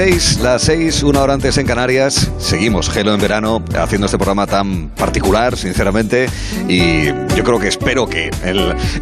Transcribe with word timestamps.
16, 0.00 0.40
las 0.40 0.62
6, 0.62 1.02
una 1.02 1.20
hora 1.20 1.34
antes 1.34 1.58
en 1.58 1.66
Canarias. 1.66 2.30
Seguimos 2.38 2.88
Gelo 2.88 3.12
en 3.12 3.20
verano 3.20 3.62
haciendo 3.78 4.06
este 4.06 4.16
programa 4.16 4.46
tan 4.46 4.88
particular, 4.88 5.58
sinceramente. 5.58 6.26
Y 6.68 7.08
yo 7.36 7.44
creo 7.44 7.58
que 7.58 7.68
espero 7.68 8.08
que 8.08 8.30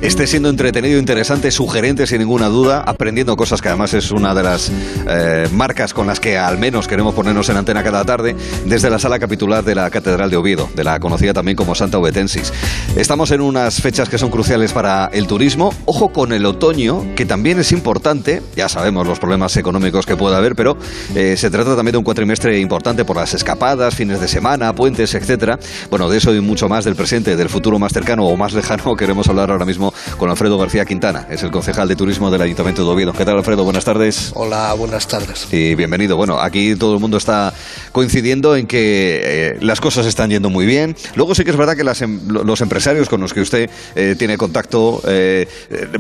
esté 0.03 0.27
siendo 0.27 0.48
entretenido, 0.48 0.98
interesante, 0.98 1.53
sugerente 1.53 2.05
sin 2.09 2.19
ninguna 2.19 2.48
duda, 2.48 2.83
aprendiendo 2.84 3.37
cosas 3.37 3.62
que 3.62 3.69
además 3.69 3.95
es 3.95 4.11
una 4.11 4.34
de 4.34 4.43
las 4.43 4.73
eh, 5.09 5.48
marcas 5.53 5.95
con 5.95 6.09
las 6.09 6.19
que 6.19 6.37
al 6.37 6.59
menos 6.59 6.89
queremos 6.89 7.15
ponernos 7.15 7.49
en 7.49 7.59
antena 7.59 7.85
cada 7.85 8.05
tarde 8.05 8.35
desde 8.65 8.91
la 8.91 8.99
sala 8.99 9.21
capitular 9.21 9.62
de 9.62 9.77
la 9.77 9.91
Catedral 9.91 10.30
de 10.30 10.37
Oviedo, 10.37 10.69
de 10.75 10.83
la 10.83 10.99
conocida 10.99 11.33
también 11.33 11.57
como 11.57 11.77
Santa 11.77 11.99
Obetensis. 11.99 12.52
Estamos 12.96 13.30
en 13.30 13.41
unas 13.41 13.80
fechas 13.80 14.09
que 14.09 14.19
son 14.19 14.30
cruciales 14.30 14.73
para 14.73 15.07
el 15.12 15.29
turismo. 15.29 15.73
Ojo 15.85 16.12
con 16.12 16.33
el 16.33 16.45
otoño, 16.45 17.15
que 17.15 17.24
también 17.24 17.60
es 17.60 17.71
importante. 17.71 18.43
Ya 18.57 18.69
sabemos 18.69 19.07
los 19.07 19.21
problemas 19.21 19.57
económicos 19.57 20.05
que 20.05 20.16
puede 20.16 20.35
haber, 20.35 20.57
pero 20.57 20.77
eh, 21.15 21.37
se 21.37 21.51
trata 21.51 21.77
también 21.77 21.92
de 21.92 21.98
un 21.98 22.05
cuatrimestre 22.05 22.59
importante 22.59 23.05
por 23.05 23.16
las 23.16 23.34
escapadas, 23.34 23.95
fines 23.95 24.20
de 24.20 24.29
semana, 24.29 24.74
puentes, 24.74 25.15
etcétera. 25.15 25.59
Bueno, 25.91 26.09
de 26.09 26.19
eso 26.19 26.34
y 26.34 26.41
mucho 26.41 26.69
más 26.69 26.84
del 26.84 26.96
presente, 26.96 27.37
del 27.37 27.48
futuro 27.48 27.79
más 27.79 27.92
cercano 27.92 28.27
o 28.27 28.37
más 28.37 28.52
lejano, 28.52 28.95
queremos 28.98 29.29
hablar 29.29 29.51
ahora 29.51 29.65
mismo 29.65 29.93
con 30.16 30.30
Alfredo 30.30 30.59
García 30.59 30.84
Quintana, 30.84 31.27
es 31.30 31.43
el 31.43 31.51
concejal 31.51 31.88
de 31.88 31.96
turismo 31.96 32.30
del 32.30 32.43
Ayuntamiento 32.43 32.84
de 32.84 32.91
Oviedo. 32.91 33.12
¿Qué 33.12 33.24
tal, 33.24 33.37
Alfredo? 33.38 33.65
Buenas 33.65 33.84
tardes. 33.84 34.32
Hola, 34.34 34.73
buenas 34.74 35.06
tardes. 35.09 35.48
Y 35.52 35.74
bienvenido. 35.74 36.16
Bueno, 36.16 36.41
aquí 36.41 36.74
todo 36.77 36.95
el 36.95 37.01
mundo 37.01 37.16
está 37.16 37.52
coincidiendo 37.93 38.57
en 38.57 38.66
que 38.66 39.20
eh, 39.23 39.59
las 39.60 39.80
cosas 39.80 40.07
están 40.07 40.30
yendo 40.30 40.51
muy 40.51 40.66
bien. 40.66 40.96
Luego 41.15 41.34
sí 41.34 41.45
que 41.45 41.51
es 41.51 41.57
verdad 41.57 41.77
que 41.77 42.05
em, 42.05 42.20
los 42.29 42.60
empresarios 42.60 43.09
con 43.09 43.20
los 43.20 43.32
que 43.32 43.41
usted 43.41 43.70
eh, 43.95 44.15
tiene 44.18 44.37
contacto 44.37 45.02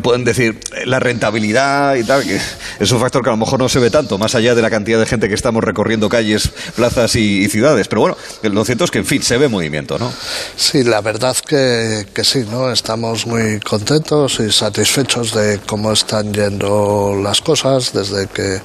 pueden 0.02 0.24
decir 0.24 0.58
la 0.84 0.98
rentabilidad 0.98 1.96
y 1.96 2.04
tal, 2.04 2.24
que 2.24 2.38
es 2.78 2.92
un 2.92 3.00
factor 3.00 3.22
que 3.22 3.30
a 3.30 3.32
lo 3.32 3.36
mejor 3.36 3.58
no 3.58 3.68
se 3.68 3.78
ve 3.78 3.90
tanto, 3.90 4.18
más 4.18 4.34
allá 4.34 4.54
de 4.54 4.62
la 4.62 4.67
cantidad 4.70 4.98
de 4.98 5.06
gente 5.06 5.28
que 5.28 5.34
estamos 5.34 5.62
recorriendo 5.64 6.08
calles, 6.08 6.50
plazas 6.76 7.16
y, 7.16 7.48
ciudades. 7.48 7.88
Pero 7.88 8.02
bueno, 8.02 8.16
lo 8.42 8.64
cierto 8.64 8.84
es 8.84 8.90
que, 8.90 8.98
en 8.98 9.04
fin, 9.04 9.22
se 9.22 9.38
ve 9.38 9.48
movimiento, 9.48 9.98
¿no? 9.98 10.12
Sí, 10.56 10.84
la 10.84 11.00
verdad 11.00 11.36
que, 11.36 12.06
sí, 12.22 12.44
¿no? 12.50 12.70
Estamos 12.70 13.26
muy 13.26 13.60
contentos 13.60 14.40
y 14.40 14.52
satisfechos 14.52 15.32
de 15.34 15.60
cómo 15.66 15.92
están 15.92 16.32
yendo 16.32 17.18
las 17.22 17.40
cosas 17.40 17.92
desde 17.92 18.26
que, 18.26 18.60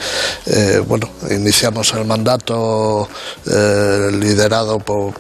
eh, 0.46 0.82
bueno, 0.86 1.10
iniciamos 1.32 1.94
el 1.94 2.06
mandato 2.06 3.08
eh, 3.50 4.10
liderado 4.12 4.80
por, 4.80 5.14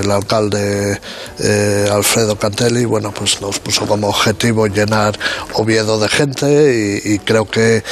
el 0.00 0.10
alcalde 0.10 1.00
eh, 1.38 1.88
Alfredo 1.92 2.36
Cantelli. 2.36 2.84
Bueno, 2.84 3.12
pues 3.12 3.40
nos 3.40 3.58
puso 3.60 3.86
como 3.86 4.08
objetivo 4.08 4.66
llenar 4.66 5.18
Oviedo 5.54 5.98
de 5.98 6.08
gente 6.08 7.02
y 7.04 7.18
creo 7.20 7.48
que 7.48 7.82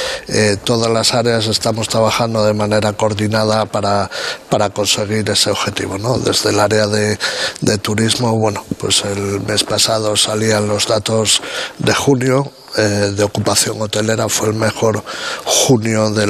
todas 0.63 0.91
las 0.91 1.13
áreas 1.13 1.47
estamos 1.47 1.87
trabajando 1.87 2.32
de 2.41 2.53
manera 2.53 2.93
coordinada 2.93 3.65
para, 3.65 4.09
para 4.49 4.69
conseguir 4.69 5.29
ese 5.29 5.51
objetivo. 5.51 5.97
¿no? 5.97 6.17
Desde 6.17 6.51
el 6.51 6.59
área 6.59 6.87
de, 6.87 7.19
de 7.61 7.77
turismo, 7.77 8.37
bueno, 8.39 8.63
pues 8.77 9.03
el 9.03 9.41
mes 9.41 9.63
pasado 9.65 10.15
salían 10.15 10.67
los 10.67 10.87
datos 10.87 11.41
de 11.79 11.93
junio 11.93 12.51
eh, 12.75 13.13
de 13.15 13.23
ocupación 13.23 13.79
hotelera 13.83 14.27
fue 14.27 14.47
el 14.47 14.55
mejor 14.55 15.03
junio 15.45 16.09
de, 16.09 16.25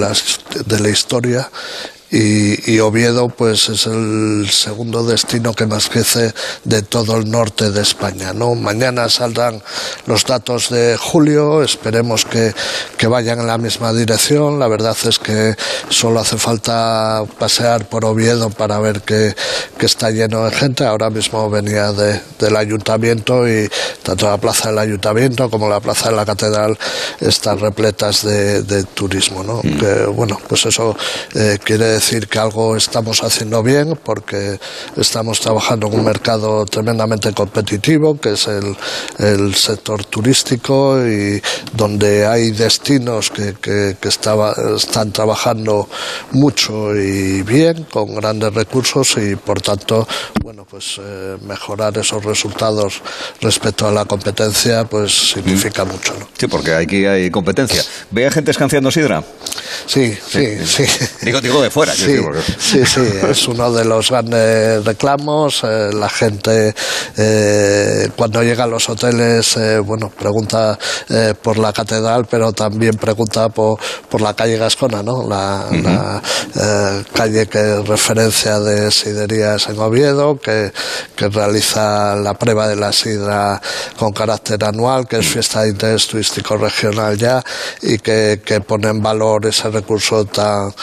de 0.65 0.79
la 0.81 0.89
historia 0.89 1.49
y, 2.15 2.79
Oviedo 2.79 3.27
pues 3.29 3.69
es 3.69 3.87
el 3.87 4.47
segundo 4.51 5.03
destino 5.03 5.53
que 5.53 5.65
más 5.65 5.89
crece 5.89 6.31
de 6.63 6.83
todo 6.83 7.17
el 7.17 7.31
norte 7.31 7.71
de 7.71 7.81
España. 7.81 8.33
¿no? 8.33 8.53
Mañana 8.53 9.09
saldrán 9.09 9.63
los 10.05 10.23
datos 10.23 10.69
de 10.69 10.95
julio, 10.95 11.63
esperemos 11.63 12.25
que, 12.25 12.53
que 12.97 13.07
vayan 13.07 13.39
en 13.39 13.47
la 13.47 13.57
misma 13.57 13.93
dirección. 13.93 14.59
La 14.59 14.67
verdad 14.67 14.95
es 15.05 15.17
que 15.17 15.55
solo 15.89 16.19
hace 16.19 16.37
falta 16.37 17.23
pasear 17.39 17.89
por 17.89 18.05
Oviedo 18.05 18.51
para 18.51 18.77
ver 18.77 19.01
que, 19.01 19.35
que 19.79 19.85
está 19.87 20.11
lleno 20.11 20.45
de 20.45 20.51
gente. 20.51 20.85
Ahora 20.85 21.09
mismo 21.09 21.49
venía 21.49 21.93
de, 21.93 22.21
del 22.37 22.55
ayuntamiento 22.55 23.49
y 23.49 23.67
tanto 24.03 24.27
la 24.29 24.37
plaza 24.37 24.69
del 24.69 24.77
ayuntamiento 24.77 25.49
como 25.49 25.67
la 25.67 25.79
plaza 25.79 26.11
de 26.11 26.15
la 26.15 26.27
catedral 26.27 26.77
están 27.19 27.59
repletas 27.59 28.23
de, 28.23 28.61
de 28.61 28.83
turismo. 28.83 29.43
¿no? 29.43 29.61
Mm. 29.63 29.79
Que, 29.79 30.05
bueno, 30.05 30.39
pues 30.47 30.63
eso 30.67 30.95
eh, 31.33 31.57
quiere 31.63 31.85
decir 31.85 32.02
decir 32.03 32.27
que 32.27 32.37
algo 32.37 32.75
estamos 32.75 33.23
haciendo 33.23 33.63
bien 33.63 33.97
porque 34.03 34.59
estamos 34.97 35.39
trabajando 35.39 35.87
en 35.87 35.93
un 35.93 36.03
mercado 36.03 36.65
tremendamente 36.65 37.31
competitivo 37.31 38.19
que 38.19 38.33
es 38.33 38.47
el, 38.47 38.75
el 39.19 39.55
sector 39.55 40.03
turístico 40.03 40.99
y 41.07 41.41
donde 41.71 42.27
hay 42.27 42.51
destinos 42.51 43.29
que, 43.29 43.53
que, 43.53 43.95
que 44.01 44.09
estaba, 44.09 44.53
están 44.75 45.13
trabajando 45.13 45.87
mucho 46.31 46.93
y 46.93 47.41
bien 47.43 47.85
con 47.85 48.15
grandes 48.15 48.53
recursos 48.53 49.15
y 49.17 49.37
por 49.37 49.61
tanto 49.61 50.05
bueno 50.41 50.65
pues 50.69 50.99
eh, 50.99 51.37
mejorar 51.47 51.97
esos 51.97 52.25
resultados 52.25 53.01
respecto 53.39 53.87
a 53.87 53.91
la 53.93 54.03
competencia 54.03 54.83
pues 54.83 55.31
significa 55.31 55.85
mm. 55.85 55.87
mucho 55.87 56.13
¿no? 56.19 56.27
sí 56.37 56.47
porque 56.47 56.73
aquí 56.73 57.05
hay 57.05 57.31
competencia 57.31 57.81
ve 58.11 58.27
a 58.27 58.31
gente 58.31 58.51
escanciando 58.51 58.91
sidra 58.91 59.23
sí 59.85 60.17
sí 60.27 60.57
sí, 60.65 60.85
sí. 60.85 61.05
digo 61.21 61.39
digo 61.39 61.61
de 61.61 61.69
fuera 61.69 61.92
Sí, 61.93 62.17
sí, 62.59 62.85
sí, 62.85 63.01
es 63.29 63.47
uno 63.47 63.71
de 63.71 63.85
los 63.85 64.09
grandes 64.09 64.83
reclamos. 64.83 65.63
Eh, 65.63 65.91
la 65.93 66.09
gente 66.09 66.73
eh, 67.17 68.09
cuando 68.15 68.43
llega 68.43 68.63
a 68.63 68.67
los 68.67 68.89
hoteles, 68.89 69.57
eh, 69.57 69.79
bueno, 69.79 70.09
pregunta 70.09 70.77
por 71.41 71.57
la 71.57 71.71
catedral, 71.73 72.25
pero 72.29 72.51
también 72.53 72.95
pregunta 72.95 73.49
por, 73.49 73.79
por 74.09 74.21
la 74.21 74.33
calle 74.33 74.57
Gascona, 74.57 75.03
¿no? 75.03 75.27
La, 75.27 76.21
calle 77.13 77.47
que 77.47 77.79
es 77.79 77.87
referencia 77.87 78.59
de 78.59 78.91
siderías 78.91 79.67
en 79.67 79.79
Oviedo, 79.79 80.39
que, 80.39 80.71
que, 81.15 81.29
realiza 81.29 82.15
la 82.15 82.33
prueba 82.33 82.67
de 82.67 82.75
la 82.75 82.91
sidra 82.91 83.61
con 83.97 84.11
carácter 84.11 84.63
anual, 84.63 85.07
que 85.07 85.17
es 85.17 85.27
fiesta 85.27 85.63
de 85.63 85.69
interés 85.69 86.07
turístico 86.07 86.57
regional 86.57 87.17
ya, 87.17 87.43
y 87.81 87.97
que, 87.99 88.41
que 88.43 88.61
pone 88.61 88.89
en 88.89 89.01
valor 89.01 89.45
ese 89.45 89.69
recurso 89.69 90.25
tan, 90.25 90.73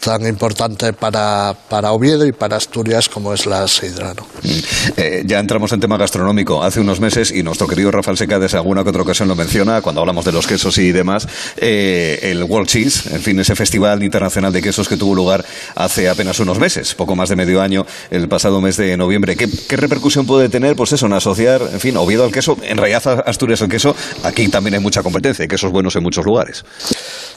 tan 0.00 0.26
importante 0.26 0.92
para, 0.92 1.56
para 1.68 1.92
Oviedo 1.92 2.26
y 2.26 2.32
para 2.32 2.56
Asturias 2.56 3.08
como 3.08 3.32
es 3.32 3.46
la 3.46 3.66
sidra. 3.68 4.14
¿no? 4.14 4.22
Mm. 4.42 4.58
Eh, 4.96 5.22
ya 5.26 5.38
entramos 5.38 5.72
en 5.72 5.80
tema 5.80 5.96
gastronómico. 5.96 6.62
Hace 6.62 6.80
unos 6.80 7.00
meses, 7.00 7.30
y 7.30 7.42
nuestro 7.42 7.66
querido 7.66 7.90
Rafael 7.90 8.16
Seca 8.16 8.38
desde 8.38 8.58
alguna 8.58 8.82
que 8.82 8.90
otra 8.90 9.02
ocasión 9.02 9.28
lo 9.28 9.36
menciona, 9.36 9.80
cuando 9.82 10.00
hablamos 10.00 10.24
de 10.24 10.32
los 10.32 10.46
quesos 10.46 10.78
y 10.78 10.92
demás, 10.92 11.26
eh, 11.56 12.20
el 12.22 12.44
World 12.44 12.68
Cheese, 12.68 13.14
en 13.14 13.20
fin, 13.20 13.38
ese 13.40 13.56
festival 13.56 14.02
internacional 14.02 14.52
de 14.52 14.62
quesos 14.62 14.88
que 14.88 14.96
tuvo 14.96 15.14
lugar 15.14 15.44
hace 15.74 16.08
apenas 16.08 16.38
unos 16.40 16.58
meses, 16.58 16.94
poco 16.94 17.16
más 17.16 17.28
de 17.28 17.36
medio 17.36 17.60
año, 17.60 17.86
el 18.10 18.28
pasado 18.28 18.60
mes 18.60 18.76
de 18.76 18.96
noviembre. 18.96 19.36
¿Qué, 19.36 19.76
repercusión 19.76 20.26
puede 20.26 20.48
tener, 20.48 20.76
pues 20.76 20.92
eso, 20.92 21.06
en 21.06 21.12
asociar, 21.12 21.62
en 21.72 21.80
fin, 21.80 21.96
Oviedo 21.96 22.24
al 22.24 22.32
queso, 22.32 22.56
en 22.62 22.76
realidad 22.76 23.24
Asturias 23.26 23.62
al 23.62 23.68
queso? 23.68 23.94
Aquí 24.22 24.48
también 24.48 24.74
hay 24.74 24.80
mucha 24.80 25.02
competencia, 25.02 25.42
hay 25.42 25.48
quesos 25.48 25.70
buenos 25.72 25.96
en 25.96 26.02
muchos 26.02 26.24
lugares. 26.24 26.64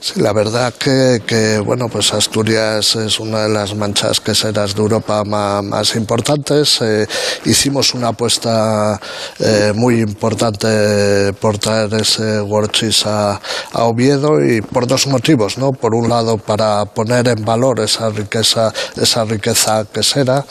Sí, 0.01 0.21
la 0.21 0.33
verdad 0.33 0.73
que, 0.73 1.61
bueno, 1.65 1.89
pues 1.89 2.13
Asturias 2.13 2.95
es 2.95 3.19
una 3.19 3.43
de 3.43 3.49
las 3.49 3.75
manchas 3.75 4.19
queseras 4.19 4.75
de 4.75 4.81
Europa 4.81 5.23
más, 5.25 5.95
importantes. 5.95 6.79
Eh, 6.81 7.07
hicimos 7.45 7.93
una 7.93 8.09
apuesta 8.09 8.99
eh, 9.39 9.73
muy 9.75 9.99
importante 9.99 11.33
por 11.33 11.57
traer 11.57 11.93
ese 11.95 12.41
World 12.41 12.71
a, 13.05 13.39
Oviedo 13.73 14.43
y 14.43 14.61
por 14.61 14.87
dos 14.87 15.07
motivos, 15.07 15.57
¿no? 15.57 15.71
Por 15.71 15.93
un 15.95 16.09
lado, 16.09 16.37
para 16.37 16.85
poner 16.85 17.27
en 17.27 17.43
valor 17.43 17.79
esa 17.79 18.09
riqueza, 18.09 18.71
esa 18.95 19.25
riqueza 19.25 19.85
quesera 19.91 20.45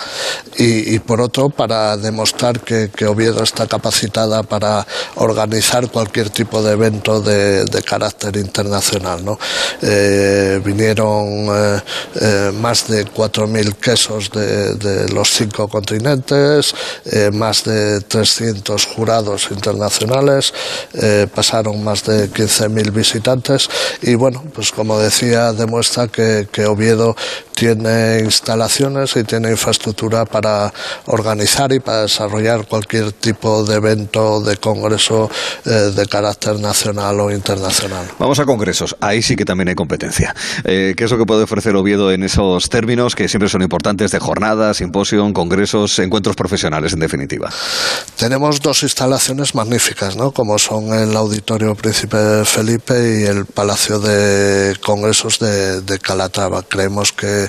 y, 0.57 0.99
por 0.99 1.21
otro, 1.21 1.49
para 1.51 1.97
demostrar 1.97 2.61
que, 2.61 2.89
Oviedo 3.07 3.43
está 3.43 3.67
capacitada 3.67 4.43
para 4.43 4.87
organizar 5.15 5.89
cualquier 5.91 6.31
tipo 6.31 6.63
de 6.63 6.73
evento 6.73 7.21
de, 7.21 7.65
carácter 7.89 8.37
internacional, 8.37 9.08
Eh, 9.83 10.61
vinieron 10.65 11.49
eh, 12.21 12.51
más 12.53 12.89
de 12.89 13.07
4.000 13.07 13.75
quesos 13.77 14.31
de, 14.31 15.09
los 15.13 15.31
cinco 15.31 15.69
continentes, 15.69 16.75
eh, 17.05 17.31
más 17.33 17.65
de 17.65 18.01
300 18.01 18.85
jurados 18.87 19.49
internacionales, 19.51 20.53
eh, 20.95 21.27
pasaron 21.33 21.83
más 21.85 22.05
de 22.05 22.31
15.000 22.31 22.93
visitantes 22.93 23.69
y 24.03 24.15
bueno, 24.15 24.43
pues 24.55 24.73
como 24.73 24.99
decía, 24.99 25.53
demuestra 25.53 26.09
que, 26.09 26.47
Oviedo 26.69 27.15
tiene 27.55 28.21
instalaciones 28.21 29.17
y 29.17 29.25
tiene 29.25 29.51
infraestructura 29.51 30.25
para 30.27 30.73
organizar 31.07 31.73
y 31.73 31.81
para 31.81 32.03
desarrollar 32.03 32.67
cualquier 32.67 33.13
tipo 33.13 33.65
de 33.65 33.77
evento, 33.77 34.41
de 34.43 34.57
congreso 34.59 35.31
de 35.65 36.07
carácter 36.07 36.59
nacional 36.61 37.21
o 37.21 37.31
internacional. 37.31 38.07
Vamos 38.19 38.39
a 38.39 38.45
congresos. 38.45 38.95
Ahí 39.01 39.23
sí 39.23 39.37
que 39.37 39.45
también 39.45 39.69
hay 39.69 39.75
competencia. 39.75 40.35
Eh, 40.65 40.95
¿Qué 40.97 41.05
es 41.05 41.11
lo 41.11 41.19
que 41.19 41.27
puede 41.27 41.45
ofrecer 41.45 41.77
Oviedo 41.77 42.11
en 42.11 42.23
esos 42.23 42.69
términos 42.69 43.15
que 43.15 43.29
siempre 43.29 43.49
son 43.49 43.63
importantes 43.63 44.11
de 44.11 44.19
jornadas, 44.19 44.79
simposios, 44.79 45.33
congresos, 45.33 45.99
encuentros 45.99 46.35
profesionales, 46.37 46.93
en 46.93 47.01
definitiva? 47.01 47.51
Tenemos 48.17 48.61
dos 48.61 48.83
instalaciones 48.83 49.55
magníficas, 49.55 50.17
¿no? 50.17 50.33
Como 50.33 50.59
son 50.59 50.93
el 50.93 51.17
Auditorio 51.17 51.75
Príncipe 51.75 52.45
Felipe 52.45 53.21
y 53.21 53.25
el 53.25 53.47
Palacio 53.47 53.99
de 54.01 54.77
Congresos 54.81 55.39
de, 55.39 55.81
de 55.83 55.99
Calatrava. 55.99 56.63
Creemos 56.63 57.13
que, 57.13 57.49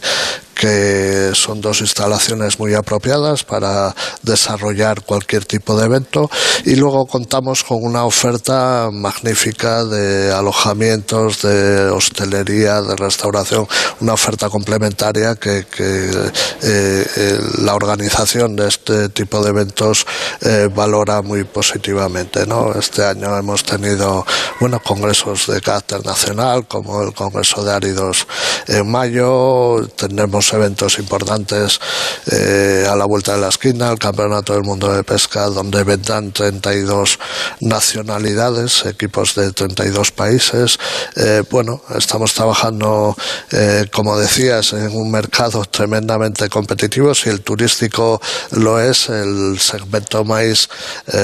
que 0.59 1.31
son 1.35 1.61
dos 1.61 1.79
instalaciones 1.79 2.59
muy 2.59 2.73
apropiadas 2.73 3.45
para 3.45 3.95
desarrollar 4.23 5.03
cualquier 5.03 5.45
tipo 5.45 5.77
de 5.77 5.85
evento 5.85 6.29
y 6.65 6.75
luego 6.75 7.05
contamos 7.07 7.63
con 7.63 7.81
una 7.81 8.03
oferta 8.03 8.89
magnífica 8.91 9.85
de 9.85 10.33
alojamientos, 10.33 11.41
de 11.43 11.89
hostelería, 11.89 12.81
de 12.81 12.97
restauración, 12.97 13.67
una 14.01 14.13
oferta 14.13 14.49
complementaria 14.49 15.35
que, 15.35 15.65
eh, 15.79 16.31
eh, 16.61 17.39
la 17.59 17.75
organización 17.75 18.57
de 18.57 18.67
este 18.67 19.09
tipo 19.09 19.41
de 19.41 19.51
eventos 19.51 20.05
eh, 20.41 20.67
valora 20.73 21.21
muy 21.21 21.45
positivamente. 21.45 22.45
Este 22.77 23.05
año 23.05 23.37
hemos 23.37 23.63
tenido 23.63 24.25
bueno, 24.59 24.81
congresos 24.81 25.47
de 25.47 25.61
carácter 25.61 26.05
nacional 26.05 26.67
como 26.67 27.01
el 27.01 27.13
Congreso 27.13 27.63
de 27.63 27.71
Áridos 27.71 28.27
en 28.67 28.89
mayo, 28.89 29.87
eventos 30.53 30.99
importantes 30.99 31.79
eh, 32.31 32.85
a 32.89 32.95
la 32.95 33.05
vuelta 33.05 33.35
de 33.35 33.41
la 33.41 33.49
esquina, 33.49 33.91
el 33.91 33.99
Campeonato 33.99 34.53
del 34.53 34.63
Mundo 34.63 34.91
de 34.93 35.03
Pesca, 35.03 35.45
donde 35.47 35.83
vendrán 35.83 36.31
32 36.31 37.19
nacionalidades, 37.61 38.85
equipos 38.85 39.35
de 39.35 39.51
32 39.51 40.11
países. 40.11 40.79
Eh, 41.15 41.43
bueno, 41.49 41.81
estamos 41.95 42.33
trabajando, 42.33 43.15
eh, 43.51 43.85
como 43.91 44.17
decías, 44.17 44.73
en 44.73 44.95
un 44.95 45.11
mercado 45.11 45.65
tremendamente 45.65 46.49
competitivo. 46.49 47.13
Si 47.13 47.29
el 47.29 47.41
turístico 47.41 48.21
lo 48.51 48.79
es, 48.79 49.09
el 49.09 49.59
segmento 49.59 50.23
maíz, 50.23 50.69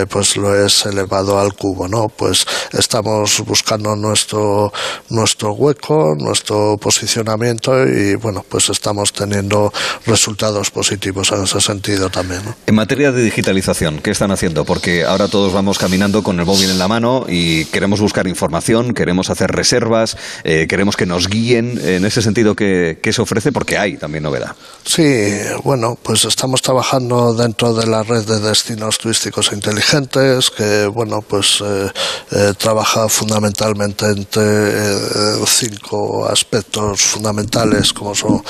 pues 0.10 0.38
lo 0.38 0.56
es 0.66 0.86
elevado 0.86 1.40
al 1.40 1.54
cubo, 1.54 1.88
¿no? 1.88 2.10
Pues 2.10 2.46
estamos 2.72 3.42
buscando 3.46 3.96
nuestro, 3.96 4.72
nuestro 5.10 5.54
hueco, 5.54 6.16
nuestro 6.18 6.78
posicionamiento 6.78 7.86
y, 7.88 8.16
bueno, 8.16 8.46
pues 8.48 8.70
estamos 8.70 9.12
teniendo 9.16 9.72
resultados 10.06 10.72
positivos 10.72 11.32
en 11.32 11.44
ese 11.44 11.62
sentido 11.62 12.10
también. 12.10 12.42
En 12.68 12.76
materia 12.76 13.12
de 13.12 13.24
digitalización, 13.24 14.00
¿qué 14.00 14.12
están 14.12 14.32
haciendo? 14.32 14.66
Porque 14.66 15.06
ahora 15.06 15.28
todos 15.28 15.54
vamos 15.54 15.78
caminando 15.78 16.24
con 16.24 16.40
el 16.40 16.46
móvil 16.46 16.70
en 16.70 16.78
la 16.78 16.88
mano 16.88 17.26
y 17.28 17.66
queremos 17.66 18.00
buscar 18.00 18.28
información, 18.28 18.94
queremos 18.94 19.30
hacer 19.30 19.52
reservas, 19.52 20.18
eh, 20.44 20.68
queremos 20.70 20.96
que 20.96 21.06
nos 21.06 21.28
guíen. 21.28 21.80
En 21.84 22.06
ese 22.06 22.22
sentido, 22.22 22.56
¿qué, 22.56 22.98
se 23.12 23.22
ofrece? 23.22 23.52
Porque 23.52 23.78
hay 23.78 23.98
también 23.98 24.24
novedad. 24.24 24.56
Sí, 24.86 25.34
bueno, 25.64 25.98
pues 26.02 26.26
estamos 26.26 26.62
trabajando 26.62 27.34
dentro 27.34 27.74
de 27.74 27.88
la 27.88 28.04
red 28.04 28.26
de 28.26 28.40
destinos 28.40 28.98
turísticos 28.98 29.52
inteligentes, 29.52 30.52
que, 30.52 30.86
bueno, 30.88 31.22
pues 31.22 31.64
eh, 31.64 31.92
eh, 32.32 32.54
trabaja 32.58 33.08
fundamentalmente 33.08 34.06
entre 34.06 35.46
cinco 35.46 36.28
aspectos 36.28 37.02
fundamentales, 37.02 37.94
como 37.94 38.14
son 38.14 38.44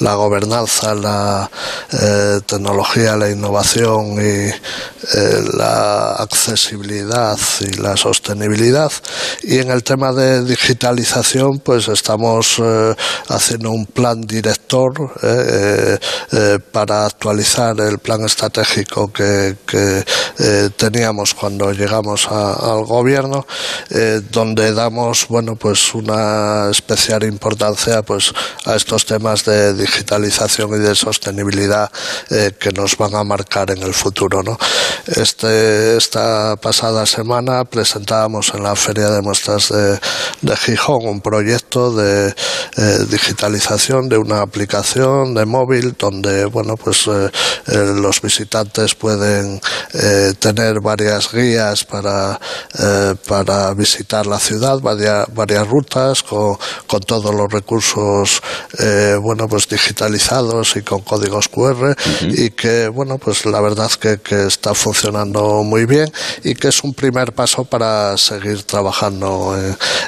la 0.00 0.11
la 0.12 0.16
gobernanza, 0.16 0.94
la 0.94 1.50
eh, 1.90 2.40
tecnología, 2.44 3.16
la 3.16 3.30
innovación 3.30 4.20
y 4.20 4.50
eh, 4.50 5.40
la 5.54 6.12
accesibilidad 6.12 7.38
y 7.60 7.80
la 7.80 7.96
sostenibilidad. 7.96 8.92
Y 9.42 9.58
en 9.58 9.70
el 9.70 9.82
tema 9.82 10.12
de 10.12 10.44
digitalización, 10.44 11.60
pues 11.60 11.88
estamos 11.88 12.58
eh, 12.58 12.94
haciendo 13.28 13.70
un 13.70 13.86
plan 13.86 14.20
director 14.20 14.92
para 16.72 17.06
actualizar 17.06 17.78
el 17.80 17.98
plan 17.98 18.24
estratégico 18.24 19.12
que, 19.12 19.56
teníamos 20.76 21.34
cuando 21.34 21.72
llegamos 21.72 22.26
al 22.26 22.84
gobierno, 22.84 23.46
donde 24.30 24.72
damos, 24.72 25.26
bueno, 25.28 25.56
pues 25.56 25.94
una 25.94 26.70
especial 26.70 27.22
importancia 27.24 28.02
pues 28.02 28.32
a 28.64 28.74
estos 28.76 29.06
temas 29.06 29.44
de 29.44 29.74
digitalización 29.74 30.01
digitalización 30.02 30.74
y 30.74 30.78
de 30.78 30.94
sostenibilidad 30.94 31.90
eh, 32.30 32.52
que 32.58 32.72
nos 32.72 32.96
van 32.96 33.14
a 33.14 33.22
marcar 33.22 33.70
en 33.70 33.82
el 33.82 33.94
futuro. 33.94 34.42
¿no? 34.42 34.58
Este, 35.06 35.96
esta 35.96 36.56
pasada 36.56 37.06
semana 37.06 37.64
presentábamos 37.64 38.52
en 38.54 38.64
la 38.64 38.74
Feria 38.74 39.10
de 39.10 39.22
Muestras 39.22 39.68
de, 39.70 40.56
Gijón 40.56 41.06
un 41.06 41.20
proyecto 41.20 41.92
de 41.92 42.34
eh, 42.76 42.98
digitalización 43.08 44.08
de 44.08 44.18
una 44.18 44.42
aplicación 44.42 45.34
de 45.34 45.46
móvil 45.46 45.94
donde 45.98 46.44
bueno 46.46 46.76
pues 46.76 47.06
eh, 47.06 47.30
los 47.66 48.20
visitantes 48.20 48.94
pueden 48.94 49.60
tener 50.38 50.80
varias 50.80 51.32
guías 51.32 51.84
para, 51.84 52.38
para 53.28 53.72
visitar 53.74 54.26
la 54.26 54.38
ciudad, 54.38 54.78
varias, 54.80 55.68
rutas 55.68 56.22
con, 56.22 56.58
con 56.86 57.00
todos 57.00 57.34
los 57.34 57.50
recursos 57.50 58.42
bueno 59.20 59.48
pues 59.48 59.68
digitales 59.68 59.81
digitalizados 59.82 60.76
y 60.76 60.82
con 60.82 61.00
códigos 61.00 61.48
QR 61.48 61.96
y 62.22 62.50
que, 62.50 62.88
bueno, 62.88 63.18
pues 63.18 63.44
la 63.46 63.60
verdad 63.60 63.90
que, 64.00 64.18
que, 64.18 64.46
está 64.46 64.74
funcionando 64.74 65.62
muy 65.64 65.86
bien 65.86 66.10
y 66.44 66.54
que 66.54 66.68
es 66.68 66.84
un 66.84 66.94
primer 66.94 67.32
paso 67.32 67.64
para 67.64 68.16
seguir 68.16 68.62
trabajando 68.62 69.56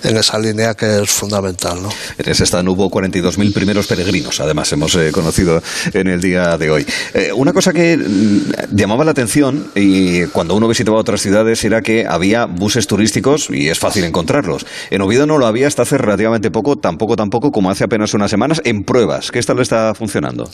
en, 0.03 0.17
esa 0.17 0.39
línea 0.39 0.75
que 0.75 1.03
es 1.03 1.11
fundamental. 1.11 1.83
¿no? 1.83 1.89
En 2.19 2.31
ese 2.31 2.45
stand 2.45 2.69
hubo 2.69 2.91
42.000 2.91 3.53
primeros 3.53 3.87
peregrinos, 3.87 4.41
además 4.41 4.73
hemos 4.73 4.95
eh, 4.95 5.11
conocido 5.13 5.63
en 5.93 6.09
el 6.09 6.21
día 6.21 6.57
de 6.57 6.71
hoy. 6.71 6.87
Eh, 7.15 7.33
una 7.35 7.53
cosa 7.53 7.73
que 7.73 7.97
mm, 7.97 8.77
llamaba 8.77 9.05
la 9.05 9.11
atención 9.11 9.71
y 9.75 10.27
cuando 10.27 10.55
uno 10.55 10.69
visitaba 10.69 10.99
otras 10.99 11.21
ciudades 11.21 11.65
era 11.65 11.83
que 11.83 12.07
había 12.07 12.47
buses 12.47 12.87
turísticos 12.87 13.49
y 13.51 13.69
es 13.69 13.79
fácil 13.79 14.05
encontrarlos. 14.05 14.67
En 14.91 15.03
Oviedo 15.03 15.27
no 15.27 15.39
lo 15.39 15.47
había 15.47 15.67
hasta 15.67 15.83
hace 15.83 15.99
relativamente 15.99 16.51
poco, 16.51 16.77
tampoco 16.77 17.17
tampoco 17.17 17.51
como 17.51 17.71
hace 17.71 17.85
apenas 17.85 18.15
unas 18.15 18.31
semanas, 18.31 18.61
en 18.65 18.85
pruebas. 18.85 19.31
¿Qué 19.31 19.43
tal 19.43 19.64
está 19.65 19.95
funcionando? 19.95 20.49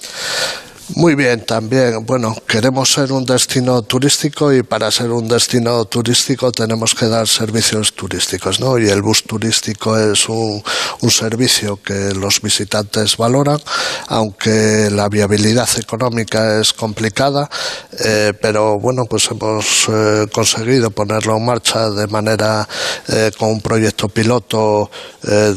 Muy 0.96 1.14
bien, 1.14 1.44
también. 1.44 2.04
Bueno, 2.04 2.34
queremos 2.48 2.92
ser 2.92 3.12
un 3.12 3.24
destino 3.24 3.82
turístico 3.82 4.52
y 4.52 4.62
para 4.64 4.90
ser 4.90 5.10
un 5.10 5.28
destino 5.28 5.84
turístico 5.84 6.50
tenemos 6.50 6.94
que 6.94 7.06
dar 7.06 7.28
servicios 7.28 7.92
turísticos, 7.94 8.58
¿no? 8.58 8.76
Y 8.76 8.88
el 8.88 9.00
bus 9.00 9.22
turístico 9.22 9.96
es 9.96 10.28
un, 10.28 10.62
un 11.00 11.10
servicio 11.10 11.80
que 11.80 12.12
los 12.14 12.42
visitantes 12.42 13.16
valoran, 13.16 13.60
aunque 14.08 14.90
la 14.90 15.08
viabilidad 15.08 15.68
económica 15.78 16.60
es 16.60 16.72
complicada, 16.72 17.48
eh, 18.04 18.32
pero 18.40 18.78
bueno, 18.80 19.04
pues 19.04 19.28
hemos 19.30 19.88
eh, 19.88 20.26
conseguido 20.32 20.90
ponerlo 20.90 21.36
en 21.36 21.44
marcha 21.44 21.88
de 21.90 22.08
manera 22.08 22.68
eh, 23.08 23.30
con 23.38 23.50
un 23.50 23.60
proyecto 23.60 24.08
piloto 24.08 24.90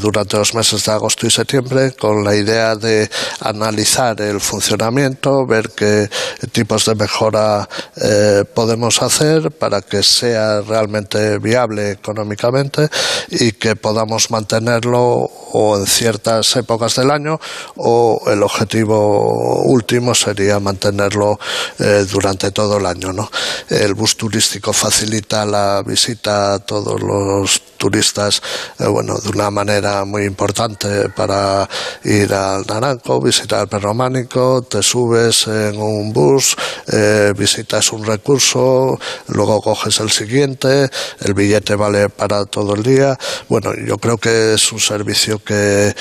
durante 0.02 0.36
los 0.38 0.54
meses 0.54 0.84
de 0.84 0.92
agosto 0.92 1.26
y 1.26 1.32
septiembre, 1.32 1.94
con 1.94 2.22
la 2.22 2.36
idea 2.36 2.76
de 2.76 3.10
analizar 3.40 4.20
el 4.20 4.42
funcionamiento 4.42 5.23
ver 5.48 5.70
qué 5.76 6.10
tipos 6.52 6.86
de 6.86 6.96
mejora 6.96 7.68
eh, 7.96 8.44
podemos 8.54 9.02
hacer 9.02 9.52
para 9.52 9.82
que 9.82 10.04
sea 10.04 10.62
realmente 10.62 11.38
viable 11.40 11.92
económicamente 11.92 12.90
y 13.30 13.54
que 13.54 13.76
podamos 13.76 14.32
mantenerlo 14.32 15.30
o 15.56 15.78
en 15.78 15.86
ciertas 15.86 16.56
épocas 16.56 16.96
del 16.96 17.12
año 17.12 17.40
o 17.78 18.22
el 18.28 18.44
objetivo 18.44 19.64
último 19.64 20.14
sería 20.14 20.60
mantenerlo 20.60 21.40
eh, 21.80 22.06
durante 22.12 22.52
todo 22.52 22.78
el 22.78 22.86
año. 22.86 23.14
¿no? 23.14 23.30
El 23.70 23.94
bus 23.94 24.18
turístico 24.18 24.74
facilita 24.74 25.46
la 25.46 25.82
visita 25.86 26.56
a 26.56 26.60
todos 26.60 27.02
los 27.02 27.62
turistas 27.78 28.42
eh, 28.80 28.88
bueno, 28.88 29.16
de 29.20 29.30
una 29.30 29.52
manera 29.52 30.06
muy 30.06 30.24
importante 30.24 31.10
para 31.10 31.68
ir 32.04 32.34
al 32.34 32.66
Naranco, 32.66 33.22
visitar 33.22 33.64
el 33.64 33.68
Perrománico, 33.68 34.62
te 34.64 34.82
sube 34.82 35.13
en 35.16 35.80
un 35.80 36.12
bus, 36.12 36.56
eh, 36.92 37.34
visitas 37.38 37.92
un 37.92 38.06
recurso, 38.06 39.00
luego 39.28 39.62
coges 39.62 40.00
el 40.00 40.12
siguiente, 40.12 40.90
el 41.22 41.34
billete 41.34 41.76
vale 41.76 42.10
para 42.10 42.46
todo 42.46 42.76
el 42.76 42.84
día. 42.84 43.18
Bueno, 43.50 43.74
yo 43.76 43.98
creo 43.98 44.18
que 44.18 44.54
es 44.56 44.72
un 44.72 44.80
servicio 44.80 45.40
que, 45.44 45.94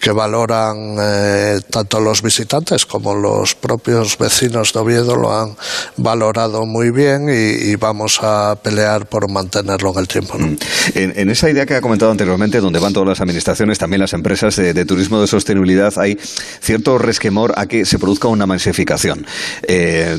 que 0.00 0.12
valoran 0.12 0.96
eh, 1.00 1.60
tanto 1.70 2.00
los 2.00 2.22
visitantes 2.22 2.86
como 2.86 3.14
los 3.14 3.54
propios 3.54 4.16
vecinos 4.18 4.72
de 4.72 4.80
Oviedo 4.80 5.16
lo 5.16 5.36
han 5.36 5.56
valorado 5.96 6.64
muy 6.66 6.90
bien 6.90 7.28
y, 7.28 7.76
vamos 7.76 8.18
a 8.22 8.56
pelear 8.60 9.06
por 9.06 9.30
mantenerlo 9.30 9.92
en 9.92 9.98
el 10.00 10.08
tiempo. 10.08 10.36
Mm. 10.36 10.56
En, 10.94 11.30
esa 11.30 11.48
idea 11.48 11.64
que 11.64 11.74
ha 11.74 11.80
comentado 11.80 12.10
anteriormente, 12.10 12.60
donde 12.60 12.80
van 12.80 12.92
todas 12.92 13.08
las 13.08 13.20
administraciones, 13.20 13.78
también 13.78 14.00
las 14.00 14.12
empresas 14.14 14.56
de, 14.56 14.84
turismo 14.84 15.20
de 15.20 15.28
sostenibilidad, 15.28 15.92
hay 15.96 16.18
cierto 16.60 16.98
resquemor 16.98 17.54
a 17.56 17.66
que 17.66 17.84
se 17.84 17.98
produzca 17.98 18.26
una 18.26 18.46
masificación. 18.46 19.24
Eh, 19.62 20.16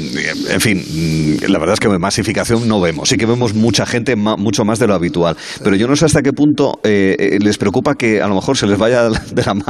en 0.49 0.61
fin, 0.61 0.77
mm, 1.41 1.51
la 1.51 1.59
verdad 1.59 1.73
es 1.73 1.79
que 1.79 1.89
masificación 1.89 2.67
no 2.67 2.79
vemos, 2.79 3.09
sí 3.09 3.17
que 3.17 3.25
vemos 3.25 3.53
mucha 3.53 3.85
gente, 3.85 4.15
mucho 4.15 4.63
más 4.63 4.79
de 4.79 4.87
lo 4.87 4.93
habitual, 4.93 5.35
pero 5.63 5.75
yo 5.75 5.87
no 5.87 5.95
sé 5.95 6.05
hasta 6.05 6.21
qué 6.21 6.31
punto 6.31 6.79
eh, 6.83 7.37
les 7.41 7.57
preocupa 7.57 7.95
que 7.95 8.21
a 8.21 8.27
lo 8.27 8.35
mejor 8.35 8.57
se 8.57 8.67
les 8.67 8.77
vaya 8.77 9.09
de 9.09 9.43
la 9.43 9.53
mano 9.53 9.68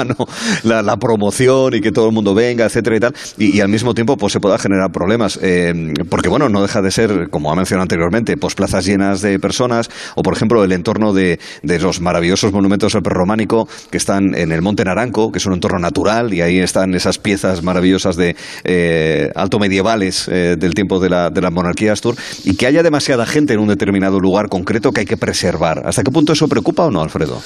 la, 0.64 0.98
promoción 0.98 1.74
y 1.76 1.82
que 1.82 1.92
todo 1.92 2.08
el 2.08 2.14
mundo 2.14 2.34
venga, 2.34 2.66
etcétera 2.66 2.96
y 2.96 3.00
tal, 3.00 3.16
y, 3.38 3.60
al 3.62 3.70
mismo 3.70 3.94
tiempo 3.94 4.18
pues 4.18 4.34
se 4.34 4.40
pueda 4.40 4.58
generar 4.58 4.92
problemas, 4.92 5.40
eh, 5.42 5.94
porque 6.10 6.30
bueno, 6.30 6.50
no 6.50 6.62
deja 6.62 6.82
de 6.82 6.92
ser, 6.92 7.30
como 7.30 7.52
ha 7.52 7.56
mencionado 7.56 7.84
anteriormente, 7.84 8.38
pues 8.38 8.56
plazas 8.56 8.86
llenas 8.86 9.22
de 9.22 9.40
personas, 9.40 9.90
o 10.16 10.24
por 10.24 10.34
ejemplo 10.34 10.64
el 10.64 10.72
entorno 10.72 11.14
de, 11.14 11.40
los 11.64 12.02
maravillosos 12.02 12.52
monumentos 12.52 12.94
del 12.94 13.04
románico 13.04 13.68
que 13.90 13.98
están 13.98 14.36
en 14.36 14.52
el 14.52 14.62
Monte 14.62 14.84
Naranco, 14.84 15.32
que 15.32 15.38
es 15.38 15.46
un 15.46 15.54
entorno 15.54 15.80
natural, 15.80 16.34
y 16.34 16.42
ahí 16.42 16.60
están 16.60 16.94
esas 16.94 17.18
piezas 17.18 17.64
maravillosas 17.64 18.16
de 18.16 18.36
eh, 18.64 19.32
alto 19.36 19.60
medievales 19.60 20.28
eh, 20.28 20.56
del 20.58 20.74
tiempo 20.74 21.00
de 21.00 21.10
la, 21.10 21.30
de 21.30 21.42
la 21.42 21.50
monarquía 21.50 21.94
Astur, 21.94 22.16
y 22.44 22.56
que 22.56 22.68
haya 22.68 22.84
demasiada 22.84 23.26
gente 23.26 23.54
en 23.54 23.60
un 23.60 23.68
determinado 23.68 24.20
lugar 24.20 24.50
concreto 24.50 24.92
que 24.92 25.02
hay 25.02 25.06
que 25.06 25.18
preservar. 25.18 25.84
¿Hasta 25.86 26.04
qué 26.04 26.12
punto 26.12 26.34
eso 26.34 26.48
preocupa 26.48 26.86
o 26.86 26.92
no, 26.92 27.02
Alfredo? 27.02 27.42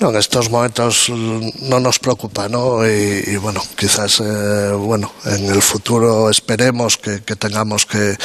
No, 0.00 0.10
en 0.10 0.16
estos 0.16 0.50
momentos 0.50 1.10
no 1.10 1.80
nos 1.80 1.91
preocupa, 1.98 2.48
¿no? 2.48 2.86
Y, 2.86 3.36
bueno, 3.36 3.62
quizás, 3.76 4.20
eh, 4.20 4.72
bueno, 4.72 5.12
en 5.24 5.46
el 5.46 5.62
futuro 5.62 6.30
esperemos 6.30 6.96
que, 6.96 7.18
tengamos 7.36 7.86
que, 7.86 8.16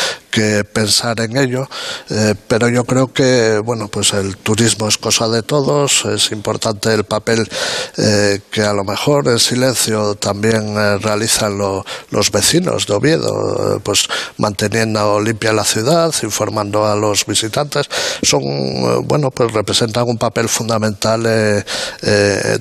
pensar 0.71 1.19
en 1.21 1.35
ello, 1.35 1.67
eh, 2.11 2.35
pero 2.47 2.69
yo 2.69 2.83
creo 2.83 3.11
que, 3.11 3.57
bueno, 3.57 3.87
pues 3.87 4.13
el 4.13 4.37
turismo 4.37 4.87
es 4.87 4.99
cosa 4.99 5.27
de 5.29 5.41
todos, 5.41 6.05
es 6.05 6.31
importante 6.31 6.93
el 6.93 7.05
papel 7.05 7.49
eh, 7.97 8.41
que 8.51 8.61
a 8.61 8.71
lo 8.73 8.83
mejor 8.83 9.27
en 9.29 9.39
silencio 9.39 10.13
también 10.13 10.75
realizan 11.01 11.57
los 11.57 12.31
vecinos 12.31 12.85
de 12.85 12.93
Oviedo, 12.93 13.81
pues 13.83 14.07
manteniendo 14.37 15.19
limpia 15.19 15.53
la 15.53 15.63
ciudad, 15.63 16.13
informando 16.21 16.85
a 16.85 16.95
los 16.95 17.25
visitantes, 17.25 17.87
son, 18.21 19.07
bueno, 19.07 19.31
pues 19.31 19.51
representan 19.51 20.07
un 20.07 20.19
papel 20.19 20.49
fundamental 20.49 21.65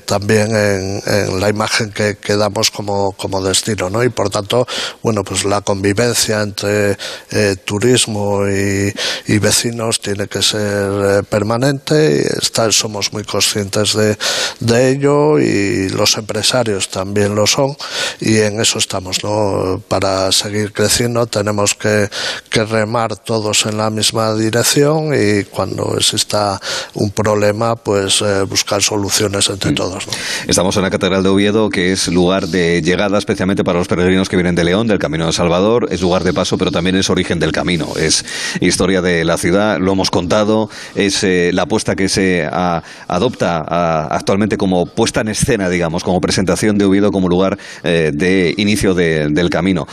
también 0.07 0.57
en, 0.57 0.96
en 1.05 1.41
la 1.41 1.49
imagen 1.49 1.91
que, 1.93 2.17
que 2.17 2.37
damos 2.37 2.71
como, 2.71 3.13
como, 3.13 3.43
destino, 3.43 3.91
¿no? 3.91 4.03
Y 4.03 4.09
por 4.09 4.31
tanto, 4.31 4.67
bueno, 5.03 5.23
pues 5.23 5.45
la 5.45 5.61
convivencia 5.61 6.43
entre 6.43 6.97
eh, 7.31 7.57
turismo 7.65 8.47
y, 8.49 8.93
y, 9.27 9.39
vecinos 9.39 10.01
tiene 10.01 10.27
que 10.29 10.43
ser 10.43 10.61
eh, 10.63 11.23
permanente 11.29 11.95
y 12.17 12.39
está, 12.43 12.71
somos 12.73 13.13
muy 13.13 13.25
conscientes 13.25 13.95
de, 13.95 14.17
de, 14.61 14.91
ello 14.91 15.39
y 15.39 15.89
los 15.91 16.17
empresarios 16.17 16.89
también 16.89 17.35
lo 17.35 17.47
son 17.47 17.77
y 18.21 18.39
en 18.39 18.61
eso 18.61 18.79
estamos, 18.79 19.23
¿no? 19.23 19.83
Para 19.89 20.33
seguir 20.33 20.73
creciendo 20.73 21.27
tenemos 21.27 21.75
que, 21.75 22.09
que 22.51 22.65
remar 22.65 23.17
todos 23.17 23.67
en 23.67 23.77
la 23.77 23.91
misma 23.91 24.35
dirección 24.35 25.13
y 25.15 25.45
cuando 25.45 25.97
exista 25.97 26.61
un 26.95 27.11
problema, 27.11 27.77
pues 27.77 28.23
eh, 28.23 28.43
buscar 28.43 28.83
soluciones 28.83 29.49
entre 29.49 29.73
mm. 29.73 29.75
todos. 29.75 30.07
¿no? 30.07 30.13
Estamos 30.47 30.77
en 30.77 30.85
la 30.87 30.91
Catedral 30.91 31.25
de 31.25 31.31
Oviedo, 31.31 31.69
que 31.69 31.91
es 31.91 32.07
lugar 32.07 32.47
de 32.47 32.81
llegada 32.81 33.19
especialmente 33.19 33.65
para 33.65 33.81
los 33.81 33.89
peregrinos 33.89 34.29
que 34.29 34.37
vienen 34.37 34.55
de 34.55 34.63
León, 34.63 34.87
del 34.87 35.01
Camino 35.01 35.27
de 35.27 35.33
Salvador, 35.33 35.89
es 35.91 36.01
lugar 36.01 36.23
de 36.23 36.33
paso, 36.33 36.57
pero 36.59 36.71
también 36.71 36.95
es 36.95 37.11
origen 37.11 37.41
del 37.41 37.51
camino, 37.51 37.89
es 37.99 38.25
historia 38.61 39.03
de 39.03 39.25
la 39.25 39.37
ciudad, 39.37 39.81
lo 39.81 39.91
hemos 39.91 40.13
contado, 40.13 40.71
es 40.95 41.25
eh, 41.25 41.51
la 41.53 41.63
apuesta 41.63 41.97
que 41.97 42.09
se 42.09 42.47
adopta 42.47 44.07
actualmente 44.15 44.57
como 44.57 44.87
puesta 44.87 45.23
en 45.23 45.29
escena, 45.29 45.69
digamos, 45.69 46.05
como 46.05 46.21
presentación 46.21 46.79
de 46.79 46.85
Oviedo 46.85 47.11
como 47.11 47.29
lugar 47.29 47.59
eh, 47.83 48.13
de 48.15 48.55
inicio 48.57 48.95
del 48.95 49.51
camino. 49.51 49.89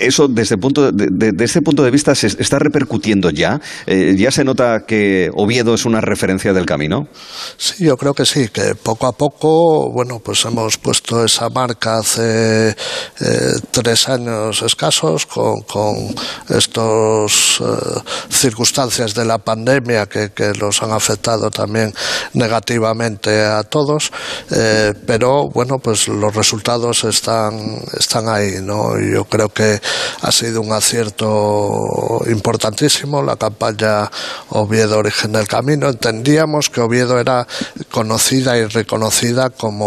eso, 0.00 0.26
desde, 0.26 0.58
punto 0.58 0.90
de, 0.90 1.44
este 1.44 1.62
punto 1.62 1.84
de 1.84 1.92
vista, 1.92 2.16
se 2.16 2.26
está 2.26 2.58
repercutiendo 2.58 3.30
ya. 3.30 3.60
Eh, 3.86 4.16
¿Ya 4.18 4.32
se 4.32 4.42
nota 4.42 4.84
que 4.84 5.30
Oviedo 5.34 5.74
es 5.74 5.84
una 5.84 6.00
referencia 6.00 6.52
del 6.52 6.66
camino? 6.66 7.06
Sí, 7.56 7.84
yo 7.84 7.96
creo 7.96 8.14
que 8.14 8.26
sí, 8.26 8.48
que 8.52 8.74
poco 8.74 9.06
a 9.06 9.12
poco, 9.12 9.91
bueno, 9.92 10.20
pues 10.20 10.42
hemos 10.46 10.78
puesto 10.78 11.22
esa 11.22 11.50
marca 11.50 11.98
hace 11.98 12.70
eh, 12.70 12.74
tres 13.70 14.08
años 14.08 14.62
escasos 14.62 15.26
con, 15.26 15.60
con 15.62 15.94
estas 16.48 17.60
eh, 17.60 18.00
circunstancias 18.30 19.14
de 19.14 19.26
la 19.26 19.36
pandemia 19.36 20.06
que, 20.06 20.30
que, 20.32 20.54
los 20.54 20.82
han 20.82 20.92
afectado 20.92 21.50
también 21.50 21.92
negativamente 22.32 23.42
a 23.44 23.62
todos, 23.64 24.10
eh, 24.50 24.94
pero 25.06 25.50
bueno, 25.50 25.78
pues 25.78 26.08
los 26.08 26.34
resultados 26.34 27.04
están, 27.04 27.78
están 27.98 28.28
ahí, 28.28 28.62
¿no? 28.62 28.98
Yo 28.98 29.24
creo 29.26 29.50
que 29.50 29.78
ha 30.22 30.32
sido 30.32 30.62
un 30.62 30.72
acierto 30.72 32.22
importantísimo 32.30 33.22
la 33.22 33.36
campaña 33.36 34.10
Oviedo 34.50 34.98
Origen 34.98 35.32
del 35.32 35.46
Camino. 35.46 35.88
Entendíamos 35.88 36.70
que 36.70 36.80
Oviedo 36.80 37.20
era 37.20 37.46
conocida 37.90 38.56
y 38.56 38.64
reconocida 38.64 39.50
como 39.50 39.81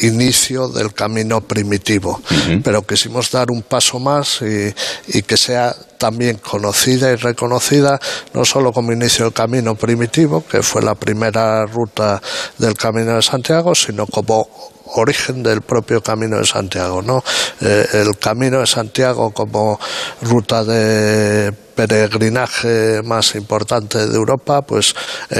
inicio 0.00 0.68
del 0.68 0.92
camino 0.92 1.40
primitivo, 1.40 2.20
pero 2.62 2.82
quisimos 2.82 3.30
dar 3.30 3.50
un 3.50 3.62
paso 3.62 3.98
más 3.98 4.40
y, 4.42 5.22
que 5.22 5.36
sea 5.36 5.74
también 5.98 6.38
conocida 6.38 7.12
y 7.12 7.16
reconocida 7.16 8.00
no 8.32 8.44
solo 8.44 8.72
como 8.72 8.92
inicio 8.92 9.26
del 9.26 9.34
camino 9.34 9.74
primitivo, 9.74 10.44
que 10.46 10.62
fue 10.62 10.82
la 10.82 10.94
primera 10.94 11.66
ruta 11.66 12.22
del 12.56 12.74
Camino 12.74 13.16
de 13.16 13.22
Santiago, 13.22 13.74
sino 13.74 14.06
como 14.06 14.48
origen 14.94 15.42
del 15.42 15.62
propio 15.62 16.02
Camino 16.02 16.38
de 16.38 16.46
Santiago, 16.46 17.02
¿no? 17.02 17.22
Eh, 17.60 17.86
el 17.92 18.18
Camino 18.18 18.60
de 18.60 18.66
Santiago 18.66 19.30
como 19.32 19.78
ruta 20.22 20.64
de 20.64 21.52
peregrinaje 21.78 23.02
más 23.04 23.36
importante 23.36 24.08
de 24.08 24.16
Europa, 24.16 24.62
pues 24.62 24.96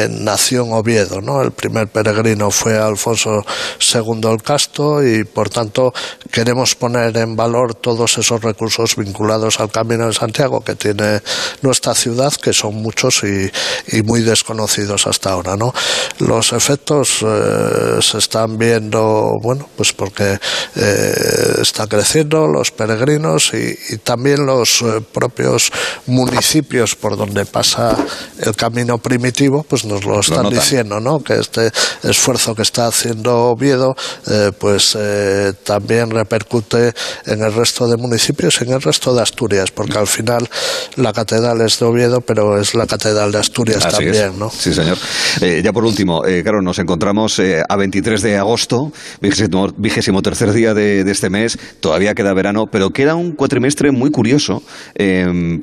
nació 0.09 0.67
en 0.67 0.73
Oviedo, 0.73 1.21
¿no? 1.21 1.43
El 1.43 1.51
primer 1.51 1.89
peregrino 1.89 2.53
fue 2.53 2.79
Alfonso 2.79 3.45
II 3.81 4.21
el 4.31 4.41
Casto 4.41 5.05
y 5.05 5.25
por 5.25 5.51
tanto 5.51 5.93
queremos 6.31 6.77
poner 6.77 7.17
en 7.17 7.35
valor 7.35 7.75
todos 7.75 8.19
esos 8.19 8.41
recursos 8.41 8.95
vinculados 8.95 9.59
al 9.59 9.73
Camino 9.73 10.07
de 10.07 10.13
Santiago 10.13 10.48
que 10.65 10.75
tiene 10.75 11.21
nuestra 11.63 11.95
ciudad, 11.95 12.33
que 12.33 12.53
son 12.53 12.77
muchos 12.77 13.23
y, 13.25 13.51
muy 14.03 14.23
desconocidos 14.23 15.07
hasta 15.07 15.33
ahora, 15.33 15.57
¿no? 15.57 15.75
Los 16.19 16.53
efectos 16.53 17.19
eh, 17.23 17.99
se 18.01 18.19
están 18.19 18.57
viendo, 18.57 19.33
bueno, 19.43 19.69
pues 19.77 19.93
porque 19.93 20.39
eh, 20.77 21.55
está 21.61 21.87
creciendo 21.87 22.47
los 22.47 22.71
peregrinos 22.71 23.53
y, 23.55 23.99
también 23.99 24.47
los 24.47 24.83
eh, 24.83 25.01
propios 25.13 25.71
municipios 26.07 26.95
por 26.95 27.17
donde 27.17 27.45
pasa 27.45 27.97
el 28.39 28.55
camino 28.55 28.99
primitivo, 28.99 29.65
pues 29.69 29.85
nos 29.85 30.05
lo 30.05 30.21
están 30.21 30.49
diciendo, 30.51 31.01
¿no? 31.01 31.21
Que 31.21 31.35
este 31.35 31.71
esfuerzo 32.03 32.55
que 32.55 32.63
está 32.63 32.87
haciendo 32.87 33.51
Oviedo, 33.51 33.97
eh, 34.27 34.53
pues 34.59 34.97
también 35.65 36.11
repercute 36.11 36.93
en 37.27 37.43
el 37.43 37.53
resto 37.53 37.87
de 37.87 37.97
municipios 37.97 38.61
y 38.61 38.65
en 38.65 38.73
el 38.73 38.83
resto 38.83 39.15
de 39.15 39.23
Asturias, 39.23 39.71
porque 39.71 39.99
al 39.99 40.07
final 40.07 40.38
la 40.97 41.13
catedral 41.13 41.61
es 41.61 41.79
de 41.79 41.87
Oviedo, 41.87 42.21
pero 42.21 42.61
es 42.61 42.75
la 42.75 42.87
catedral 42.87 43.33
de 43.33 43.39
Asturias 43.39 43.87
también, 43.89 44.39
¿no? 44.39 44.51
Sí, 44.51 44.73
señor. 44.73 44.99
Eh, 45.41 45.61
ya 45.65 45.73
por 45.73 45.85
último, 45.85 46.23
claro, 46.43 46.63
nos 46.63 46.79
encontramos 46.79 47.41
a 47.69 47.77
23 47.77 48.23
de 48.23 48.37
agosto, 48.37 48.93
vigésimo, 49.21 50.23
tercer 50.23 50.53
día 50.53 50.75
de, 50.75 51.05
de, 51.05 51.13
este 51.13 51.31
mes, 51.31 51.59
todavía 51.81 52.15
queda 52.15 52.33
verano, 52.35 52.67
pero 52.71 52.91
queda 52.91 53.15
un 53.15 53.33
cuatrimestre 53.33 53.91
muy 53.93 54.11
curioso, 54.11 54.63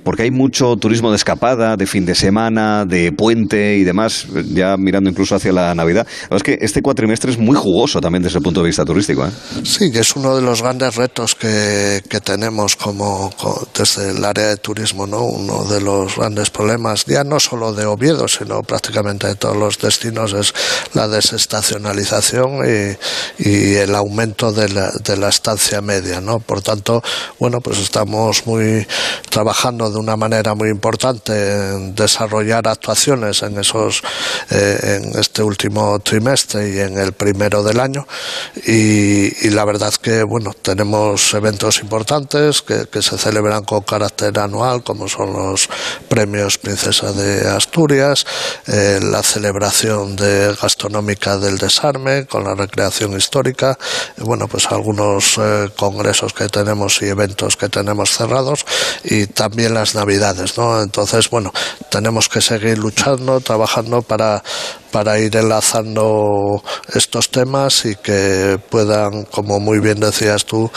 porque 0.03 0.23
hay 0.23 0.31
mucho 0.31 0.75
turismo 0.77 1.09
de 1.09 1.17
escapada, 1.17 1.75
de 1.75 1.85
fin 1.85 2.05
de 2.05 2.15
semana, 2.15 2.85
de 2.85 3.11
puente 3.11 3.77
y 3.77 3.83
demás, 3.83 4.27
ya 4.53 4.75
mirando 4.77 5.09
incluso 5.09 5.35
hacia 5.35 5.51
la 5.51 5.73
Navidad. 5.75 6.07
es 6.29 6.43
que 6.43 6.57
este 6.61 6.81
cuatrimestre 6.81 7.31
es 7.31 7.37
muy 7.37 7.55
jugoso 7.55 8.01
también 8.01 8.23
desde 8.23 8.37
el 8.37 8.43
punto 8.43 8.61
de 8.61 8.67
vista 8.67 8.85
turístico. 8.85 9.25
¿eh? 9.25 9.31
Sí, 9.63 9.91
que 9.91 9.99
es 9.99 10.15
uno 10.15 10.35
de 10.35 10.41
los 10.41 10.61
grandes 10.61 10.95
retos 10.95 11.35
que, 11.35 12.01
que 12.07 12.21
tenemos 12.21 12.75
como, 12.75 13.33
desde 13.77 14.11
el 14.11 14.23
área 14.23 14.47
de 14.47 14.57
turismo, 14.65 15.05
¿no? 15.05 15.21
Uno 15.21 15.63
de 15.65 15.79
los 15.79 16.15
grandes 16.15 16.49
problemas, 16.49 17.05
ya 17.05 17.23
no 17.23 17.39
solo 17.39 17.71
de 17.71 17.85
Oviedo, 17.85 18.27
sino 18.27 18.63
prácticamente 18.63 19.27
de 19.27 19.35
todos 19.35 19.55
los 19.55 19.77
destinos, 19.77 20.33
es 20.33 20.55
la 20.95 21.07
desestacionalización 21.07 22.65
y, 22.65 23.47
y 23.47 23.75
el 23.75 23.93
aumento 23.93 24.51
de 24.51 24.69
la, 24.69 24.89
de 25.03 25.17
la 25.17 25.29
estancia 25.29 25.81
media, 25.81 26.19
¿no? 26.19 26.39
Por 26.39 26.63
tanto, 26.63 27.03
bueno, 27.37 27.61
pues 27.61 27.77
estamos 27.77 28.47
muy 28.47 28.87
trabajando 29.29 29.91
de 29.91 29.99
una 29.99 30.15
manera 30.15 30.55
muy 30.55 30.69
importante 30.69 31.33
en 31.33 31.93
desarrollar 31.93 32.67
actuaciones 32.67 33.43
en 33.43 33.59
esos 33.59 34.01
eh, 34.49 35.01
en 35.03 35.19
este 35.19 35.43
último 35.43 35.99
trimestre 35.99 36.69
y 36.69 36.79
en 36.79 36.97
el 36.97 37.13
primero 37.13 37.61
del 37.63 37.79
año 37.79 38.07
y, 38.65 39.49
la 39.49 39.65
verdad 39.65 39.93
que 39.93 40.23
bueno 40.23 40.53
tenemos 40.61 41.33
eventos 41.33 41.79
importantes 41.79 42.61
que, 42.61 43.01
se 43.01 43.17
celebran 43.17 43.63
con 43.63 43.81
carácter 43.81 44.39
anual 44.39 44.54
como 44.83 45.07
son 45.07 45.33
los 45.33 45.69
premios 46.07 46.57
Princesa 46.57 47.11
de 47.11 47.47
Asturias 47.47 48.25
eh, 48.67 48.99
la 49.01 49.21
celebración 49.21 50.15
de 50.15 50.55
gastronómica 50.61 51.37
del 51.37 51.57
desarme 51.57 52.25
con 52.25 52.45
la 52.45 52.55
recreación 52.55 53.17
histórica 53.17 53.77
bueno 54.17 54.47
pues 54.47 54.67
algunos 54.71 55.37
eh, 55.37 55.69
congresos 55.75 56.33
que 56.33 56.47
tenemos 56.47 57.01
y 57.01 57.07
eventos 57.07 57.57
que 57.57 57.69
tenemos 57.69 58.11
cerrados 58.11 58.65
y 59.03 59.27
también 59.27 59.73
las 59.73 59.93
navidades 59.95 60.57
no 60.57 60.81
entonces 60.81 61.29
bueno 61.29 61.51
tenemos 61.89 62.29
que 62.29 62.41
seguir 62.41 62.77
luchando 62.77 63.41
trabajando 63.41 64.01
para 64.01 64.41
para 64.95 65.19
ir 65.19 65.35
enlazando 65.35 66.63
estos 66.93 67.29
temas 67.29 67.83
y 67.83 67.97
que 67.97 68.57
puedan, 68.69 69.25
como 69.25 69.59
muy 69.59 69.81
bien 69.81 69.99
decías 69.99 70.45
tú, 70.45 70.71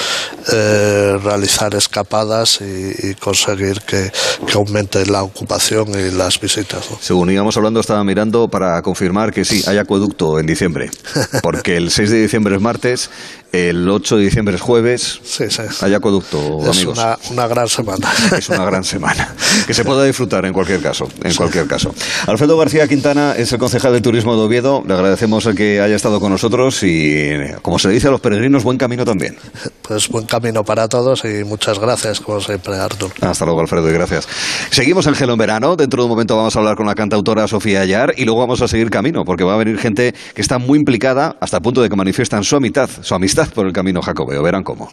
eh, 0.52 1.16
realizar 1.22 1.72
escapadas 1.76 2.58
y, 2.60 3.14
conseguir 3.14 3.80
que, 3.82 4.10
aumente 4.54 5.06
la 5.06 5.22
ocupación 5.22 5.90
y 5.90 6.10
las 6.10 6.40
visitas. 6.40 6.88
Según 7.00 7.30
íbamos 7.30 7.56
hablando, 7.56 7.78
estaba 7.78 8.02
mirando 8.02 8.48
para 8.48 8.82
confirmar 8.82 9.32
que 9.32 9.44
sí, 9.44 9.62
hay 9.68 9.78
acueducto 9.78 10.40
en 10.40 10.46
diciembre, 10.46 10.90
porque 11.44 11.76
el 11.76 11.92
6 11.92 12.10
de 12.10 12.22
diciembre 12.22 12.56
es 12.56 12.60
martes, 12.60 13.10
el 13.52 13.88
8 13.88 14.18
de 14.18 14.24
diciembre 14.24 14.56
es 14.56 14.60
jueves, 14.60 15.20
sí, 15.24 15.44
sí. 15.48 15.62
hay 15.80 15.94
acueducto, 15.94 16.70
es 16.70 16.84
Una, 16.84 17.18
una, 17.30 17.46
gran 17.46 17.68
semana. 17.68 18.08
Es 18.38 18.48
una 18.50 18.64
gran 18.64 18.84
semana, 18.84 19.34
que 19.66 19.72
se 19.72 19.84
pueda 19.84 20.04
disfrutar 20.04 20.44
en 20.44 20.52
cualquier 20.52 20.80
caso, 20.80 21.08
en 21.24 21.34
cualquier 21.34 21.66
caso. 21.66 21.94
Alfredo 22.26 22.58
García 22.58 22.86
Quintana 22.86 23.34
es 23.36 23.50
el 23.52 23.58
concejal 23.58 23.92
de 23.92 24.00
Turismo 24.00 24.36
de 24.36 24.42
Oviedo. 24.42 24.84
Le 24.86 24.94
agradecemos 24.94 25.46
el 25.46 25.54
que 25.54 25.80
haya 25.80 25.96
estado 25.96 26.20
con 26.20 26.30
nosotros 26.30 26.82
y, 26.82 27.30
como 27.62 27.78
se 27.78 27.88
dice 27.88 28.08
a 28.08 28.10
los 28.10 28.20
peregrinos, 28.20 28.64
buen 28.64 28.76
camino 28.76 29.04
también. 29.04 29.36
Pues 29.82 30.08
buen 30.08 30.26
camino 30.26 30.62
para 30.64 30.88
todos 30.88 31.24
y 31.24 31.44
muchas 31.44 31.78
gracias, 31.78 32.20
como 32.20 32.40
siempre, 32.40 32.76
Artur. 32.76 33.10
Hasta 33.20 33.44
luego, 33.46 33.60
Alfredo, 33.60 33.88
y 33.88 33.92
gracias. 33.92 34.28
Seguimos 34.70 35.06
en 35.06 35.14
Gelo 35.14 35.32
en 35.32 35.38
verano. 35.38 35.76
Dentro 35.76 36.02
de 36.02 36.04
un 36.04 36.10
momento 36.10 36.36
vamos 36.36 36.54
a 36.54 36.58
hablar 36.58 36.76
con 36.76 36.86
la 36.86 36.94
cantautora 36.94 37.48
Sofía 37.48 37.80
Ayar 37.80 38.12
y 38.16 38.24
luego 38.24 38.40
vamos 38.40 38.60
a 38.60 38.68
seguir 38.68 38.90
camino, 38.90 39.24
porque 39.24 39.44
va 39.44 39.54
a 39.54 39.56
venir 39.56 39.78
gente 39.78 40.14
que 40.34 40.42
está 40.42 40.58
muy 40.58 40.78
implicada 40.78 41.36
hasta 41.40 41.56
el 41.56 41.62
punto 41.62 41.80
de 41.80 41.88
que 41.88 41.96
manifiestan 41.96 42.44
su 42.44 42.56
amistad, 42.56 42.90
su 43.00 43.14
amistad 43.14 43.37
por 43.46 43.66
el 43.66 43.72
camino 43.72 44.02
jacobeo. 44.02 44.42
Verán 44.42 44.64
cómo. 44.64 44.90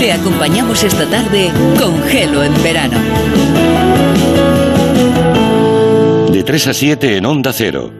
Te 0.00 0.12
acompañamos 0.12 0.82
esta 0.82 1.06
tarde 1.06 1.52
con 1.78 2.02
Gelo 2.02 2.42
en 2.42 2.62
verano. 2.64 2.98
De 6.32 6.42
3 6.42 6.66
a 6.66 6.74
7 6.74 7.16
en 7.18 7.26
Onda 7.26 7.52
Cero. 7.52 7.99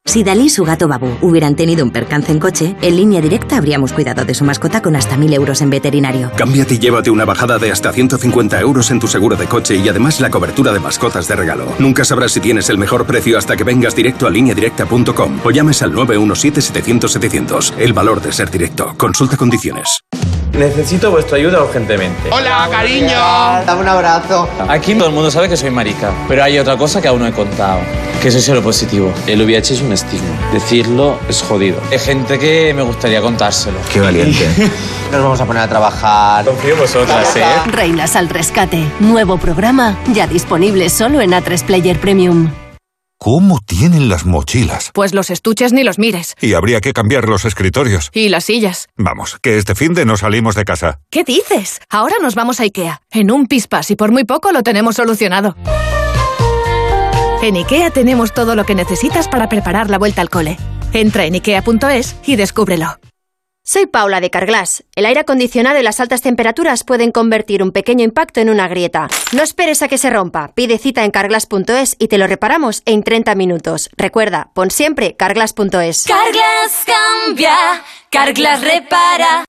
Si 0.11 0.25
Dalí 0.25 0.47
y 0.47 0.49
su 0.49 0.65
gato 0.65 0.89
Babu 0.89 1.07
hubieran 1.21 1.55
tenido 1.55 1.85
un 1.85 1.91
percance 1.91 2.33
en 2.33 2.39
coche, 2.39 2.75
en 2.81 2.97
línea 2.97 3.21
directa 3.21 3.55
habríamos 3.55 3.93
cuidado 3.93 4.25
de 4.25 4.33
su 4.33 4.43
mascota 4.43 4.81
con 4.81 4.97
hasta 4.97 5.15
1000 5.15 5.35
euros 5.35 5.61
en 5.61 5.69
veterinario. 5.69 6.29
Cámbiate 6.35 6.73
y 6.73 6.79
llévate 6.79 7.09
una 7.09 7.23
bajada 7.23 7.57
de 7.57 7.71
hasta 7.71 7.93
150 7.93 8.59
euros 8.59 8.91
en 8.91 8.99
tu 8.99 9.07
seguro 9.07 9.37
de 9.37 9.45
coche 9.45 9.77
y 9.77 9.87
además 9.87 10.19
la 10.19 10.29
cobertura 10.29 10.73
de 10.73 10.81
mascotas 10.81 11.29
de 11.29 11.37
regalo. 11.37 11.73
Nunca 11.79 12.03
sabrás 12.03 12.33
si 12.33 12.41
tienes 12.41 12.69
el 12.69 12.77
mejor 12.77 13.05
precio 13.05 13.37
hasta 13.37 13.55
que 13.55 13.63
vengas 13.63 13.95
directo 13.95 14.27
a 14.27 14.31
lineadirecta.com 14.31 15.39
o 15.45 15.49
llames 15.49 15.81
al 15.81 15.93
917-700-700. 15.93 17.75
El 17.77 17.93
valor 17.93 18.21
de 18.21 18.33
ser 18.33 18.51
directo. 18.51 18.93
Consulta 18.97 19.37
condiciones. 19.37 20.01
Necesito 20.53 21.11
vuestra 21.11 21.37
ayuda 21.37 21.63
urgentemente. 21.63 22.29
¡Hola, 22.31 22.67
cariño! 22.69 23.17
Dame 23.65 23.81
un 23.81 23.87
abrazo. 23.87 24.49
Aquí 24.67 24.95
todo 24.95 25.07
el 25.07 25.13
mundo 25.13 25.31
sabe 25.31 25.47
que 25.47 25.55
soy 25.55 25.69
marica, 25.71 26.11
pero 26.27 26.43
hay 26.43 26.59
otra 26.59 26.77
cosa 26.77 27.01
que 27.01 27.07
aún 27.07 27.19
no 27.19 27.27
he 27.27 27.31
contado. 27.31 27.79
Que 28.21 28.29
soy 28.29 28.41
solo 28.41 28.61
positivo. 28.61 29.11
El 29.25 29.41
VIH 29.43 29.73
es 29.73 29.81
un 29.81 29.93
estigma. 29.93 30.29
Decirlo 30.53 31.17
es 31.27 31.41
jodido. 31.41 31.79
Hay 31.91 31.99
gente 31.99 32.37
que 32.37 32.73
me 32.73 32.83
gustaría 32.83 33.21
contárselo. 33.21 33.77
Qué 33.91 33.99
valiente. 33.99 34.47
Nos 35.11 35.23
vamos 35.23 35.41
a 35.41 35.45
poner 35.45 35.63
a 35.63 35.67
trabajar. 35.67 36.45
Confío 36.45 36.73
en 36.73 36.79
vosotras, 36.79 37.35
¿eh? 37.35 37.43
Reinas 37.71 38.15
al 38.15 38.29
rescate. 38.29 38.85
Nuevo 38.99 39.37
programa, 39.37 39.97
ya 40.13 40.27
disponible 40.27 40.89
solo 40.89 41.21
en 41.21 41.31
A3 41.31 41.63
Player 41.63 41.99
Premium. 41.99 42.51
¿Cómo 43.23 43.59
tienen 43.63 44.09
las 44.09 44.25
mochilas? 44.25 44.89
Pues 44.95 45.13
los 45.13 45.29
estuches 45.29 45.73
ni 45.73 45.83
los 45.83 45.99
mires. 45.99 46.33
Y 46.41 46.55
habría 46.55 46.81
que 46.81 46.91
cambiar 46.91 47.29
los 47.29 47.45
escritorios. 47.45 48.09
Y 48.15 48.29
las 48.29 48.45
sillas. 48.45 48.89
Vamos, 48.97 49.37
que 49.43 49.59
este 49.59 49.75
fin 49.75 49.93
de 49.93 50.05
no 50.05 50.17
salimos 50.17 50.55
de 50.55 50.65
casa. 50.65 51.01
¿Qué 51.11 51.23
dices? 51.23 51.81
Ahora 51.87 52.15
nos 52.19 52.33
vamos 52.33 52.59
a 52.59 52.63
IKEA. 52.63 53.03
En 53.11 53.29
un 53.29 53.45
pispas 53.45 53.91
y 53.91 53.95
por 53.95 54.11
muy 54.11 54.23
poco 54.23 54.51
lo 54.51 54.63
tenemos 54.63 54.95
solucionado. 54.95 55.55
En 57.43 57.57
IKEA 57.57 57.91
tenemos 57.91 58.33
todo 58.33 58.55
lo 58.55 58.65
que 58.65 58.73
necesitas 58.73 59.27
para 59.27 59.47
preparar 59.47 59.91
la 59.91 59.99
vuelta 59.99 60.21
al 60.21 60.31
cole. 60.31 60.57
Entra 60.91 61.25
en 61.25 61.35
IKEA.es 61.35 62.15
y 62.25 62.37
descúbrelo. 62.37 62.97
Soy 63.63 63.85
Paula 63.85 64.21
de 64.21 64.31
Carglass. 64.31 64.83
El 64.95 65.05
aire 65.05 65.19
acondicionado 65.19 65.79
y 65.79 65.83
las 65.83 65.99
altas 65.99 66.21
temperaturas 66.21 66.83
pueden 66.83 67.11
convertir 67.11 67.61
un 67.61 67.71
pequeño 67.71 68.03
impacto 68.03 68.39
en 68.41 68.49
una 68.49 68.67
grieta. 68.67 69.07
No 69.33 69.43
esperes 69.43 69.83
a 69.83 69.87
que 69.87 69.99
se 69.99 70.09
rompa. 70.09 70.51
Pide 70.55 70.79
cita 70.79 71.05
en 71.05 71.11
carglass.es 71.11 71.95
y 71.99 72.07
te 72.07 72.17
lo 72.17 72.25
reparamos 72.25 72.81
en 72.85 73.03
30 73.03 73.35
minutos. 73.35 73.91
Recuerda, 73.97 74.49
pon 74.55 74.71
siempre 74.71 75.15
carglass.es. 75.15 76.05
Carglass 76.05 76.85
cambia, 76.87 77.55
Carglass 78.09 78.61
repara. 78.61 79.45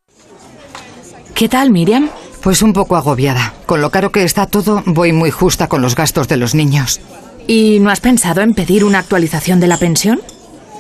¿Qué 1.35 1.49
tal, 1.49 1.71
Miriam? 1.71 2.11
Pues 2.43 2.61
un 2.61 2.75
poco 2.75 2.97
agobiada. 2.97 3.55
Con 3.65 3.81
lo 3.81 3.91
caro 3.91 4.13
que 4.13 4.25
está 4.25 4.47
todo, 4.47 4.83
voy 4.85 5.13
muy 5.13 5.31
justa 5.31 5.69
con 5.69 5.81
los 5.81 5.97
gastos 5.97 6.29
de 6.29 6.37
los 6.37 6.55
niños. 6.55 7.01
¿Y 7.47 7.81
no 7.81 7.91
has 7.91 8.01
pensado 8.01 8.43
en 8.43 8.53
pedir 8.53 8.85
una 8.85 8.99
actualización 8.99 9.59
de 9.59 9.69
la 9.69 9.79
pensión? 9.79 10.21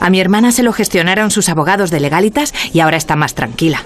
A 0.02 0.10
mi 0.10 0.18
hermana 0.18 0.50
se 0.50 0.64
lo 0.64 0.72
gestionaron 0.72 1.30
sus 1.30 1.48
abogados 1.48 1.92
de 1.92 2.00
legalitas 2.00 2.52
y 2.72 2.80
ahora 2.80 2.96
está 2.96 3.14
más 3.14 3.36
tranquila. 3.36 3.84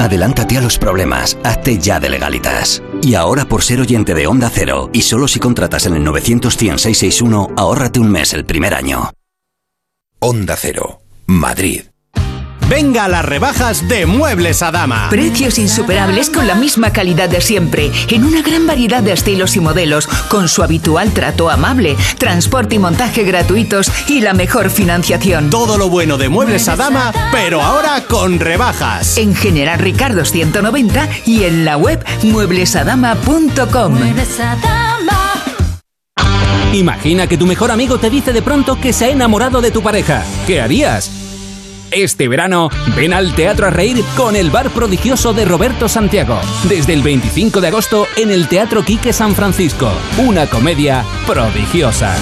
Adelántate 0.00 0.58
a 0.58 0.60
los 0.60 0.78
problemas, 0.78 1.38
hazte 1.44 1.78
ya 1.78 2.00
de 2.00 2.10
legalitas. 2.10 2.82
Y 3.02 3.14
ahora 3.14 3.44
por 3.44 3.62
ser 3.62 3.80
oyente 3.80 4.14
de 4.14 4.26
Onda 4.26 4.50
Cero, 4.52 4.90
y 4.92 5.02
solo 5.02 5.28
si 5.28 5.38
contratas 5.38 5.86
en 5.86 5.94
el 5.94 6.02
91661, 6.02 7.50
ahórrate 7.56 8.00
un 8.00 8.10
mes 8.10 8.32
el 8.32 8.44
primer 8.44 8.74
año. 8.74 9.12
Onda 10.18 10.56
Cero, 10.56 10.98
Madrid. 11.26 11.82
Venga 12.68 13.04
a 13.04 13.08
las 13.08 13.24
rebajas 13.24 13.86
de 13.86 14.06
Muebles 14.06 14.60
a 14.60 14.72
Dama. 14.72 15.06
Precios 15.08 15.56
insuperables 15.58 16.30
con 16.30 16.48
la 16.48 16.56
misma 16.56 16.92
calidad 16.92 17.28
de 17.28 17.40
siempre, 17.40 17.92
en 18.08 18.24
una 18.24 18.42
gran 18.42 18.66
variedad 18.66 19.04
de 19.04 19.12
estilos 19.12 19.54
y 19.54 19.60
modelos, 19.60 20.08
con 20.28 20.48
su 20.48 20.64
habitual 20.64 21.12
trato 21.12 21.48
amable, 21.48 21.96
transporte 22.18 22.74
y 22.74 22.78
montaje 22.80 23.22
gratuitos 23.22 23.92
y 24.08 24.20
la 24.20 24.34
mejor 24.34 24.70
financiación. 24.70 25.48
Todo 25.48 25.78
lo 25.78 25.88
bueno 25.88 26.18
de 26.18 26.28
Muebles 26.28 26.68
a 26.68 26.74
Dama, 26.74 27.12
pero 27.30 27.62
ahora 27.62 28.02
con 28.08 28.40
rebajas. 28.40 29.16
En 29.16 29.36
General 29.36 29.78
Ricardo 29.78 30.24
190 30.24 31.08
y 31.24 31.44
en 31.44 31.64
la 31.64 31.76
web 31.76 32.04
mueblesadama.com. 32.24 33.92
Muebles 33.92 34.40
Imagina 36.72 37.28
que 37.28 37.38
tu 37.38 37.46
mejor 37.46 37.70
amigo 37.70 37.98
te 37.98 38.10
dice 38.10 38.32
de 38.32 38.42
pronto 38.42 38.80
que 38.80 38.92
se 38.92 39.04
ha 39.04 39.08
enamorado 39.08 39.60
de 39.60 39.70
tu 39.70 39.82
pareja. 39.82 40.24
¿Qué 40.48 40.60
harías? 40.60 41.25
Este 41.90 42.28
verano, 42.28 42.68
ven 42.96 43.12
al 43.12 43.34
Teatro 43.34 43.66
a 43.66 43.70
Reír 43.70 44.02
con 44.16 44.36
el 44.36 44.50
Bar 44.50 44.70
Prodigioso 44.70 45.32
de 45.32 45.44
Roberto 45.44 45.88
Santiago. 45.88 46.38
Desde 46.68 46.92
el 46.92 47.02
25 47.02 47.60
de 47.60 47.68
agosto 47.68 48.06
en 48.16 48.30
el 48.30 48.48
Teatro 48.48 48.84
Quique 48.84 49.12
San 49.12 49.34
Francisco. 49.34 49.90
Una 50.18 50.46
comedia 50.46 51.04
prodigiosa. 51.26 52.14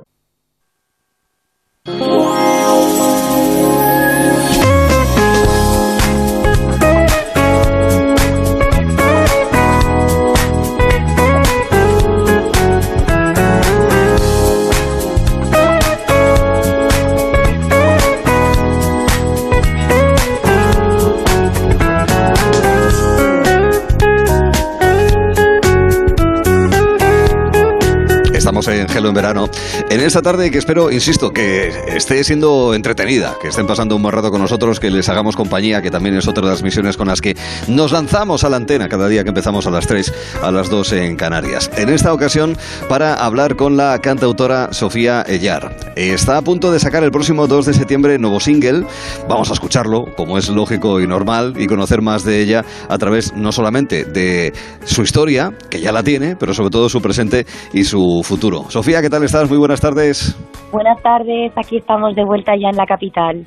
en 29.07 29.13
verano. 29.13 29.49
En 29.89 30.01
esta 30.01 30.21
tarde 30.21 30.51
que 30.51 30.57
espero, 30.57 30.91
insisto, 30.91 31.31
que 31.31 31.71
esté 31.87 32.23
siendo 32.23 32.73
entretenida, 32.73 33.35
que 33.41 33.49
estén 33.49 33.67
pasando 33.67 33.95
un 33.95 34.01
buen 34.01 34.13
rato 34.13 34.31
con 34.31 34.41
nosotros, 34.41 34.79
que 34.79 34.89
les 34.89 35.09
hagamos 35.09 35.35
compañía, 35.35 35.81
que 35.81 35.91
también 35.91 36.15
es 36.15 36.27
otra 36.27 36.43
de 36.43 36.51
las 36.51 36.63
misiones 36.63 36.97
con 36.97 37.07
las 37.07 37.21
que 37.21 37.35
nos 37.67 37.91
lanzamos 37.91 38.43
a 38.43 38.49
la 38.49 38.57
antena 38.57 38.87
cada 38.89 39.07
día 39.07 39.23
que 39.23 39.29
empezamos 39.29 39.67
a 39.67 39.71
las 39.71 39.87
3, 39.87 40.13
a 40.41 40.51
las 40.51 40.69
2 40.69 40.93
en 40.93 41.15
Canarias. 41.15 41.69
En 41.77 41.89
esta 41.89 42.13
ocasión, 42.13 42.57
para 42.89 43.13
hablar 43.15 43.55
con 43.55 43.77
la 43.77 43.99
cantautora 43.99 44.69
Sofía 44.71 45.23
Ellar. 45.27 45.75
Está 45.95 46.37
a 46.37 46.41
punto 46.41 46.71
de 46.71 46.79
sacar 46.79 47.03
el 47.03 47.11
próximo 47.11 47.47
2 47.47 47.65
de 47.65 47.73
septiembre 47.73 48.17
nuevo 48.19 48.39
single. 48.39 48.85
Vamos 49.27 49.49
a 49.49 49.53
escucharlo, 49.53 50.05
como 50.15 50.37
es 50.37 50.49
lógico 50.49 50.99
y 50.99 51.07
normal, 51.07 51.53
y 51.57 51.67
conocer 51.67 52.01
más 52.01 52.23
de 52.23 52.41
ella 52.41 52.65
a 52.89 52.97
través 52.97 53.33
no 53.33 53.51
solamente 53.51 54.05
de 54.05 54.53
su 54.83 55.01
historia, 55.03 55.53
que 55.69 55.79
ya 55.79 55.91
la 55.91 56.03
tiene, 56.03 56.35
pero 56.35 56.53
sobre 56.53 56.69
todo 56.69 56.89
su 56.89 57.01
presente 57.01 57.45
y 57.73 57.83
su 57.83 58.21
futuro. 58.23 58.65
Sofía, 58.69 58.94
¿qué 59.01 59.09
tal 59.09 59.23
estás? 59.23 59.49
Muy 59.49 59.57
buenas 59.57 59.81
tardes. 59.81 60.37
Buenas 60.71 61.01
tardes, 61.01 61.51
aquí 61.55 61.77
estamos 61.77 62.15
de 62.15 62.23
vuelta 62.23 62.53
ya 62.55 62.69
en 62.69 62.75
la 62.77 62.85
capital. 62.85 63.45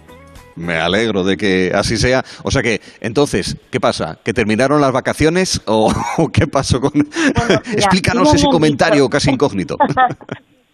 Me 0.56 0.74
alegro 0.74 1.22
de 1.22 1.36
que 1.36 1.70
así 1.74 1.96
sea. 1.96 2.22
O 2.42 2.50
sea 2.50 2.62
que, 2.62 2.80
entonces, 3.00 3.56
¿qué 3.70 3.78
pasa? 3.78 4.18
¿Que 4.24 4.32
terminaron 4.32 4.80
las 4.80 4.92
vacaciones 4.92 5.62
o, 5.66 5.92
o 6.18 6.28
qué 6.28 6.46
pasó 6.46 6.80
con...? 6.80 6.92
Explícanos 7.72 8.34
ese 8.34 8.46
comentario 8.48 9.02
dicho- 9.02 9.10
casi 9.10 9.30
incógnito. 9.30 9.76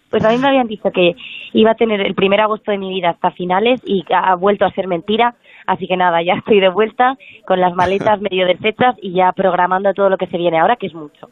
Pues 0.07 0.23
a 0.23 0.29
mí 0.29 0.37
me 0.37 0.47
habían 0.47 0.67
dicho 0.67 0.91
que 0.93 1.11
iba 1.51 1.71
a 1.71 1.75
tener 1.75 1.99
el 1.99 2.15
primer 2.15 2.39
agosto 2.39 2.71
de 2.71 2.77
mi 2.77 2.89
vida 2.89 3.09
hasta 3.09 3.31
finales 3.31 3.81
y 3.83 4.01
ha 4.15 4.35
vuelto 4.35 4.63
a 4.63 4.71
ser 4.71 4.87
mentira. 4.87 5.35
Así 5.67 5.87
que 5.87 5.97
nada, 5.97 6.23
ya 6.23 6.35
estoy 6.35 6.61
de 6.61 6.69
vuelta 6.69 7.15
con 7.45 7.59
las 7.59 7.73
maletas 7.73 8.21
medio 8.21 8.45
deshechas 8.45 8.95
y 9.01 9.13
ya 9.13 9.33
programando 9.35 9.93
todo 9.93 10.09
lo 10.09 10.15
que 10.17 10.27
se 10.27 10.37
viene 10.37 10.57
ahora, 10.57 10.77
que 10.77 10.87
es 10.87 10.93
mucho. 10.93 11.27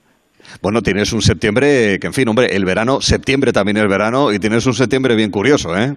Bueno, 0.61 0.81
tienes 0.81 1.13
un 1.13 1.21
septiembre 1.21 1.97
que, 1.99 2.07
en 2.07 2.13
fin, 2.13 2.27
hombre, 2.27 2.47
el 2.55 2.65
verano, 2.65 3.01
septiembre 3.01 3.51
también 3.51 3.77
es 3.77 3.87
verano 3.87 4.31
y 4.31 4.39
tienes 4.39 4.65
un 4.65 4.73
septiembre 4.73 5.15
bien 5.15 5.31
curioso, 5.31 5.75
¿eh? 5.77 5.95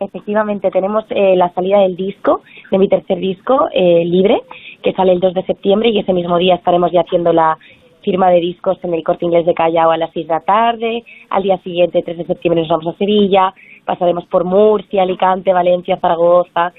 Efectivamente, 0.00 0.70
tenemos 0.70 1.04
eh, 1.10 1.36
la 1.36 1.52
salida 1.52 1.80
del 1.80 1.94
disco, 1.94 2.40
de 2.70 2.78
mi 2.78 2.88
tercer 2.88 3.18
disco, 3.18 3.68
eh, 3.74 4.02
Libre, 4.04 4.40
que 4.82 4.92
sale 4.94 5.12
el 5.12 5.20
2 5.20 5.34
de 5.34 5.42
septiembre 5.44 5.90
y 5.90 5.98
ese 5.98 6.14
mismo 6.14 6.38
día 6.38 6.54
estaremos 6.54 6.90
ya 6.90 7.02
haciendo 7.02 7.34
la 7.34 7.58
firma 8.02 8.30
de 8.30 8.40
discos 8.40 8.78
en 8.82 8.94
el 8.94 9.04
Corte 9.04 9.26
Inglés 9.26 9.44
de 9.44 9.52
Callao 9.52 9.90
a 9.90 9.98
las 9.98 10.10
6 10.14 10.26
de 10.26 10.32
la 10.32 10.40
tarde. 10.40 11.04
Al 11.28 11.42
día 11.42 11.58
siguiente, 11.58 12.02
3 12.02 12.16
de 12.16 12.24
septiembre, 12.24 12.62
nos 12.62 12.70
vamos 12.70 12.94
a 12.94 12.98
Sevilla, 12.98 13.52
pasaremos 13.84 14.24
por 14.26 14.44
Murcia, 14.44 15.02
Alicante, 15.02 15.52
Valencia, 15.52 15.98
Zaragoza. 16.00 16.72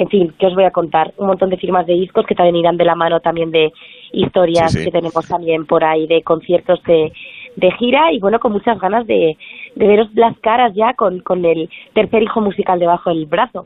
En 0.00 0.08
fin, 0.08 0.32
¿qué 0.38 0.46
os 0.46 0.54
voy 0.54 0.62
a 0.62 0.70
contar? 0.70 1.12
Un 1.16 1.26
montón 1.26 1.50
de 1.50 1.56
firmas 1.56 1.84
de 1.84 1.94
discos 1.94 2.24
que 2.24 2.36
también 2.36 2.54
irán 2.54 2.76
de 2.76 2.84
la 2.84 2.94
mano 2.94 3.18
también 3.18 3.50
de 3.50 3.72
historias 4.12 4.70
Sí, 4.70 4.78
sí. 4.78 4.84
que 4.84 4.92
tenemos 4.92 5.26
también 5.26 5.66
por 5.66 5.82
ahí, 5.82 6.06
de 6.06 6.22
conciertos 6.22 6.80
de, 6.84 7.12
de 7.56 7.72
gira 7.72 8.12
y 8.12 8.20
bueno, 8.20 8.38
con 8.38 8.52
muchas 8.52 8.78
ganas 8.78 9.08
de, 9.08 9.36
de 9.74 9.86
veros 9.88 10.08
las 10.14 10.38
caras 10.38 10.72
ya 10.76 10.94
con, 10.94 11.18
con 11.18 11.44
el 11.44 11.68
tercer 11.94 12.22
hijo 12.22 12.40
musical 12.40 12.78
debajo 12.78 13.10
del 13.10 13.26
brazo. 13.26 13.64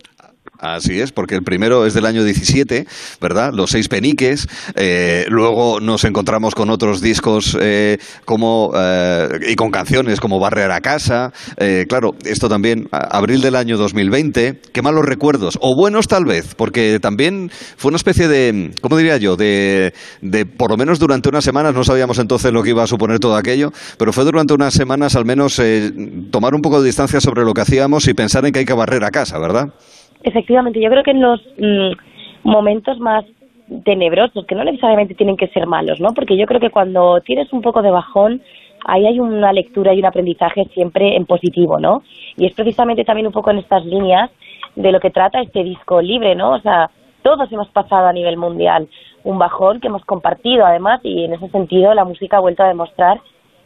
Así 0.63 1.01
es, 1.01 1.11
porque 1.11 1.35
el 1.35 1.43
primero 1.43 1.87
es 1.87 1.93
del 1.93 2.07
año 2.07 2.23
17, 2.23 2.87
¿verdad? 3.21 3.51
Los 3.53 3.71
seis 3.73 3.89
peniques. 3.89 4.47
eh, 4.77 5.27
luego 5.29 5.81
nos 5.81 6.05
encontramos 6.05 6.55
con 6.55 6.71
otros 6.71 7.01
discos 7.01 7.59
eh, 7.61 7.99
como 8.25 8.71
eh, 8.77 9.27
y 9.49 9.57
con 9.57 9.73
canciones 9.73 10.21
como 10.21 10.39
Barrer 10.39 10.71
a 10.71 10.81
casa. 10.81 11.33
eh, 11.57 11.85
claro, 11.89 12.13
esto 12.25 12.49
también, 12.49 12.87
abril 12.93 13.41
del 13.41 13.57
año 13.57 13.77
2020. 13.77 14.61
Qué 14.73 14.83
malos 14.83 15.05
recuerdos, 15.05 15.59
o 15.61 15.75
buenos 15.75 16.07
tal 16.07 16.27
vez, 16.27 16.55
porque 16.55 17.01
también 17.01 17.51
fue 17.77 17.89
una 17.89 17.97
especie 17.97 18.29
de, 18.29 18.71
¿cómo 18.81 18.97
diría 18.97 19.17
yo? 19.17 19.35
De, 19.35 19.93
de 20.21 20.47
por 20.47 20.71
lo 20.71 20.77
menos 20.77 21.01
durante 21.01 21.29
unas 21.29 21.43
semanas, 21.43 21.75
no 21.75 21.83
sabíamos 21.83 22.21
entonces 22.21 22.53
lo 22.53 22.63
que 22.63 22.71
iba 22.71 22.85
a 22.85 22.87
suponer 22.87 23.19
todo 23.19 23.35
aquello, 23.35 23.73
pero 23.99 24.13
fue 24.13 24.23
durante 24.23 24.55
unas 24.55 24.75
semanas 24.75 25.17
al 25.17 25.25
menos 25.25 25.59
eh, 25.59 25.91
tomar 26.31 26.55
un 26.55 26.63
poco 26.63 26.81
de 26.81 26.87
distancia 26.87 27.21
sobre 27.21 27.43
lo 27.43 27.53
que 27.53 27.63
hacíamos 27.63 28.07
y 28.07 28.15
pensar 28.15 28.47
en 28.47 28.53
que 28.53 28.61
hay 28.61 28.65
que 28.65 28.75
barrer 28.75 29.03
a 29.03 29.11
casa, 29.11 29.41
¿verdad? 29.41 29.71
Efectivamente, 30.23 30.81
yo 30.81 30.91
creo 30.91 31.03
que 31.03 31.11
en 31.11 31.21
los 31.21 31.41
mm, 31.59 31.93
momentos 32.45 32.99
más 33.01 33.25
tenebrosos, 33.85 34.45
que 34.47 34.55
no 34.55 34.65
necesariamente 34.65 35.15
tienen 35.15 35.37
que 35.37 35.49
ser 35.49 35.67
malos, 35.67 36.01
¿no? 36.01 36.13
Porque 36.15 36.37
yo 36.37 36.47
creo 36.47 36.61
que 36.61 36.71
cuando 36.71 37.21
tienes 37.21 37.53
un 37.53 37.63
poco 37.63 37.83
de 37.83 37.91
bajón, 37.91 38.43
ahí 38.85 39.07
hay 39.07 39.21
una 39.21 39.53
lectura 39.53 39.95
y 39.95 39.99
un 39.99 40.07
aprendizaje 40.07 40.67
siempre 40.75 41.17
en 41.17 41.27
positivo, 41.27 41.79
¿no? 41.79 42.03
Y 42.37 42.47
es 42.47 42.55
precisamente 42.55 43.05
también 43.05 43.27
un 43.27 43.33
poco 43.33 43.51
en 43.51 43.59
estas 43.59 43.85
líneas 43.85 44.31
de 44.77 44.93
lo 44.93 45.01
que 45.01 45.11
trata 45.11 45.41
este 45.41 45.63
disco 45.65 46.01
libre, 46.01 46.35
¿no? 46.35 46.53
O 46.53 46.61
sea, 46.61 46.91
todos 47.23 47.51
hemos 47.53 47.69
pasado 47.69 48.07
a 48.07 48.13
nivel 48.13 48.37
mundial 48.37 48.89
un 49.25 49.39
bajón 49.39 49.81
que 49.81 49.87
hemos 49.87 50.05
compartido 50.05 50.67
además 50.67 51.01
y 51.05 51.25
en 51.25 51.35
ese 51.35 51.49
sentido 51.49 51.95
la 51.95 52.05
música 52.05 52.39
ha 52.39 52.41
vuelto 52.41 52.65
a 52.65 52.69
demostrar 52.69 53.21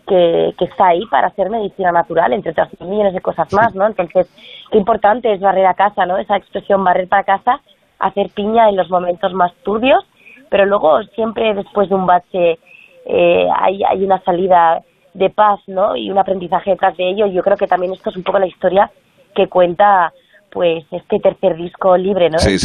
que, 0.07 0.55
que 0.59 0.65
está 0.67 0.89
ahí 0.89 1.05
para 1.07 1.29
hacer 1.29 1.51
medicina 1.51 1.93
natural, 1.93 2.33
entre 2.33 2.53
otras 2.53 2.69
millones 2.81 3.15
de 3.15 3.21
cosas 3.21 3.53
más, 3.53 3.75
¿no? 3.75 3.87
Entonces, 3.87 4.29
qué 4.71 4.79
importante 4.79 5.33
es 5.33 5.41
barrer 5.41 5.67
a 5.67 5.75
casa, 5.75 6.07
¿no? 6.07 6.17
Esa 6.17 6.37
expresión 6.37 6.85
barrer 6.85 7.09
para 7.09 7.25
casa, 7.25 7.61
hacer 7.99 8.31
piña 8.31 8.69
en 8.69 8.77
los 8.77 8.91
momentos 8.91 9.33
más 9.33 9.53
turbios, 9.65 10.05
pero 10.49 10.65
luego 10.67 11.03
siempre 11.15 11.55
después 11.55 11.89
de 11.89 11.95
un 11.95 12.07
bache 12.07 12.59
eh, 13.05 13.49
hay, 13.55 13.83
hay 13.85 14.05
una 14.05 14.21
salida 14.23 14.83
de 15.15 15.31
paz, 15.31 15.61
¿no? 15.67 15.97
Y 15.97 16.11
un 16.11 16.19
aprendizaje 16.19 16.71
detrás 16.71 16.97
de 16.97 17.11
ello. 17.11 17.27
Yo 17.27 17.43
creo 17.43 17.57
que 17.57 17.67
también 17.67 17.93
esto 17.93 18.11
es 18.11 18.17
un 18.17 18.23
poco 18.23 18.39
la 18.39 18.47
historia 18.47 18.91
que 19.35 19.49
cuenta, 19.49 20.13
pues, 20.51 20.85
este 20.91 21.19
tercer 21.21 21.57
disco 21.57 21.97
libre, 21.97 22.31
¿no? 22.31 22.39
Sí, 22.39 22.59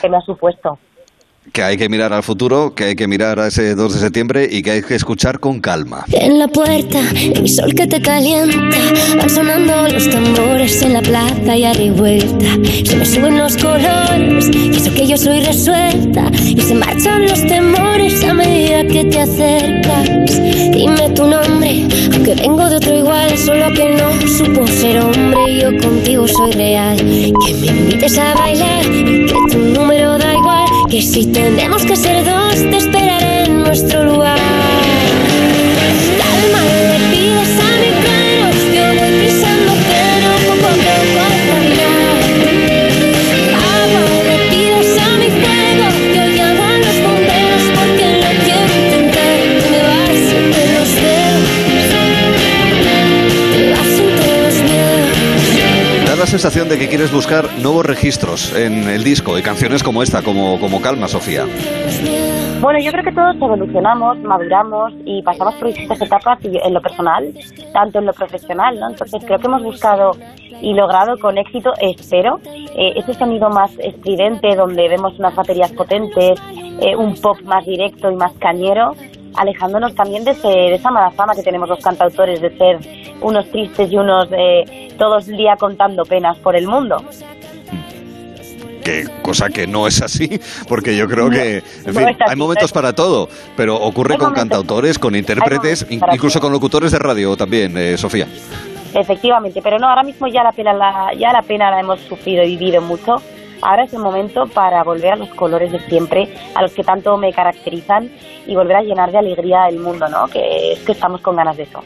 que 0.00 0.08
me 0.08 0.16
ha 0.16 0.20
supuesto. 0.20 0.78
Que 1.52 1.62
hay 1.62 1.76
que 1.76 1.88
mirar 1.88 2.12
al 2.12 2.22
futuro, 2.22 2.74
que 2.74 2.84
hay 2.84 2.96
que 2.96 3.08
mirar 3.08 3.40
a 3.40 3.48
ese 3.48 3.74
2 3.74 3.94
de 3.94 4.00
septiembre 4.00 4.48
y 4.50 4.62
que 4.62 4.72
hay 4.72 4.82
que 4.82 4.94
escuchar 4.94 5.40
con 5.40 5.60
calma. 5.60 6.04
En 6.12 6.38
la 6.38 6.48
puerta, 6.48 7.00
el 7.14 7.48
sol 7.48 7.74
que 7.74 7.86
te 7.86 8.00
calienta, 8.00 8.76
van 9.16 9.30
sonando 9.30 9.88
los 9.88 10.08
tambores 10.10 10.82
en 10.82 10.92
la 10.92 11.02
plaza 11.02 11.56
y 11.56 11.64
a 11.64 11.72
vuelta. 11.92 12.46
Se 12.84 12.94
me 12.94 13.04
suben 13.04 13.38
los 13.38 13.56
colores, 13.56 14.50
y 14.54 14.76
eso 14.76 14.92
que 14.94 15.06
yo 15.06 15.16
soy 15.16 15.40
resuelta, 15.40 16.30
y 16.32 16.60
se 16.60 16.74
marchan 16.74 17.22
los 17.22 17.44
temores 17.46 18.22
a 18.22 18.34
medida 18.34 18.86
que 18.86 19.04
te 19.06 19.20
acercas. 19.20 20.08
Dime 20.72 21.10
tu 21.14 21.26
nombre, 21.26 21.88
aunque 22.12 22.34
vengo 22.34 22.68
de 22.68 22.76
otro 22.76 22.98
igual, 22.98 23.36
solo 23.38 23.72
que 23.74 23.88
no 23.88 24.12
supo 24.28 24.66
ser 24.68 25.00
hombre, 25.00 25.58
yo 25.60 25.70
contigo 25.78 26.28
soy 26.28 26.52
real. 26.52 26.96
Que 26.96 27.54
me 27.54 27.66
invites 27.66 28.18
a 28.18 28.34
bailar, 28.34 28.84
y 28.86 29.26
que 29.26 29.34
tu 29.50 29.58
número 29.58 30.00
igual, 30.14 30.19
que 30.90 31.00
si 31.00 31.24
tenemos 31.26 31.84
que 31.84 31.94
ser 31.94 32.24
dos, 32.24 32.54
te 32.54 32.76
esperaré 32.76 33.44
en 33.44 33.62
nuestro 33.62 34.02
lugar. 34.04 34.49
Sensación 56.30 56.68
de 56.68 56.78
que 56.78 56.86
quieres 56.86 57.12
buscar 57.12 57.44
nuevos 57.60 57.84
registros 57.84 58.54
en 58.54 58.88
el 58.88 59.02
disco 59.02 59.36
y 59.36 59.42
canciones 59.42 59.82
como 59.82 60.00
esta, 60.00 60.22
como, 60.22 60.60
como 60.60 60.80
Calma, 60.80 61.08
Sofía. 61.08 61.44
Bueno, 62.60 62.78
yo 62.78 62.92
creo 62.92 63.02
que 63.02 63.10
todos 63.10 63.34
evolucionamos, 63.34 64.16
maduramos 64.20 64.92
y 65.04 65.22
pasamos 65.22 65.56
por 65.56 65.68
distintas 65.68 66.00
etapas 66.00 66.38
en 66.44 66.72
lo 66.72 66.80
personal, 66.80 67.34
tanto 67.72 67.98
en 67.98 68.06
lo 68.06 68.12
profesional, 68.12 68.78
¿no? 68.78 68.90
Entonces 68.90 69.24
creo 69.26 69.40
que 69.40 69.46
hemos 69.48 69.64
buscado 69.64 70.12
y 70.62 70.72
logrado 70.72 71.18
con 71.18 71.36
éxito, 71.36 71.72
espero, 71.80 72.38
eh, 72.76 72.92
ese 72.94 73.12
sonido 73.14 73.48
más 73.50 73.72
estridente 73.80 74.54
donde 74.54 74.88
vemos 74.88 75.18
unas 75.18 75.34
baterías 75.34 75.72
potentes, 75.72 76.40
eh, 76.80 76.94
un 76.96 77.14
pop 77.14 77.38
más 77.42 77.66
directo 77.66 78.08
y 78.08 78.14
más 78.14 78.32
cañero, 78.34 78.92
alejándonos 79.36 79.94
también 79.94 80.24
de, 80.24 80.32
ese- 80.32 80.48
de 80.48 80.74
esa 80.74 80.90
mala 80.90 81.10
fama 81.10 81.34
que 81.34 81.42
tenemos 81.42 81.68
los 81.68 81.78
cantautores 81.80 82.40
de 82.40 82.56
ser 82.56 82.78
unos 83.20 83.48
tristes 83.50 83.90
y 83.92 83.96
unos 83.96 84.28
eh, 84.32 84.88
todos 84.98 85.28
el 85.28 85.36
día 85.36 85.56
contando 85.56 86.04
penas 86.04 86.36
por 86.38 86.56
el 86.56 86.66
mundo. 86.66 87.02
Que, 88.84 89.04
cosa 89.22 89.50
que 89.50 89.66
no 89.66 89.86
es 89.86 90.00
así, 90.00 90.40
porque 90.66 90.96
yo 90.96 91.06
creo 91.06 91.28
que, 91.28 91.58
en 91.58 91.62
no 91.86 91.92
fin, 91.92 92.08
es 92.08 92.14
así, 92.20 92.24
hay 92.30 92.36
momentos 92.36 92.72
para 92.72 92.94
todo, 92.94 93.28
pero 93.56 93.76
ocurre 93.76 94.14
con 94.16 94.28
momentos- 94.30 94.40
cantautores, 94.40 94.98
con 94.98 95.14
intérpretes, 95.14 95.86
incluso 95.90 96.40
con 96.40 96.50
locutores 96.50 96.90
de 96.90 96.98
radio 96.98 97.36
también, 97.36 97.76
eh, 97.76 97.98
Sofía. 97.98 98.26
Efectivamente, 98.94 99.60
pero 99.62 99.78
no, 99.78 99.86
ahora 99.88 100.02
mismo 100.02 100.26
ya 100.28 100.42
la 100.42 100.52
pena 100.52 100.72
la, 100.72 101.10
ya 101.16 101.30
la 101.32 101.42
pena 101.42 101.70
la 101.70 101.78
hemos 101.80 102.00
sufrido 102.00 102.42
y 102.42 102.56
vivido 102.56 102.80
mucho. 102.80 103.16
Ahora 103.62 103.84
es 103.84 103.92
el 103.92 104.00
momento 104.00 104.46
para 104.46 104.82
volver 104.82 105.12
a 105.12 105.16
los 105.16 105.28
colores 105.30 105.70
de 105.72 105.80
siempre, 105.80 106.34
a 106.54 106.62
los 106.62 106.72
que 106.72 106.82
tanto 106.82 107.16
me 107.16 107.32
caracterizan 107.32 108.10
y 108.46 108.54
volver 108.54 108.76
a 108.76 108.82
llenar 108.82 109.12
de 109.12 109.18
alegría 109.18 109.68
el 109.68 109.78
mundo, 109.78 110.08
¿no? 110.08 110.28
Que 110.28 110.72
es 110.72 110.80
que 110.80 110.92
estamos 110.92 111.20
con 111.20 111.36
ganas 111.36 111.56
de 111.56 111.64
eso. 111.64 111.82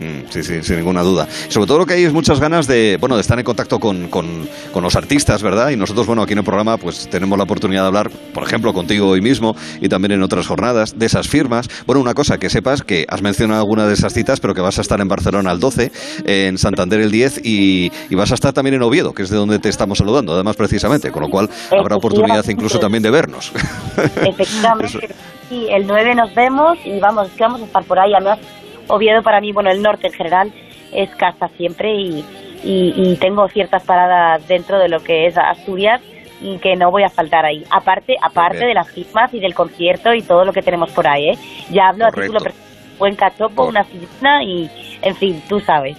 Mm, 0.00 0.28
Sí, 0.30 0.42
sí, 0.42 0.62
sin 0.62 0.76
ninguna 0.76 1.02
duda. 1.02 1.28
Sobre 1.48 1.66
todo 1.68 1.78
lo 1.78 1.86
que 1.86 1.94
hay 1.94 2.02
es 2.04 2.12
muchas 2.12 2.40
ganas 2.40 2.66
de, 2.66 2.96
bueno, 3.00 3.14
de 3.14 3.20
estar 3.20 3.38
en 3.38 3.44
contacto 3.44 3.78
con, 3.78 4.08
con- 4.08 4.48
con 4.72 4.82
los 4.82 4.96
artistas, 4.96 5.42
¿verdad? 5.42 5.70
Y 5.70 5.76
nosotros, 5.76 6.06
bueno, 6.06 6.22
aquí 6.22 6.32
en 6.32 6.38
el 6.40 6.44
programa, 6.44 6.76
pues 6.78 7.08
tenemos 7.08 7.38
la 7.38 7.44
oportunidad 7.44 7.82
de 7.82 7.86
hablar, 7.88 8.10
por 8.32 8.42
ejemplo, 8.42 8.72
contigo 8.74 9.08
hoy 9.08 9.20
mismo 9.20 9.54
y 9.80 9.88
también 9.88 10.10
en 10.12 10.22
otras 10.24 10.46
jornadas, 10.48 10.98
de 10.98 11.06
esas 11.06 11.28
firmas. 11.28 11.68
Bueno, 11.86 12.00
una 12.00 12.14
cosa, 12.14 12.38
que 12.38 12.50
sepas 12.50 12.82
que 12.82 13.06
has 13.08 13.22
mencionado 13.22 13.60
alguna 13.60 13.86
de 13.86 13.94
esas 13.94 14.12
citas, 14.12 14.40
pero 14.40 14.52
que 14.54 14.60
vas 14.60 14.78
a 14.78 14.80
estar 14.80 15.00
en 15.00 15.06
Barcelona 15.06 15.52
el 15.52 15.60
12, 15.60 15.92
en 16.24 16.58
Santander 16.58 17.00
el 17.00 17.12
10 17.12 17.40
y, 17.44 17.92
y 18.10 18.14
vas 18.16 18.32
a 18.32 18.34
estar 18.34 18.52
también 18.52 18.74
en 18.74 18.82
Oviedo, 18.82 19.12
que 19.14 19.22
es 19.22 19.30
de 19.30 19.36
donde 19.36 19.60
te 19.60 19.68
estamos 19.68 19.98
saludando, 19.98 20.34
además, 20.34 20.56
precisamente, 20.56 21.12
con 21.12 21.22
lo 21.22 21.28
cual 21.28 21.48
habrá 21.70 21.94
oportunidad 21.96 22.44
incluso 22.48 22.80
también 22.80 23.02
de 23.04 23.10
vernos. 23.10 23.52
Efectivamente, 24.22 25.08
sí, 25.48 25.66
el 25.70 25.86
9 25.86 26.14
nos 26.14 26.34
vemos 26.34 26.78
y 26.84 26.98
vamos, 26.98 27.28
que 27.36 27.42
vamos 27.44 27.62
a 27.62 27.64
estar 27.64 27.84
por 27.84 27.98
ahí. 27.98 28.12
Además, 28.14 28.38
Oviedo 28.88 29.22
para 29.22 29.40
mí, 29.40 29.52
bueno, 29.52 29.70
el 29.70 29.82
norte 29.82 30.08
en 30.08 30.12
general 30.12 30.52
es 30.92 31.10
casa 31.16 31.48
siempre 31.56 31.94
y, 31.94 32.24
y, 32.62 32.94
y 32.96 33.16
tengo 33.16 33.48
ciertas 33.48 33.82
paradas 33.84 34.46
dentro 34.46 34.78
de 34.78 34.88
lo 34.88 35.02
que 35.02 35.26
es 35.26 35.36
Asturias 35.36 36.00
y 36.40 36.58
que 36.58 36.76
no 36.76 36.90
voy 36.90 37.02
a 37.02 37.08
faltar 37.08 37.44
ahí. 37.44 37.64
Aparte, 37.70 38.16
aparte 38.20 38.58
Bien. 38.58 38.68
de 38.68 38.74
las 38.74 38.90
firmas 38.90 39.32
y 39.32 39.40
del 39.40 39.54
concierto 39.54 40.12
y 40.12 40.22
todo 40.22 40.44
lo 40.44 40.52
que 40.52 40.62
tenemos 40.62 40.90
por 40.90 41.06
ahí, 41.06 41.30
¿eh? 41.30 41.38
Ya 41.70 41.88
hablo 41.88 42.06
a 42.06 42.10
título 42.10 42.40
personal, 42.40 42.68
buen 42.98 43.16
cachopo, 43.16 43.64
una 43.64 43.84
piscina 43.84 44.42
y, 44.42 44.70
en 45.00 45.16
fin, 45.16 45.42
tú 45.48 45.60
sabes. 45.60 45.96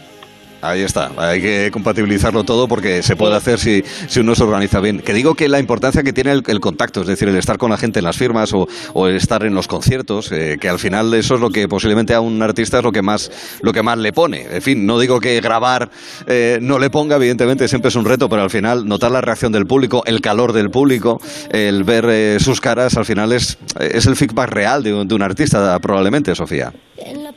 Ahí 0.68 0.82
está, 0.82 1.12
hay 1.18 1.42
que 1.42 1.70
compatibilizarlo 1.72 2.44
todo 2.44 2.68
porque 2.68 3.04
se 3.04 3.16
puede 3.16 3.36
hacer 3.36 3.60
si, 3.60 3.84
si 3.84 4.20
uno 4.20 4.36
se 4.36 4.44
organiza 4.44 4.80
bien. 4.80 5.00
Que 5.00 5.14
digo 5.14 5.36
que 5.36 5.48
la 5.48 5.60
importancia 5.60 6.02
que 6.04 6.12
tiene 6.12 6.32
el, 6.32 6.44
el 6.48 6.60
contacto, 6.60 7.02
es 7.02 7.08
decir, 7.08 7.28
el 7.28 7.38
estar 7.38 7.58
con 7.58 7.70
la 7.70 7.78
gente 7.78 8.00
en 8.00 8.06
las 8.06 8.18
firmas 8.18 8.54
o, 8.54 8.68
o 8.94 9.08
el 9.08 9.16
estar 9.16 9.44
en 9.46 9.54
los 9.54 9.68
conciertos, 9.68 10.32
eh, 10.32 10.58
que 10.60 10.70
al 10.70 10.80
final 10.80 11.14
eso 11.14 11.36
es 11.36 11.42
lo 11.42 11.50
que 11.50 11.68
posiblemente 11.68 12.14
a 12.14 12.22
un 12.22 12.42
artista 12.42 12.80
es 12.80 12.84
lo 12.84 12.92
que 12.92 13.02
más, 13.02 13.60
lo 13.62 13.74
que 13.74 13.84
más 13.84 13.98
le 13.98 14.12
pone. 14.12 14.48
En 14.52 14.62
fin, 14.62 14.86
no 14.86 15.00
digo 15.00 15.20
que 15.20 15.40
grabar 15.42 15.90
eh, 16.28 16.58
no 16.62 16.80
le 16.80 16.90
ponga, 16.90 17.18
evidentemente 17.18 17.68
siempre 17.68 17.90
es 17.90 17.96
un 17.96 18.06
reto, 18.06 18.28
pero 18.28 18.42
al 18.42 18.50
final 18.50 18.86
notar 18.86 19.12
la 19.12 19.22
reacción 19.22 19.52
del 19.52 19.66
público, 19.66 20.04
el 20.06 20.22
calor 20.22 20.54
del 20.54 20.70
público, 20.70 21.20
el 21.52 21.84
ver 21.84 22.06
eh, 22.10 22.40
sus 22.40 22.60
caras, 22.60 22.98
al 22.98 23.06
final 23.06 23.32
es, 23.32 23.58
es 23.80 24.06
el 24.08 24.16
feedback 24.16 24.50
real 24.50 24.84
de 24.84 24.94
un, 24.94 25.08
de 25.08 25.16
un 25.16 25.22
artista, 25.22 25.78
probablemente, 25.80 26.34
Sofía. 26.34 26.72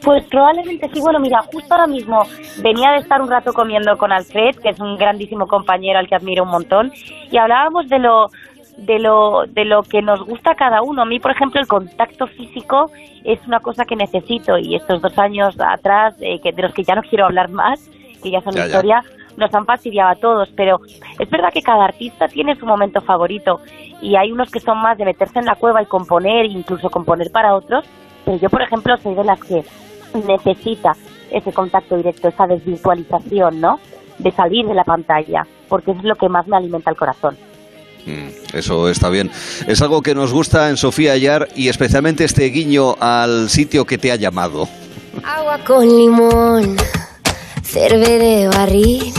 Pues 0.00 0.24
probablemente 0.30 0.86
sí. 0.94 1.00
Bueno, 1.00 1.18
mira, 1.20 1.40
justo 1.52 1.66
ahora 1.74 1.86
mismo 1.86 2.22
venía 2.62 2.92
de 2.92 2.98
estar 2.98 3.17
un 3.22 3.30
rato 3.30 3.52
comiendo 3.52 3.96
con 3.98 4.12
Alfred, 4.12 4.56
que 4.56 4.70
es 4.70 4.80
un 4.80 4.96
grandísimo 4.96 5.46
compañero 5.46 5.98
al 5.98 6.08
que 6.08 6.14
admiro 6.14 6.44
un 6.44 6.50
montón, 6.50 6.92
y 7.30 7.36
hablábamos 7.36 7.88
de 7.88 7.98
lo 7.98 8.30
de 8.78 8.98
lo 9.00 9.42
de 9.48 9.64
lo 9.64 9.82
que 9.82 10.02
nos 10.02 10.24
gusta 10.24 10.52
a 10.52 10.54
cada 10.54 10.82
uno. 10.82 11.02
A 11.02 11.04
mí, 11.04 11.18
por 11.18 11.32
ejemplo, 11.32 11.60
el 11.60 11.66
contacto 11.66 12.26
físico 12.28 12.90
es 13.24 13.44
una 13.46 13.60
cosa 13.60 13.84
que 13.84 13.96
necesito. 13.96 14.56
Y 14.56 14.76
estos 14.76 15.02
dos 15.02 15.18
años 15.18 15.56
atrás, 15.60 16.14
eh, 16.20 16.40
que 16.40 16.52
de 16.52 16.62
los 16.62 16.72
que 16.72 16.84
ya 16.84 16.94
no 16.94 17.02
quiero 17.02 17.26
hablar 17.26 17.48
más, 17.50 17.80
que 18.22 18.30
ya 18.30 18.40
son 18.40 18.54
Ya, 18.54 18.60
ya. 18.60 18.66
historia, 18.66 19.02
nos 19.36 19.52
han 19.54 19.66
fastidiado 19.66 20.10
a 20.10 20.14
todos, 20.16 20.48
pero 20.56 20.80
es 21.18 21.30
verdad 21.30 21.52
que 21.52 21.62
cada 21.62 21.84
artista 21.84 22.28
tiene 22.28 22.54
su 22.56 22.66
momento 22.66 23.00
favorito. 23.00 23.60
Y 24.00 24.14
hay 24.16 24.30
unos 24.32 24.50
que 24.50 24.60
son 24.60 24.78
más 24.78 24.96
de 24.96 25.04
meterse 25.04 25.38
en 25.40 25.46
la 25.46 25.56
cueva 25.56 25.82
y 25.82 25.86
componer, 25.86 26.46
incluso 26.46 26.88
componer 26.90 27.30
para 27.32 27.54
otros, 27.54 27.84
pero 28.24 28.36
yo, 28.38 28.48
por 28.48 28.62
ejemplo, 28.62 28.96
soy 28.98 29.14
de 29.14 29.24
las 29.24 29.40
que 29.42 29.64
necesita 30.26 30.94
ese 31.30 31.52
contacto 31.52 31.96
directo, 31.96 32.28
esa 32.28 32.46
desvirtualización, 32.46 33.60
¿no? 33.60 33.80
De 34.18 34.32
salir 34.32 34.66
de 34.66 34.74
la 34.74 34.84
pantalla, 34.84 35.46
porque 35.68 35.92
eso 35.92 36.00
es 36.00 36.06
lo 36.06 36.16
que 36.16 36.28
más 36.28 36.46
me 36.46 36.56
alimenta 36.56 36.90
el 36.90 36.96
corazón. 36.96 37.36
Mm, 38.06 38.56
Eso 38.56 38.88
está 38.88 39.10
bien. 39.10 39.30
Es 39.66 39.82
algo 39.82 40.00
que 40.02 40.14
nos 40.14 40.32
gusta 40.32 40.70
en 40.70 40.76
Sofía 40.76 41.12
Ayar 41.12 41.48
y 41.54 41.68
especialmente 41.68 42.24
este 42.24 42.44
guiño 42.46 42.96
al 42.98 43.50
sitio 43.50 43.84
que 43.84 43.98
te 43.98 44.10
ha 44.10 44.16
llamado. 44.16 44.68
Agua 45.24 45.58
con 45.66 45.86
limón, 45.86 46.76
cerve 47.62 48.18
de 48.18 48.48
barril, 48.48 49.12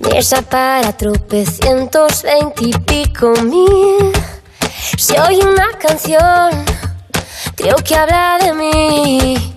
mesa 0.00 0.42
para 0.42 0.96
tropecientos 0.96 2.22
veintipico 2.22 3.32
mil. 3.42 4.12
Se 4.98 5.20
oye 5.20 5.44
una 5.46 5.68
canción, 5.78 6.50
creo 7.54 7.76
que 7.76 7.94
habla 7.94 8.38
de 8.42 8.52
mí. 8.54 9.55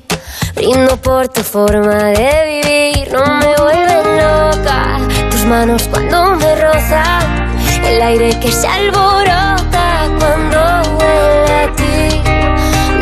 Brindo 0.55 0.97
por 0.97 1.27
tu 1.29 1.43
forma 1.43 1.95
de 1.95 2.61
vivir, 2.63 3.11
no 3.13 3.23
me 3.25 3.55
vuelven 3.55 4.17
loca. 4.17 4.97
Tus 5.31 5.45
manos 5.45 5.87
cuando 5.89 6.35
me 6.35 6.55
rozan, 6.55 7.49
el 7.85 8.01
aire 8.01 8.37
que 8.39 8.51
se 8.51 8.67
alborota 8.67 10.07
cuando 10.19 10.97
huele 10.97 11.53
a 11.63 11.75
ti. 11.75 12.21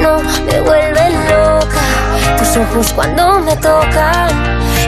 No 0.02 0.22
me 0.46 0.62
vuelven 0.62 1.14
loca, 1.30 2.38
tus 2.38 2.58
ojos 2.58 2.94
cuando 2.94 3.40
me 3.40 3.56
tocan 3.58 4.30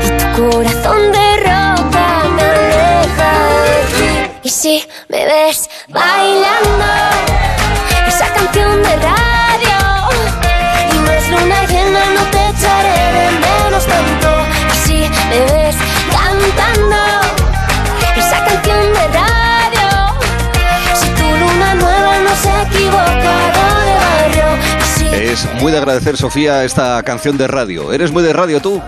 y 0.05 0.09
tu 0.17 0.41
corazón 0.41 1.11
de 1.11 1.37
roca 1.37 2.07
me 2.35 2.43
aleja 2.43 3.31
de 3.63 3.79
ti. 3.97 4.39
Y 4.43 4.49
si 4.49 4.87
me 5.07 5.25
ves 5.25 5.69
bailando 5.87 7.18
muy 25.61 25.71
de 25.71 25.77
agradecer, 25.77 26.15
Sofía, 26.15 26.63
esta 26.63 27.01
canción 27.03 27.37
de 27.37 27.47
radio. 27.47 27.91
¿Eres 27.91 28.11
muy 28.11 28.23
de 28.23 28.33
radio 28.33 28.61
tú? 28.61 28.81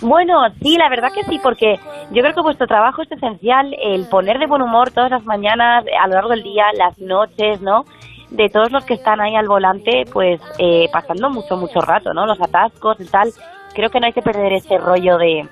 Bueno, 0.00 0.40
sí, 0.62 0.76
la 0.76 0.88
verdad 0.88 1.10
que 1.14 1.22
sí, 1.24 1.38
porque 1.42 1.78
yo 2.10 2.22
creo 2.22 2.34
que 2.34 2.40
vuestro 2.40 2.66
trabajo 2.66 3.02
es 3.02 3.12
esencial, 3.12 3.74
el 3.82 4.08
poner 4.08 4.38
de 4.38 4.46
buen 4.46 4.62
humor 4.62 4.90
todas 4.90 5.10
las 5.10 5.24
mañanas, 5.24 5.84
a 6.02 6.08
lo 6.08 6.14
largo 6.14 6.30
del 6.30 6.42
día, 6.42 6.64
las 6.76 6.98
noches, 6.98 7.60
¿no? 7.60 7.84
De 8.30 8.48
todos 8.48 8.72
los 8.72 8.84
que 8.84 8.94
están 8.94 9.20
ahí 9.20 9.36
al 9.36 9.46
volante, 9.46 10.04
pues 10.12 10.40
eh, 10.58 10.88
pasando 10.92 11.30
mucho, 11.30 11.56
mucho 11.56 11.80
rato, 11.80 12.14
¿no? 12.14 12.26
Los 12.26 12.40
atascos 12.40 12.98
y 13.00 13.04
tal. 13.04 13.32
Creo 13.74 13.90
que 13.90 14.00
no 14.00 14.06
hay 14.06 14.12
que 14.12 14.22
perder 14.22 14.52
ese 14.54 14.78
rollo 14.78 15.18
de, 15.18 15.48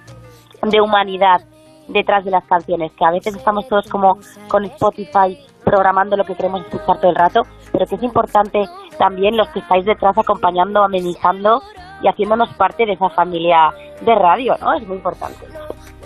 de 0.63 0.81
humanidad 0.81 1.43
detrás 1.89 2.25
de 2.25 2.31
las 2.31 2.45
canciones, 2.45 2.93
que 2.93 3.05
a 3.05 3.11
veces 3.11 3.37
estamos 3.37 3.69
todos 3.69 3.87
como 3.89 4.19
con 4.49 4.65
Spotify 4.65 5.39
programando 5.65 6.17
lo 6.17 6.25
que 6.25 6.35
queremos 6.35 6.63
escuchar 6.63 6.99
todo 6.99 7.11
el 7.11 7.17
rato, 7.17 7.43
pero 7.73 7.87
que 7.87 7.95
es 7.97 8.03
importante 8.03 8.65
también 8.99 9.37
los 9.37 9.49
que 9.49 9.61
estáis 9.61 9.85
detrás 9.85 10.17
acompañando, 10.19 10.83
amenizando 10.83 11.63
y 12.03 12.09
haciéndonos 12.09 12.53
parte 12.55 12.87
de 12.87 12.93
esa 12.93 13.09
familia 13.11 13.73
de 14.01 14.15
radio, 14.15 14.57
¿no? 14.61 14.75
Es 14.75 14.87
muy 14.87 14.97
importante. 14.97 15.47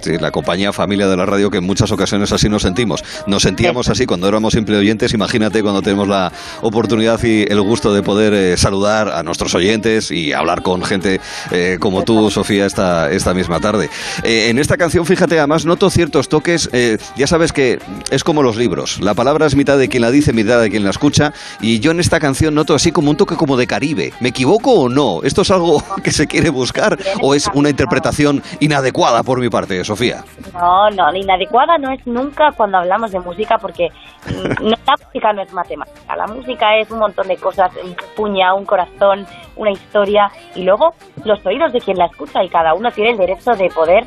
Sí, 0.02 0.18
la 0.18 0.32
compañía 0.32 0.72
familia 0.72 1.06
de 1.06 1.16
la 1.16 1.24
radio 1.26 1.48
que 1.48 1.58
en 1.58 1.64
muchas 1.64 1.92
ocasiones 1.92 2.32
así 2.32 2.48
nos 2.48 2.62
sentimos. 2.62 3.04
Nos 3.28 3.44
sentíamos 3.44 3.88
así 3.88 4.04
cuando 4.04 4.26
éramos 4.26 4.52
simple 4.52 4.76
oyentes. 4.76 5.14
Imagínate 5.14 5.62
cuando 5.62 5.80
tenemos 5.80 6.08
la 6.08 6.32
oportunidad 6.60 7.22
y 7.22 7.42
el 7.42 7.60
gusto 7.60 7.94
de 7.94 8.02
poder 8.02 8.34
eh, 8.34 8.56
saludar 8.56 9.08
a 9.10 9.22
nuestros 9.22 9.54
oyentes 9.54 10.10
y 10.10 10.32
hablar 10.32 10.62
con 10.62 10.82
gente 10.82 11.20
eh, 11.52 11.76
como 11.78 12.02
tú, 12.02 12.32
Sofía, 12.32 12.66
esta, 12.66 13.12
esta 13.12 13.32
misma 13.32 13.60
tarde. 13.60 13.90
Eh, 14.24 14.48
en 14.48 14.58
esta 14.58 14.76
canción, 14.76 15.06
fíjate, 15.06 15.38
además 15.38 15.64
noto 15.66 15.88
ciertos 15.88 16.28
toques. 16.28 16.68
ya 17.16 17.26
sabes 17.28 17.52
que 17.52 17.78
es 18.10 18.24
como 18.24 18.42
los 18.42 18.56
libros. 18.56 19.00
La 19.00 19.14
palabra 19.14 19.46
es 19.46 19.54
mitad 19.54 19.78
de 19.78 19.88
quien 19.88 20.00
la 20.00 20.10
dice, 20.10 20.32
mitad 20.32 20.60
de 20.60 20.68
quien 20.68 20.82
la 20.82 20.90
escucha. 20.90 21.32
Y 21.60 21.78
yo 21.78 21.92
en 21.92 22.00
esta 22.00 22.18
canción 22.18 22.56
noto 22.56 22.74
así 22.74 22.90
como 22.90 23.10
un 23.10 23.16
toque 23.16 23.36
como 23.36 23.56
de 23.56 23.68
Caribe. 23.68 24.12
¿Me 24.18 24.30
equivoco 24.30 24.72
o 24.72 24.88
no? 24.88 25.20
¿Esto 25.22 25.42
es 25.42 25.50
algo 25.52 25.80
que 26.02 26.10
se 26.10 26.26
quiere 26.26 26.50
buscar 26.50 26.98
o 27.20 27.36
es 27.36 27.48
una 27.54 27.70
interpretación 27.70 28.42
inadecuada 28.58 29.22
por 29.22 29.38
mi 29.40 29.48
parte? 29.48 29.80
Eso? 29.80 29.91
Sofía. 29.92 30.24
No, 30.54 30.88
no, 30.90 31.14
inadecuada 31.14 31.76
no 31.76 31.90
es 31.90 32.06
nunca 32.06 32.50
cuando 32.52 32.78
hablamos 32.78 33.10
de 33.12 33.20
música 33.20 33.58
porque 33.58 33.90
mm, 34.26 34.64
la 34.64 34.96
música 35.04 35.32
no 35.34 35.42
es 35.42 35.52
matemática, 35.52 36.16
la 36.16 36.26
música 36.26 36.78
es 36.78 36.90
un 36.90 37.00
montón 37.00 37.28
de 37.28 37.36
cosas, 37.36 37.70
un 37.84 37.94
puña, 38.16 38.54
un 38.54 38.64
corazón, 38.64 39.26
una 39.56 39.70
historia 39.70 40.30
y 40.54 40.62
luego 40.62 40.94
los 41.24 41.44
oídos 41.44 41.74
de 41.74 41.80
quien 41.80 41.98
la 41.98 42.06
escucha 42.06 42.42
y 42.42 42.48
cada 42.48 42.72
uno 42.72 42.90
tiene 42.90 43.10
el 43.10 43.18
derecho 43.18 43.52
de 43.52 43.68
poder 43.68 44.06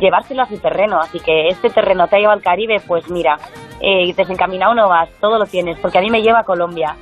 llevárselo 0.00 0.42
a 0.42 0.46
su 0.46 0.58
terreno, 0.58 1.00
así 1.00 1.20
que 1.20 1.48
este 1.48 1.68
terreno 1.68 2.08
te 2.08 2.16
ha 2.16 2.18
llevado 2.18 2.38
al 2.38 2.42
Caribe, 2.42 2.80
pues 2.86 3.08
mira, 3.10 3.38
eh, 3.80 4.14
desencaminado 4.16 4.74
no 4.74 4.88
vas, 4.88 5.10
todo 5.20 5.38
lo 5.38 5.44
tienes, 5.44 5.78
porque 5.80 5.98
a 5.98 6.00
mí 6.00 6.10
me 6.10 6.22
lleva 6.22 6.40
a 6.40 6.44
Colombia. 6.44 6.96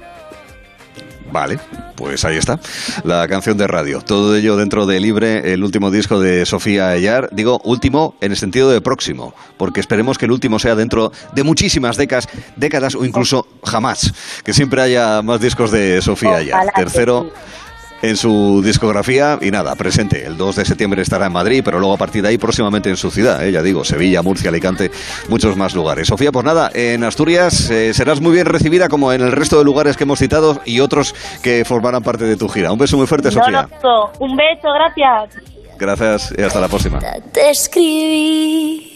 Vale, 1.35 1.59
pues 1.97 2.25
ahí 2.25 2.37
está, 2.37 2.61
la 3.03 3.27
canción 3.27 3.59
de 3.59 3.67
radio. 3.67 4.01
Todo 4.01 4.37
ello 4.37 4.55
dentro 4.55 4.87
de 4.87 5.01
Libre, 5.01 5.53
el 5.53 5.65
último 5.65 5.91
disco 5.91 6.21
de 6.21 6.47
Sofía 6.47 6.91
Ayar. 6.91 7.29
Digo 7.33 7.61
último 7.65 8.15
en 8.21 8.31
el 8.31 8.37
sentido 8.37 8.71
de 8.71 8.81
próximo, 8.81 9.35
porque 9.57 9.81
esperemos 9.81 10.17
que 10.17 10.27
el 10.27 10.31
último 10.31 10.61
sea 10.61 10.77
dentro 10.77 11.11
de 11.33 11.43
muchísimas 11.43 11.97
décadas, 11.97 12.29
décadas 12.55 12.95
o 12.95 13.05
incluso 13.05 13.49
jamás, 13.65 14.15
que 14.45 14.55
siempre 14.55 14.81
haya 14.81 15.23
más 15.23 15.41
discos 15.41 15.73
de 15.73 16.01
Sofía 16.03 16.37
Ayar. 16.37 16.73
Tercero 16.73 17.33
en 18.05 18.17
su 18.19 18.61
discografía 18.63 19.39
y 19.41 19.51
nada, 19.51 19.75
presente. 19.77 20.27
El 20.27 20.37
2 20.37 20.57
de 20.57 20.65
septiembre 20.67 21.01
estará 21.01 21.27
en 21.27 21.33
Madrid, 21.33 21.63
pero 21.65 21.79
luego 21.79 21.95
a 21.95 21.97
partir 21.97 22.23
de 22.23 22.29
ahí 22.29 22.39
próximamente 22.39 22.91
en 22.91 22.97
su 22.97 23.11
ciudad, 23.11 23.43
¿eh? 23.43 23.51
ya 23.51 23.63
digo, 23.63 23.83
Sevilla, 23.83 24.21
Murcia, 24.21 24.51
Alicante, 24.51 24.91
muchos 25.31 25.57
más 25.57 25.75
lugares. 25.75 26.09
Sofía, 26.09 26.31
pues 26.31 26.45
nada, 26.45 26.71
en 26.75 27.03
Asturias 27.03 27.71
eh, 27.71 27.95
serás 27.95 28.21
muy 28.21 28.33
bien 28.33 28.45
recibida 28.45 28.91
como 28.91 29.13
en 29.13 29.23
el 29.23 29.33
resto 29.33 29.59
de 29.59 29.65
lugares 29.65 29.97
que 29.97 30.05
hemos 30.05 30.19
citado 30.19 30.61
y 30.67 30.81
otros 30.81 31.15
que 31.43 31.65
formarán 31.65 32.03
parte 32.03 32.25
de 32.25 32.37
tu 32.37 32.49
gira. 32.49 32.73
Un 32.73 32.79
beso 32.79 32.99
muy 32.99 33.07
fuerte, 33.07 33.31
Sofía. 33.31 33.69
un 34.19 34.37
beso, 34.37 34.69
gracias. 34.75 35.43
Gracias 35.79 36.35
y 36.37 36.43
hasta 36.43 36.61
la 36.61 36.69
próxima. 36.69 37.01
Te 37.33 37.51
escribí 37.51 38.94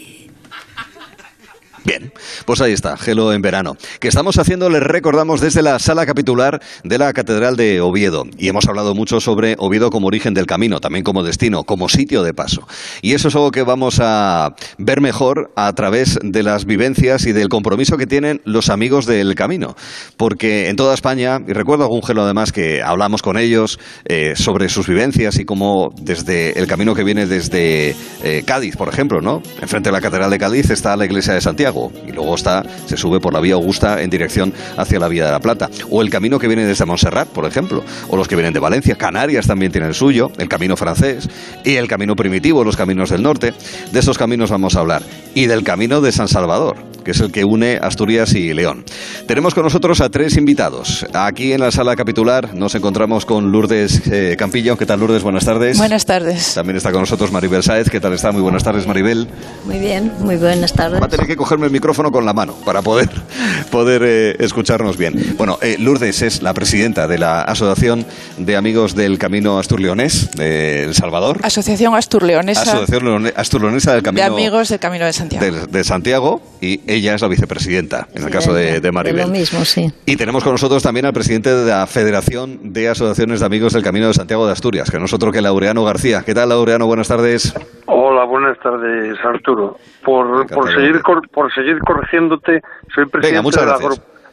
Bien, 1.85 2.11
pues 2.45 2.61
ahí 2.61 2.73
está, 2.73 2.97
Gelo 2.97 3.31
en 3.31 3.41
verano. 3.41 3.77
Que 3.99 4.09
estamos 4.09 4.37
haciendo, 4.37 4.69
les 4.69 4.83
recordamos, 4.83 5.39
desde 5.39 5.61
la 5.61 5.79
sala 5.79 6.05
capitular 6.05 6.61
de 6.83 6.97
la 6.97 7.13
Catedral 7.13 7.55
de 7.55 7.79
Oviedo. 7.79 8.25
Y 8.37 8.49
hemos 8.49 8.67
hablado 8.67 8.93
mucho 8.95 9.21
sobre 9.21 9.55
Oviedo 9.59 9.89
como 9.89 10.07
origen 10.07 10.33
del 10.33 10.45
camino, 10.45 10.79
también 10.79 11.03
como 11.03 11.23
destino, 11.23 11.63
como 11.63 11.87
sitio 11.87 12.23
de 12.23 12.33
paso. 12.33 12.67
Y 13.01 13.13
eso 13.13 13.29
es 13.29 13.35
algo 13.35 13.51
que 13.51 13.63
vamos 13.63 13.99
a 14.01 14.55
ver 14.77 14.99
mejor 14.99 15.51
a 15.55 15.71
través 15.73 16.19
de 16.21 16.43
las 16.43 16.65
vivencias 16.65 17.25
y 17.25 17.31
del 17.31 17.47
compromiso 17.47 17.97
que 17.97 18.07
tienen 18.07 18.41
los 18.43 18.69
amigos 18.69 19.05
del 19.05 19.35
camino. 19.35 19.75
Porque 20.17 20.69
en 20.69 20.75
toda 20.75 20.93
España, 20.93 21.39
y 21.47 21.53
recuerdo 21.53 21.85
algún 21.85 22.03
Gelo 22.03 22.23
además 22.23 22.51
que 22.51 22.81
hablamos 22.83 23.21
con 23.21 23.37
ellos 23.37 23.79
eh, 24.05 24.33
sobre 24.35 24.67
sus 24.69 24.87
vivencias 24.87 25.39
y 25.39 25.45
cómo 25.45 25.93
desde 26.01 26.59
el 26.59 26.67
camino 26.67 26.93
que 26.93 27.03
viene 27.03 27.25
desde 27.25 27.95
eh, 28.23 28.43
Cádiz, 28.45 28.75
por 28.75 28.89
ejemplo, 28.89 29.21
¿no? 29.21 29.41
Enfrente 29.61 29.89
de 29.89 29.93
la 29.93 30.01
Catedral 30.01 30.29
de 30.29 30.37
Cádiz 30.37 30.69
está 30.69 30.95
la 30.97 31.05
iglesia 31.05 31.33
de 31.33 31.41
Santiago 31.41 31.68
y 32.07 32.11
luego 32.11 32.35
está, 32.35 32.63
se 32.85 32.97
sube 32.97 33.19
por 33.19 33.33
la 33.33 33.39
vía 33.39 33.55
Augusta 33.55 34.01
en 34.01 34.09
dirección 34.09 34.53
hacia 34.77 34.99
la 34.99 35.07
vía 35.07 35.25
de 35.25 35.31
la 35.31 35.39
Plata. 35.39 35.69
O 35.89 36.01
el 36.01 36.09
camino 36.09 36.39
que 36.39 36.47
viene 36.47 36.65
desde 36.65 36.85
Montserrat, 36.85 37.27
por 37.29 37.45
ejemplo, 37.45 37.83
o 38.09 38.17
los 38.17 38.27
que 38.27 38.35
vienen 38.35 38.53
de 38.53 38.59
Valencia, 38.59 38.95
Canarias 38.95 39.47
también 39.47 39.71
tienen 39.71 39.89
el 39.89 39.95
suyo, 39.95 40.31
el 40.37 40.49
camino 40.49 40.75
francés 40.75 41.29
y 41.63 41.75
el 41.75 41.87
camino 41.87 42.15
primitivo, 42.15 42.63
los 42.63 42.75
caminos 42.75 43.09
del 43.09 43.23
norte. 43.23 43.53
De 43.91 43.99
esos 43.99 44.17
caminos 44.17 44.51
vamos 44.51 44.75
a 44.75 44.79
hablar. 44.79 45.03
Y 45.35 45.45
del 45.45 45.63
camino 45.63 46.01
de 46.01 46.11
San 46.11 46.27
Salvador, 46.27 46.77
que 47.09 47.13
es 47.13 47.21
el 47.21 47.31
que 47.31 47.43
une 47.43 47.79
Asturias 47.81 48.35
y 48.35 48.53
León. 48.53 48.85
Tenemos 49.25 49.55
con 49.55 49.63
nosotros 49.63 49.99
a 49.99 50.09
tres 50.09 50.37
invitados. 50.37 51.07
Aquí 51.11 51.53
en 51.53 51.59
la 51.59 51.71
sala 51.71 51.95
capitular 51.95 52.53
nos 52.53 52.75
encontramos 52.75 53.25
con 53.25 53.51
Lourdes 53.51 54.03
eh, 54.11 54.35
Campillo. 54.37 54.77
¿Qué 54.77 54.85
tal, 54.85 54.99
Lourdes? 54.99 55.23
Buenas 55.23 55.43
tardes. 55.43 55.79
Buenas 55.79 56.05
tardes. 56.05 56.53
También 56.53 56.77
está 56.77 56.91
con 56.91 56.99
nosotros 56.99 57.31
Maribel 57.31 57.63
Sáez. 57.63 57.89
¿Qué 57.89 57.99
tal 57.99 58.13
está? 58.13 58.31
Muy 58.31 58.43
buenas 58.43 58.63
tardes, 58.63 58.85
Maribel. 58.85 59.27
Muy 59.65 59.79
bien, 59.79 60.11
muy 60.19 60.35
buenas 60.35 60.71
tardes. 60.71 61.01
Va 61.01 61.07
a 61.07 61.09
tener 61.09 61.25
que 61.25 61.35
cogerme 61.35 61.65
el 61.65 61.71
micrófono 61.71 62.11
con 62.11 62.27
la 62.27 62.33
mano 62.33 62.53
para 62.63 62.83
poder, 62.83 63.09
poder 63.71 64.03
eh, 64.05 64.35
escucharnos 64.37 64.95
bien. 64.95 65.33
Bueno, 65.35 65.57
eh, 65.63 65.77
Lourdes 65.79 66.21
es 66.21 66.43
la 66.43 66.53
presidenta 66.53 67.07
de 67.07 67.17
la 67.17 67.41
Asociación 67.41 68.05
de 68.37 68.55
Amigos 68.55 68.93
del 68.93 69.17
Camino 69.17 69.57
Asturleonés 69.57 70.29
de 70.33 70.83
El 70.83 70.93
Salvador. 70.93 71.39
Asociación 71.41 71.95
Asturleonesa. 71.95 72.61
Asociación 72.61 73.33
Asturleonesa 73.35 73.93
del 73.93 74.03
Camino. 74.03 74.23
De 74.23 74.31
Amigos 74.31 74.69
del 74.69 74.79
Camino 74.79 75.05
de 75.05 75.13
Santiago. 75.13 75.65
De, 75.67 75.83
Santiago 75.83 76.39
y 76.61 76.98
ella 76.99 77.15
es 77.15 77.21
la 77.21 77.27
vicepresidenta, 77.27 78.07
en 78.13 78.23
el 78.23 78.29
caso 78.29 78.53
de, 78.53 78.79
de 78.79 78.91
Maribel. 78.91 79.23
lo 79.23 79.27
mismo, 79.27 79.65
sí. 79.65 79.91
Y 80.05 80.15
tenemos 80.15 80.43
con 80.43 80.53
nosotros 80.53 80.83
también 80.83 81.05
al 81.05 81.13
presidente 81.13 81.53
de 81.53 81.69
la 81.69 81.87
Federación 81.87 82.73
de 82.73 82.89
Asociaciones 82.89 83.39
de 83.39 83.45
Amigos 83.45 83.73
del 83.73 83.83
Camino 83.83 84.07
de 84.07 84.13
Santiago 84.13 84.45
de 84.45 84.53
Asturias, 84.53 84.91
que 84.91 84.99
no 84.99 85.05
es 85.05 85.13
otro 85.13 85.31
que 85.31 85.41
Laureano 85.41 85.83
García. 85.83 86.23
¿Qué 86.25 86.33
tal, 86.33 86.49
Laureano? 86.49 86.85
Buenas 86.85 87.07
tardes. 87.07 87.53
Hola, 87.85 88.25
buenas 88.25 88.57
tardes, 88.59 89.17
Arturo. 89.23 89.77
Por, 90.03 90.47
por 90.47 90.71
seguir, 90.73 91.01
por 91.31 91.53
seguir 91.53 91.79
corrigiéndote, 91.79 92.61
soy 92.93 93.05
presidente 93.07 93.59
de, 93.59 93.65
la 93.65 93.77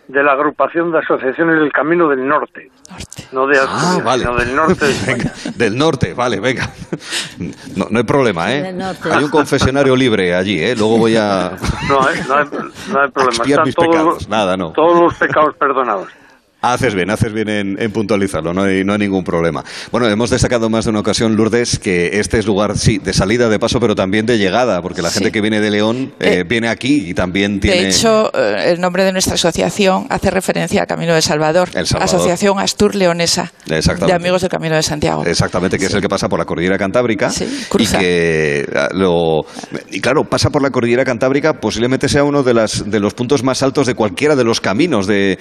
de, 0.09 0.23
la 0.23 0.33
agrupación 0.33 0.93
de 0.93 0.99
asociaciones 0.99 1.61
del 1.61 1.73
Camino 1.73 2.09
del 2.09 2.27
Norte. 2.27 2.71
No 3.33 3.47
de 3.47 3.59
ah, 3.61 4.01
vale. 4.05 4.23
sino 4.23 4.37
del 4.37 4.55
norte. 4.55 4.87
del 5.57 5.77
norte, 5.77 6.15
vale, 6.15 6.41
venga. 6.41 6.71
No, 7.77 7.87
no 7.91 7.99
hay 7.99 8.05
problema, 8.05 8.53
¿eh? 8.53 8.75
Hay 9.11 9.25
un 9.25 9.31
confesionario 9.31 9.97
libre 9.97 10.35
allí, 10.35 10.63
¿eh? 10.63 10.75
Luego 10.77 10.99
voy 10.99 11.17
a... 11.17 11.57
No 11.89 12.07
hay, 12.07 12.21
no 12.29 12.35
hay, 12.37 12.45
no 12.93 13.01
hay 13.01 13.11
problema. 13.11 13.45
Están 13.45 13.65
mis 13.65 13.75
todos, 13.75 13.89
pecados. 13.89 14.29
Nada, 14.29 14.57
no. 14.57 14.73
Todos 14.73 15.01
los 15.01 15.15
pecados 15.15 15.55
perdonados. 15.57 16.09
Haces 16.67 16.97
bien, 16.97 17.11
haces 17.11 17.33
bien 17.33 17.49
en, 17.49 17.93
puntualizarlo, 17.93 18.53
no 18.53 18.65
hay, 18.65 18.83
no 18.83 18.93
hay, 18.95 18.99
ningún 18.99 19.23
problema. 19.23 19.65
Bueno, 19.93 20.09
hemos 20.09 20.31
destacado 20.31 20.69
más 20.69 20.85
de 20.85 20.91
una 20.91 20.99
ocasión, 20.99 21.37
Lourdes, 21.37 21.79
que 21.79 22.19
este 22.19 22.41
es 22.41 22.47
lugar, 22.47 22.77
sí, 22.77 22.99
de 22.99 23.13
salida, 23.13 23.49
de 23.49 23.61
paso, 23.61 23.79
pero 23.79 23.95
también 23.95 24.27
de 24.27 24.37
llegada, 24.37 24.83
porque 24.83 25.01
la 25.01 25.11
gente 25.11 25.31
que 25.31 25.41
viene 25.41 25.61
de 25.61 25.71
León 25.71 26.13
eh, 26.19 26.39
eh, 26.41 26.45
viene 26.45 26.69
aquí 26.69 27.11
y 27.11 27.15
también 27.15 27.61
tiene... 27.61 27.83
De 27.83 27.89
hecho, 27.91 28.33
eh, 28.35 28.73
el 28.73 28.81
nombre 28.81 29.05
de 29.05 29.13
nuestra 29.13 29.35
asociación 29.35 30.07
hace 30.11 30.29
referencia 30.31 30.81
al 30.81 30.89
Camino 30.89 31.15
de 31.15 31.23
Salvador, 31.23 31.69
Asociación 31.77 32.59
Astur 32.59 32.97
Leonesa 32.97 33.53
de 33.67 34.13
Amigos 34.13 34.41
del 34.41 34.51
Camino 34.51 34.75
de 34.75 34.83
Santiago. 34.83 35.25
Exactamente, 35.25 35.79
que 35.79 35.87
es 35.87 35.95
el 35.95 36.01
que 36.01 36.09
pasa 36.09 36.29
por 36.29 36.41
la 36.41 36.47
Cordillera 36.47 36.77
Cantábrica. 36.77 37.31
Sí, 37.31 37.47
Y 37.79 37.87
que 37.87 38.67
ah, 38.75 38.89
lo... 38.93 39.43
Y 39.93 40.01
claro, 40.01 40.25
pasa 40.25 40.51
por 40.51 40.63
la 40.63 40.71
Cordillera 40.71 41.05
Cantábrica, 41.05 41.61
posiblemente 41.61 42.09
sea 42.09 42.25
uno 42.25 42.43
de, 42.43 42.55
las, 42.55 42.91
de 42.91 42.99
los 42.99 43.15
puntos 43.15 43.45
más 43.45 43.63
altos 43.63 43.87
de 43.87 43.95
cualquiera 43.95 44.35
de 44.35 44.43
los 44.43 44.61
caminos 44.61 45.07
de 45.07 45.39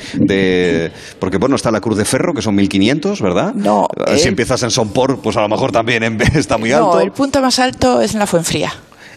porque 1.19 1.38
bueno, 1.38 1.56
está 1.56 1.71
la 1.71 1.82
Cruz 1.82 1.97
de 1.97 2.06
Ferro, 2.06 2.34
que 2.34 2.41
son 2.41 2.56
1500, 2.56 3.21
¿verdad? 3.21 3.54
No. 3.54 3.88
Eh, 4.08 4.17
si 4.17 4.28
empiezas 4.28 4.62
en 4.63 4.71
Sompor, 4.71 5.19
pues 5.19 5.38
a 5.38 5.41
lo 5.41 5.49
mejor 5.49 5.71
también 5.71 6.04
está 6.36 6.58
muy 6.58 6.71
alto. 6.71 6.95
No, 6.95 6.99
el 6.99 7.12
punto 7.12 7.41
más 7.41 7.60
alto 7.60 8.01
es 8.01 8.13
en 8.13 8.19
la 8.19 8.28
Fuenfría. 8.28 8.73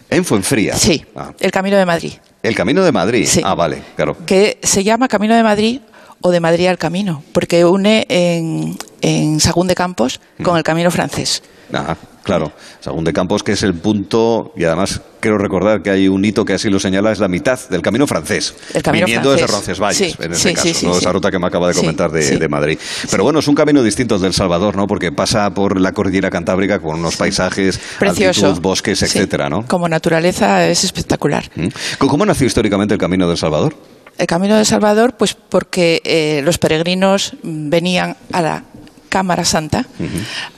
¿En 0.09 0.25
Fuenfría? 0.25 0.75
Sí, 0.75 1.05
ah. 1.15 1.31
el 1.39 1.51
Camino 1.51 1.77
de 1.77 1.85
Madrid. 1.85 2.13
¿El 2.41 2.55
Camino 2.55 2.83
de 2.83 2.91
Madrid? 2.91 3.25
Sí. 3.27 3.41
Ah, 3.43 3.53
vale, 3.53 3.81
claro. 3.95 4.17
Que 4.25 4.59
se 4.63 4.83
llama 4.83 5.07
Camino 5.07 5.35
de 5.35 5.43
Madrid 5.43 5.81
o 6.21 6.31
de 6.31 6.39
Madrid 6.39 6.67
al 6.67 6.77
Camino, 6.77 7.23
porque 7.31 7.63
une 7.65 8.05
en, 8.09 8.77
en 9.01 9.39
Sagún 9.39 9.67
de 9.67 9.75
Campos 9.75 10.19
con 10.43 10.57
el 10.57 10.63
camino 10.63 10.91
francés. 10.91 11.43
Ah, 11.73 11.95
claro. 12.23 12.51
Sagún 12.79 13.03
de 13.03 13.13
Campos, 13.13 13.43
que 13.43 13.53
es 13.53 13.63
el 13.63 13.73
punto, 13.73 14.51
y 14.55 14.63
además 14.63 15.01
quiero 15.19 15.37
recordar 15.37 15.81
que 15.81 15.89
hay 15.89 16.07
un 16.07 16.23
hito 16.23 16.45
que 16.45 16.53
así 16.53 16.69
lo 16.69 16.79
señala, 16.79 17.11
es 17.11 17.19
la 17.19 17.27
mitad 17.27 17.59
del 17.69 17.81
camino 17.81 18.07
francés. 18.07 18.55
El 18.73 18.83
camino 18.83 19.05
viniendo 19.05 19.31
desde 19.31 19.47
Roncesvalles, 19.47 20.19
en 20.19 20.33
este 20.33 20.53
caso, 20.53 20.87
¿no? 20.87 20.97
esa 20.97 21.11
ruta 21.11 21.31
que 21.31 21.39
me 21.39 21.47
acaba 21.47 21.67
de 21.67 21.73
comentar 21.73 22.11
de, 22.11 22.49
Madrid. 22.49 22.79
Pero 23.11 23.23
bueno, 23.23 23.39
es 23.39 23.47
un 23.47 23.55
camino 23.55 23.83
distinto 23.83 24.17
del 24.17 24.33
Salvador, 24.33 24.75
¿no? 24.75 24.87
Porque 24.87 25.11
pasa 25.11 25.49
por 25.53 25.79
la 25.79 25.91
cordillera 25.91 26.29
cantábrica 26.29 26.79
con 26.79 26.99
unos 26.99 27.15
paisajes, 27.15 27.79
altitud, 27.99 28.59
bosques, 28.59 29.01
etcétera, 29.03 29.49
¿no? 29.49 29.65
Como 29.67 29.87
naturaleza 29.87 30.67
es 30.67 30.83
espectacular. 30.83 31.49
¿Mm? 31.55 31.67
¿Cómo 31.99 32.25
nació 32.25 32.47
históricamente 32.47 32.93
el 32.93 32.99
camino 32.99 33.27
del 33.27 33.37
Salvador? 33.37 33.75
El 34.17 34.27
camino 34.27 34.57
del 34.57 34.65
Salvador, 34.65 35.15
pues 35.17 35.33
porque 35.33 36.01
eh, 36.03 36.41
los 36.43 36.57
peregrinos 36.57 37.35
venían 37.41 38.17
a 38.33 38.41
la 38.41 38.63
Cámara 39.09 39.45
Santa 39.45 39.85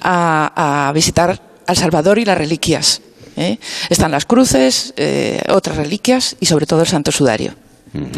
a, 0.01 0.91
visitar 0.93 1.39
al 1.71 1.77
Salvador 1.77 2.19
y 2.19 2.25
las 2.25 2.37
reliquias. 2.37 3.01
¿eh? 3.37 3.57
Están 3.89 4.11
las 4.11 4.25
cruces, 4.25 4.93
eh, 4.97 5.41
otras 5.49 5.77
reliquias 5.77 6.35
y 6.39 6.45
sobre 6.45 6.65
todo 6.65 6.81
el 6.81 6.87
Santo 6.87 7.11
Sudario. 7.11 7.53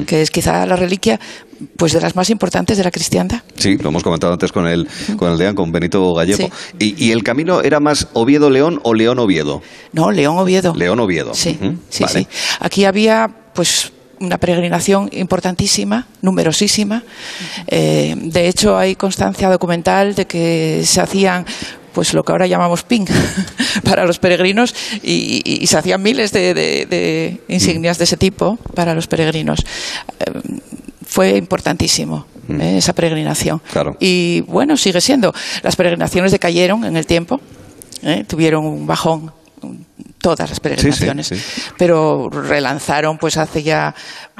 que 0.06 0.22
es 0.22 0.30
quizá 0.30 0.68
la 0.68 0.76
reliquia 0.76 1.20
pues 1.78 1.94
de 1.94 2.02
las 2.02 2.16
más 2.16 2.30
importantes 2.30 2.78
de 2.78 2.84
la 2.84 2.92
cristiandad. 2.92 3.42
Sí, 3.56 3.78
lo 3.78 3.90
hemos 3.90 4.04
comentado 4.04 4.34
antes 4.34 4.52
con 4.52 4.68
el, 4.68 4.88
con 5.18 5.32
el 5.32 5.38
Deán, 5.38 5.56
con 5.56 5.72
Benito 5.72 6.14
Gallego. 6.14 6.48
¿Y, 6.78 7.12
el 7.12 7.24
camino 7.24 7.62
era 7.62 7.80
más 7.80 8.08
Oviedo-León 8.14 8.82
o 8.84 8.94
León-Oviedo? 8.94 9.64
No, 9.94 10.12
León-Oviedo. 10.12 10.76
León-Oviedo. 10.76 11.34
Sí, 11.34 11.58
sí, 11.90 12.04
sí. 12.08 12.28
Aquí 12.60 12.86
había 12.86 13.28
pues 13.56 13.92
una 14.20 14.38
peregrinación 14.38 15.10
importantísima, 15.12 16.08
numerosísima. 16.22 17.04
Eh, 17.68 18.16
de 18.16 18.48
hecho, 18.48 18.78
hay 18.78 18.96
constancia 18.96 19.50
documental 19.50 20.14
de 20.14 20.26
que 20.26 20.84
se 20.86 21.02
hacían 21.02 21.46
pues 21.94 22.14
lo 22.14 22.24
que 22.24 22.32
ahora 22.32 22.48
llamamos 22.48 22.84
ping 22.84 23.06
para 23.84 24.06
los 24.06 24.20
peregrinos 24.20 24.76
y, 25.02 25.66
se 25.68 25.78
hacían 25.78 26.02
miles 26.02 26.32
de, 26.32 27.42
insignias 27.48 27.98
de 27.98 28.04
ese 28.04 28.18
tipo 28.18 28.58
para 28.76 28.94
los 28.94 29.08
peregrinos. 29.08 29.60
Eh, 30.20 30.32
fue 31.06 31.38
importantísimo 31.38 32.26
mm. 32.48 32.62
eh, 32.62 32.78
esa 32.78 32.94
peregrinación. 32.94 33.62
Y 34.00 34.42
bueno, 34.42 34.78
sigue 34.78 35.02
siendo. 35.02 35.34
Las 35.62 35.76
peregrinaciones 35.76 36.32
decayeron 36.32 36.86
en 36.86 36.98
el 36.98 37.06
tiempo, 37.06 37.40
tuvieron 38.28 38.66
un 38.66 38.86
bajón 38.86 39.32
todas 40.24 40.50
las 40.50 40.60
peregrinaciones, 40.60 41.34
pero 41.78 42.30
relanzaron 42.30 43.18
pues 43.18 43.38
hace 43.38 43.62
ya 43.62 43.94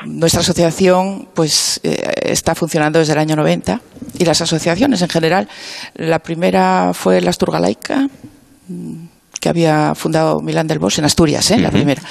nuestra 0.06 0.40
asociación 0.42 1.28
pues 1.34 1.80
eh, 1.84 2.14
está 2.24 2.56
funcionando 2.56 3.00
desde 3.00 3.14
el 3.14 3.20
año 3.20 3.36
90 3.36 3.82
y 4.18 4.26
las 4.26 4.42
asociaciones 4.42 5.02
en 5.02 5.10
general. 5.10 5.48
La 5.96 6.20
primera 6.20 6.92
fue 6.94 7.22
la 7.22 7.30
Asturgalaica 7.32 8.08
que 9.44 9.50
había 9.50 9.94
fundado 9.94 10.40
Milán 10.40 10.68
del 10.68 10.80
Bosch 10.80 11.00
en 11.00 11.04
Asturias, 11.04 11.52
¿eh? 11.52 11.60
la 11.60 11.70
primera. 11.70 12.02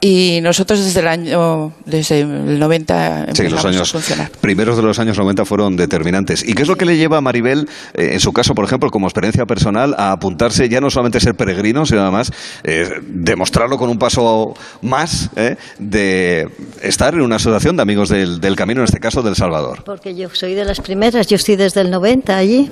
Y 0.00 0.40
nosotros 0.42 0.82
desde 0.82 1.00
el 1.00 1.06
año, 1.06 1.74
desde 1.84 2.20
el 2.22 2.58
90 2.58 3.24
empezamos 3.28 3.52
los 3.52 3.64
años, 3.66 3.90
a 3.90 3.92
funcionar. 3.92 4.30
Primeros 4.40 4.78
de 4.78 4.82
los 4.82 4.98
años 4.98 5.18
90 5.18 5.44
fueron 5.44 5.76
determinantes. 5.76 6.48
¿Y 6.48 6.54
qué 6.54 6.62
es 6.62 6.68
lo 6.68 6.76
que 6.76 6.86
le 6.86 6.96
lleva 6.96 7.18
a 7.18 7.20
Maribel, 7.20 7.68
eh, 7.92 8.12
en 8.14 8.20
su 8.20 8.32
caso, 8.32 8.54
por 8.54 8.64
ejemplo, 8.64 8.88
como 8.88 9.06
experiencia 9.06 9.44
personal, 9.44 9.94
a 9.98 10.12
apuntarse 10.12 10.70
ya 10.70 10.80
no 10.80 10.88
solamente 10.88 11.18
a 11.18 11.20
ser 11.20 11.34
peregrino, 11.34 11.84
sino 11.84 12.00
además 12.00 12.32
eh, 12.64 12.88
demostrarlo 13.06 13.76
con 13.76 13.90
un 13.90 13.98
paso 13.98 14.54
más 14.80 15.28
eh, 15.36 15.56
de 15.78 16.48
estar 16.80 17.12
en 17.12 17.20
una 17.20 17.36
asociación 17.36 17.76
de 17.76 17.82
amigos 17.82 18.08
del, 18.08 18.56
camino, 18.56 18.80
en 18.80 18.86
este 18.86 18.98
caso 18.98 19.20
del 19.20 19.36
Salvador? 19.36 19.84
Porque 19.84 20.14
yo 20.14 20.30
soy 20.32 20.54
de 20.54 20.64
las 20.64 20.80
primeras, 20.80 21.26
yo 21.26 21.36
estoy 21.36 21.56
desde 21.56 21.82
el 21.82 21.90
90 21.90 22.34
allí. 22.34 22.70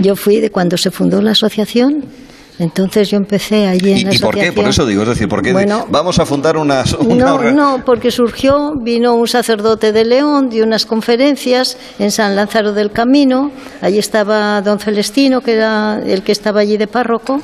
Yo 0.00 0.16
fui 0.16 0.40
de 0.40 0.50
cuando 0.50 0.78
se 0.78 0.90
fundó 0.90 1.20
la 1.20 1.32
asociación 1.32 2.06
entonces 2.58 3.10
yo 3.10 3.16
empecé 3.16 3.66
allí 3.66 3.92
en 3.92 3.98
¿Y, 3.98 4.04
la 4.04 4.14
¿Y 4.14 4.18
por 4.18 4.34
qué? 4.34 4.52
Por 4.52 4.66
eso 4.66 4.86
digo, 4.86 5.02
es 5.02 5.08
decir, 5.08 5.28
¿por 5.28 5.42
qué 5.42 5.52
vamos 5.88 6.18
a 6.18 6.26
fundar 6.26 6.56
una, 6.56 6.84
no, 7.08 7.52
no, 7.52 7.82
porque 7.84 8.10
surgió, 8.10 8.72
vino 8.82 9.14
un 9.14 9.26
sacerdote 9.26 9.92
de 9.92 10.04
León, 10.04 10.48
dio 10.48 10.64
unas 10.64 10.86
conferencias 10.86 11.76
en 11.98 12.10
San 12.10 12.36
Lázaro 12.36 12.72
del 12.72 12.90
Camino, 12.90 13.50
allí 13.80 13.98
estaba 13.98 14.60
don 14.62 14.78
Celestino, 14.78 15.40
que 15.40 15.54
era 15.54 16.00
el 16.04 16.22
que 16.22 16.32
estaba 16.32 16.60
allí 16.60 16.76
de 16.76 16.86
párroco, 16.86 17.40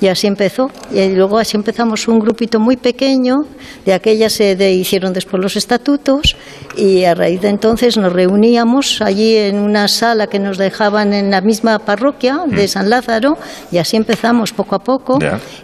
y 0.00 0.06
así 0.08 0.26
empezó. 0.26 0.70
Y 0.92 1.08
luego 1.08 1.38
así 1.38 1.56
empezamos 1.56 2.08
un 2.08 2.18
grupito 2.18 2.60
muy 2.60 2.76
pequeño, 2.76 3.36
de 3.84 3.94
aquella 3.94 4.28
se 4.28 4.54
hicieron 4.72 5.12
después 5.12 5.42
los 5.42 5.56
estatutos, 5.56 6.36
y 6.76 7.04
a 7.04 7.14
raíz 7.14 7.40
de 7.40 7.48
entonces 7.48 7.96
nos 7.96 8.12
reuníamos 8.12 9.00
allí 9.02 9.36
en 9.36 9.58
una 9.58 9.88
sala 9.88 10.26
que 10.26 10.38
nos 10.38 10.58
dejaban 10.58 11.12
en 11.12 11.30
la 11.30 11.40
misma 11.40 11.78
parroquia 11.78 12.40
de 12.46 12.68
San 12.68 12.90
Lázaro, 12.90 13.36
y 13.72 13.78
así 13.78 13.96
empezamos 13.96 14.49
poco 14.52 14.74
a 14.74 14.78
poco 14.80 15.18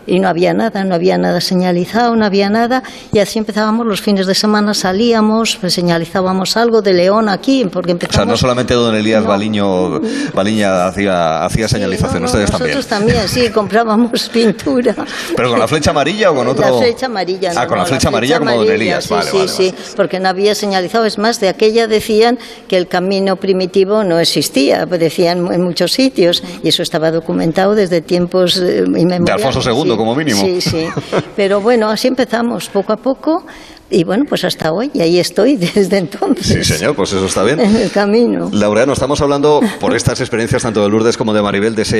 y 0.06 0.18
no 0.18 0.28
había 0.28 0.54
nada, 0.54 0.84
no 0.84 0.94
había 0.94 1.18
nada 1.18 1.40
señalizado, 1.40 2.16
no 2.16 2.24
había 2.24 2.50
nada 2.50 2.82
y 3.12 3.18
así 3.18 3.38
empezábamos 3.38 3.86
los 3.86 4.00
fines 4.00 4.26
de 4.26 4.34
semana 4.34 4.74
salíamos, 4.74 5.56
pues 5.60 5.74
señalizábamos 5.74 6.56
algo 6.56 6.82
de 6.82 6.92
León 6.92 7.28
aquí, 7.28 7.64
porque 7.70 7.92
empezamos... 7.92 8.16
O 8.16 8.18
sea, 8.18 8.26
no 8.26 8.36
solamente 8.36 8.74
don 8.74 8.94
Elías 8.94 9.24
Baliño, 9.24 10.00
Baliña 10.34 10.86
hacía, 10.86 11.44
hacía 11.44 11.68
señalización, 11.68 12.24
ustedes 12.24 12.50
también. 12.50 12.76
Nosotros 12.76 12.86
también, 12.86 13.28
sí, 13.28 13.50
comprábamos 13.54 14.28
pintura. 14.28 14.94
¿Pero 15.34 15.50
con 15.50 15.58
la 15.58 15.68
flecha 15.68 15.90
amarilla 15.90 16.30
o 16.30 16.34
con 16.34 16.48
otro...? 16.48 16.64
La 16.64 16.78
flecha 16.78 17.06
amarilla. 17.06 17.52
Ah, 17.56 17.66
con 17.66 17.78
la 17.78 17.86
flecha, 17.86 18.08
amarilla, 18.08 18.38
como 18.38 18.52
don 18.52 18.70
Elías, 18.70 19.04
sí, 19.04 19.14
sí, 19.30 19.48
sí, 19.48 19.74
porque 19.96 20.20
no 20.20 20.28
había 20.28 20.54
señalizado, 20.54 21.04
es 21.04 21.18
más, 21.18 21.40
de 21.40 21.48
aquella 21.48 21.86
decían 21.86 22.38
que 22.68 22.76
el 22.76 22.88
camino 22.88 23.36
primitivo 23.36 24.04
no 24.04 24.18
existía, 24.18 24.86
decían 24.86 25.46
en 25.52 25.62
muchos 25.62 25.92
sitios, 25.92 26.42
y 26.62 26.68
eso 26.68 26.82
estaba 26.82 27.10
documentado 27.10 27.74
desde 27.74 28.00
tiempos 28.00 28.60
de 28.82 29.32
Alfonso 29.32 29.60
II, 29.60 29.96
como 29.96 30.14
mínimo. 30.14 30.40
Sí, 30.40 30.60
sí. 30.60 30.86
Pero 31.36 31.60
bueno, 31.60 31.88
así 31.88 32.08
empezamos, 32.08 32.68
poco 32.68 32.92
a 32.92 32.96
poco. 32.96 33.44
Y 33.88 34.02
bueno, 34.02 34.24
pues 34.28 34.44
hasta 34.44 34.72
hoy, 34.72 34.90
y 34.92 35.00
ahí 35.00 35.20
estoy 35.20 35.56
desde 35.74 35.98
entonces. 35.98 36.66
Sí, 36.66 36.74
señor, 36.74 36.96
pues 36.96 37.12
eso 37.12 37.26
está 37.26 37.42
bien. 37.42 37.60
En 37.66 37.74
el 37.74 37.90
camino. 37.90 38.48
Laureano, 38.52 38.92
estamos 38.92 39.20
hablando 39.20 39.60
por 39.80 39.94
estas 39.94 40.20
experiencias 40.20 40.62
tanto 40.62 40.82
de 40.82 40.88
Lourdes 40.88 41.16
como 41.16 41.34
de 41.34 41.42
Maribel 41.42 41.74
de, 41.74 41.82
ese, 41.82 41.96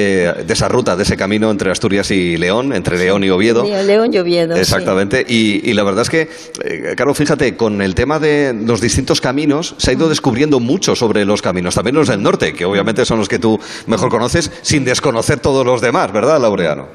de 0.47 0.53
esa 0.53 0.69
ruta, 0.69 0.97
de 0.97 1.03
ese 1.03 1.17
camino 1.17 1.51
entre 1.51 1.71
Asturias 1.71 2.11
y 2.11 2.37
León, 2.37 2.73
entre 2.73 2.99
León 2.99 3.25
y 3.25 3.31
Oviedo. 3.31 3.65
León 3.65 4.13
y 4.13 4.19
Oviedo. 4.19 4.55
Exactamente. 4.55 5.25
Y, 5.27 5.73
la 5.75 5.83
verdad 5.83 6.03
es 6.03 6.11
que, 6.11 6.29
eh, 6.65 6.95
Carlos, 6.97 7.19
fíjate, 7.19 7.57
con 7.57 7.83
el 7.83 7.95
tema 7.95 8.19
de 8.19 8.55
los 8.55 8.81
distintos 8.81 9.21
caminos, 9.21 9.75
se 9.79 9.91
ha 9.91 9.95
ido 9.95 10.09
descubriendo 10.09 10.61
mucho 10.61 10.95
sobre 10.95 11.25
los 11.25 11.43
caminos, 11.43 11.75
también 11.75 11.97
los 11.97 12.09
del 12.09 12.23
norte, 12.23 12.53
que 12.55 12.65
obviamente 12.65 13.05
son 13.05 13.19
los 13.19 13.29
que 13.29 13.39
tú 13.39 13.59
mejor 13.87 14.09
conoces, 14.09 14.51
sin 14.63 14.85
desconocer 14.85 15.41
todos 15.41 15.67
los 15.67 15.81
demás, 15.81 16.13
¿verdad, 16.13 16.41
Laureano? 16.41 16.89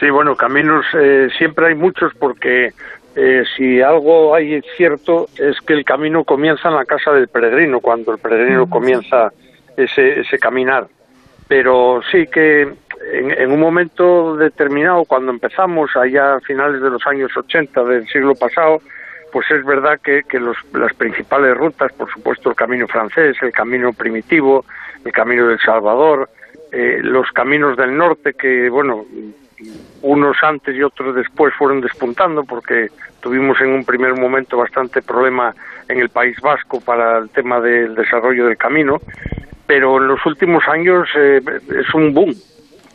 Sí, 0.00 0.10
bueno, 0.10 0.36
caminos 0.36 0.84
eh, 0.94 1.28
siempre 1.36 1.68
hay 1.68 1.74
muchos 1.74 2.12
porque 2.18 2.72
eh, 3.20 3.42
si 3.56 3.82
algo 3.82 4.32
hay 4.32 4.62
cierto 4.76 5.26
es 5.36 5.60
que 5.62 5.72
el 5.72 5.84
camino 5.84 6.22
comienza 6.22 6.68
en 6.68 6.76
la 6.76 6.84
casa 6.84 7.10
del 7.10 7.26
peregrino, 7.26 7.80
cuando 7.80 8.12
el 8.12 8.18
peregrino 8.18 8.66
mm, 8.66 8.70
comienza 8.70 9.32
ese, 9.76 10.20
ese 10.20 10.38
caminar. 10.38 10.86
Pero 11.48 12.00
sí 12.12 12.28
que 12.28 12.68
en, 13.12 13.50
un 13.50 13.58
momento 13.58 14.36
determinado, 14.36 15.04
cuando 15.04 15.32
empezamos, 15.32 15.96
allá 15.96 16.36
a 16.36 16.40
finales 16.40 16.80
de 16.80 16.90
los 16.90 17.04
años 17.08 17.36
80 17.36 17.82
del 17.82 18.06
siglo 18.06 18.36
pasado, 18.36 18.80
pues 19.32 19.50
es 19.50 19.64
verdad 19.64 19.98
que, 20.00 20.22
que 20.22 20.38
los, 20.38 20.56
las 20.72 20.94
principales 20.94 21.56
rutas, 21.56 21.92
por 21.94 22.08
supuesto 22.12 22.50
el 22.50 22.54
camino 22.54 22.86
francés, 22.86 23.36
el 23.42 23.50
camino 23.50 23.92
primitivo, 23.92 24.64
el 25.04 25.10
camino 25.10 25.48
del 25.48 25.58
Salvador, 25.58 26.30
eh, 26.70 27.00
los 27.02 27.32
caminos 27.32 27.76
del 27.76 27.96
norte, 27.96 28.34
que 28.34 28.70
bueno, 28.70 29.06
unos 30.02 30.36
antes 30.42 30.74
y 30.74 30.82
otros 30.82 31.14
después 31.14 31.54
fueron 31.54 31.80
despuntando 31.80 32.44
porque 32.44 32.88
tuvimos 33.20 33.60
en 33.60 33.70
un 33.70 33.84
primer 33.84 34.14
momento 34.14 34.56
bastante 34.56 35.02
problema 35.02 35.54
en 35.88 36.00
el 36.00 36.08
País 36.08 36.36
Vasco 36.40 36.80
para 36.80 37.18
el 37.18 37.30
tema 37.30 37.60
del 37.60 37.94
desarrollo 37.94 38.46
del 38.46 38.56
camino, 38.56 39.00
pero 39.66 39.98
en 39.98 40.08
los 40.08 40.24
últimos 40.26 40.62
años 40.68 41.08
eh, 41.16 41.40
es 41.78 41.94
un 41.94 42.14
boom 42.14 42.34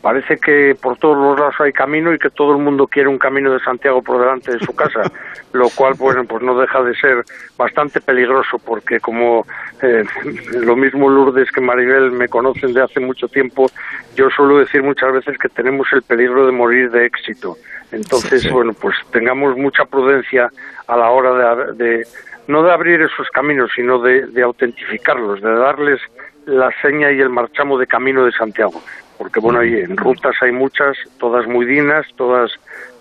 parece 0.04 0.36
que 0.36 0.76
por 0.78 0.98
todos 0.98 1.16
los 1.16 1.38
lados 1.38 1.54
hay 1.60 1.72
camino 1.72 2.12
y 2.12 2.18
que 2.18 2.28
todo 2.28 2.52
el 2.52 2.58
mundo 2.58 2.86
quiere 2.86 3.08
un 3.08 3.16
camino 3.16 3.50
de 3.50 3.58
Santiago 3.60 4.02
por 4.02 4.20
delante 4.20 4.52
de 4.52 4.58
su 4.58 4.76
casa, 4.76 5.00
lo 5.54 5.70
cual 5.70 5.94
bueno 5.94 6.26
pues 6.26 6.42
no 6.42 6.60
deja 6.60 6.82
de 6.82 6.94
ser 6.94 7.24
bastante 7.56 8.02
peligroso 8.02 8.58
porque 8.58 9.00
como 9.00 9.46
eh, 9.80 10.04
lo 10.60 10.76
mismo 10.76 11.08
Lourdes 11.08 11.50
que 11.50 11.62
Maribel 11.62 12.10
me 12.12 12.28
conocen 12.28 12.74
de 12.74 12.82
hace 12.82 13.00
mucho 13.00 13.28
tiempo, 13.28 13.70
yo 14.14 14.28
suelo 14.28 14.58
decir 14.58 14.82
muchas 14.82 15.10
veces 15.10 15.38
que 15.38 15.48
tenemos 15.48 15.88
el 15.94 16.02
peligro 16.02 16.44
de 16.44 16.52
morir 16.52 16.90
de 16.90 17.06
éxito. 17.06 17.56
Entonces, 17.90 18.50
bueno, 18.50 18.74
pues 18.74 18.94
tengamos 19.10 19.56
mucha 19.56 19.86
prudencia 19.86 20.50
a 20.86 20.96
la 20.98 21.08
hora 21.08 21.72
de, 21.72 22.06
no 22.46 22.62
de 22.62 22.72
abrir 22.72 23.00
esos 23.00 23.28
caminos, 23.30 23.70
sino 23.74 24.00
de, 24.00 24.26
de 24.26 24.42
autentificarlos, 24.42 25.40
de 25.40 25.54
darles 25.54 26.00
la 26.44 26.70
seña 26.82 27.10
y 27.10 27.20
el 27.20 27.30
marchamo 27.30 27.78
de 27.78 27.86
camino 27.86 28.26
de 28.26 28.32
Santiago 28.32 28.82
porque 29.18 29.40
bueno, 29.40 29.60
hay, 29.60 29.74
en 29.74 29.96
rutas 29.96 30.34
hay 30.40 30.52
muchas, 30.52 30.96
todas 31.18 31.46
muy 31.46 31.66
dignas, 31.66 32.06
todas 32.16 32.52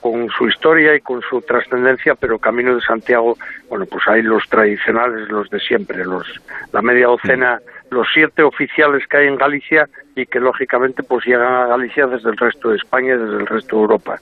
con 0.02 0.30
su 0.30 0.48
historia 0.48 0.96
y 0.96 1.02
con 1.02 1.22
su 1.22 1.42
trascendencia, 1.42 2.16
pero 2.16 2.38
Camino 2.38 2.76
de 2.76 2.82
Santiago, 2.82 3.38
bueno, 3.70 3.86
pues 3.86 4.04
hay 4.08 4.22
los 4.22 4.48
tradicionales, 4.50 5.30
los 5.30 5.50
de 5.50 5.60
siempre, 5.60 6.04
los 6.04 6.28
la 6.74 6.82
media 6.82 7.08
docena, 7.08 7.60
los 7.90 8.08
siete 8.14 8.44
oficiales 8.44 9.08
que 9.08 9.18
hay 9.18 9.28
en 9.28 9.38
Galicia 9.38 9.88
y 10.16 10.26
que 10.26 10.40
lógicamente 10.40 11.04
pues 11.04 11.26
llegan 11.26 11.54
a 11.54 11.68
Galicia 11.68 12.08
desde 12.08 12.30
el 12.30 12.38
resto 12.38 12.70
de 12.70 12.78
España 12.78 13.14
y 13.14 13.18
desde 13.18 13.38
el 13.38 13.48
resto 13.48 13.78
de 13.78 13.82
Europa. 13.82 14.20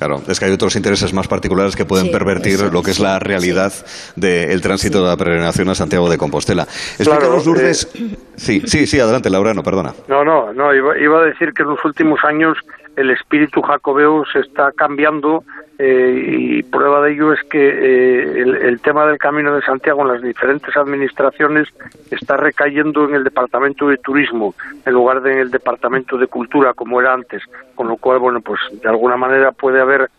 Claro, 0.00 0.22
es 0.26 0.40
que 0.40 0.46
hay 0.46 0.52
otros 0.52 0.74
intereses 0.76 1.12
más 1.12 1.28
particulares 1.28 1.76
que 1.76 1.84
pueden 1.84 2.06
Sí, 2.06 2.10
pervertir 2.12 2.54
eso, 2.54 2.70
lo 2.70 2.82
que 2.82 2.90
es 2.90 2.98
la 3.00 3.18
realidad 3.18 3.70
del 4.16 4.62
tránsito 4.62 5.02
de 5.02 5.08
la 5.10 5.16
peregrinación 5.18 5.68
a 5.68 5.74
Santiago 5.74 6.08
de 6.08 6.16
Compostela. 6.16 6.62
Explícanos, 6.62 7.20
Claro, 7.20 7.42
Lourdes. 7.44 7.86
Sí, 8.34 8.62
sí, 8.64 8.86
sí, 8.86 8.98
adelante, 8.98 9.28
Laureano, 9.28 9.62
perdona. 9.62 9.92
No, 10.08 10.24
no, 10.24 10.54
no, 10.54 10.74
iba, 10.74 10.98
iba 10.98 11.20
a 11.20 11.24
decir 11.26 11.52
que 11.52 11.64
en 11.64 11.68
los 11.68 11.84
últimos 11.84 12.18
años 12.24 12.56
el 12.96 13.10
espíritu 13.10 13.62
jacobeo 13.62 14.24
se 14.32 14.40
está 14.40 14.72
cambiando 14.72 15.44
eh, 15.78 16.24
y 16.28 16.62
prueba 16.64 17.00
de 17.02 17.12
ello 17.12 17.32
es 17.32 17.40
que 17.44 17.58
eh, 17.58 18.40
el, 18.42 18.56
el 18.56 18.80
tema 18.80 19.06
del 19.06 19.16
Camino 19.18 19.54
de 19.54 19.62
Santiago 19.62 20.02
en 20.02 20.08
las 20.12 20.22
diferentes 20.22 20.76
administraciones 20.76 21.68
está 22.10 22.36
recayendo 22.36 23.08
en 23.08 23.14
el 23.14 23.24
Departamento 23.24 23.88
de 23.88 23.96
Turismo 23.98 24.54
en 24.84 24.92
lugar 24.92 25.22
de 25.22 25.32
en 25.32 25.38
el 25.38 25.50
Departamento 25.50 26.18
de 26.18 26.26
Cultura 26.26 26.74
como 26.74 27.00
era 27.00 27.14
antes, 27.14 27.42
con 27.74 27.88
lo 27.88 27.96
cual, 27.96 28.18
bueno, 28.18 28.40
pues 28.40 28.60
de 28.82 28.88
alguna 28.88 29.16
manera 29.16 29.52
puede 29.52 29.80
haber 29.80 30.10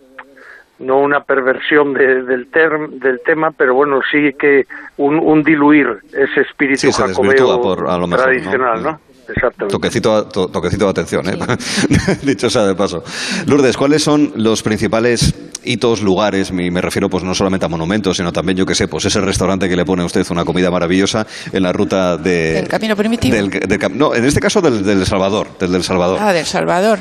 no 0.80 1.00
una 1.00 1.24
perversión 1.24 1.94
de- 1.94 2.24
del, 2.24 2.50
term- 2.50 2.90
del 3.00 3.20
tema, 3.24 3.52
pero 3.52 3.76
bueno, 3.76 4.00
sí 4.10 4.34
que 4.40 4.66
un, 4.98 5.20
un 5.20 5.44
diluir 5.44 6.00
ese 6.12 6.42
espíritu 6.42 6.80
Sí, 6.80 6.92
jacobeo 6.92 7.62
por- 7.62 7.88
a 7.88 7.98
lo 8.00 8.08
mejor, 8.08 8.26
tradicional, 8.26 8.82
¿no? 8.82 8.92
¿no? 8.94 9.00
Exactamente. 9.28 9.68
Toquecito, 9.72 10.26
to- 10.26 10.48
toquecito 10.50 10.86
de 10.86 10.92
atención, 10.92 11.28
¿eh? 11.30 11.38
dicho 12.24 12.50
sea 12.50 12.64
de 12.66 12.76
paso. 12.76 13.04
Lourdes, 13.46 13.78
¿cuáles 13.78 14.04
son 14.04 14.34
los 14.36 14.62
principales 14.62 15.34
hitos, 15.64 16.02
lugares? 16.02 16.52
Me, 16.52 16.70
me 16.72 16.82
refiero 16.82 17.10
pues 17.10 17.24
no 17.24 17.34
solamente 17.34 17.66
a 17.66 17.70
monumentos, 17.70 18.18
sino 18.18 18.34
también, 18.34 18.58
yo 18.58 18.66
que 18.66 18.76
sé, 18.76 18.88
pues 18.88 19.06
ese 19.06 19.22
restaurante 19.22 19.70
que 19.70 19.76
le 19.76 19.86
pone 19.86 20.02
a 20.04 20.06
usted 20.06 20.26
una 20.32 20.44
comida 20.44 20.70
maravillosa 20.72 21.26
en 21.54 21.64
la 21.64 21.72
ruta 21.72 22.18
de... 22.18 22.54
¿Del 22.54 22.68
camino 22.68 22.96
primitivo? 22.96 23.36
del- 23.36 23.50
del 23.50 23.80
cam- 23.80 23.94
no, 23.94 24.14
en 24.14 24.26
este 24.26 24.40
caso 24.40 24.60
del, 24.62 24.84
del 24.84 25.06
Salvador, 25.06 25.58
del 25.60 25.72
del 25.72 25.84
Salvador. 25.84 26.20
Ah, 26.22 26.34
del 26.34 26.46
Salvador. 26.46 27.00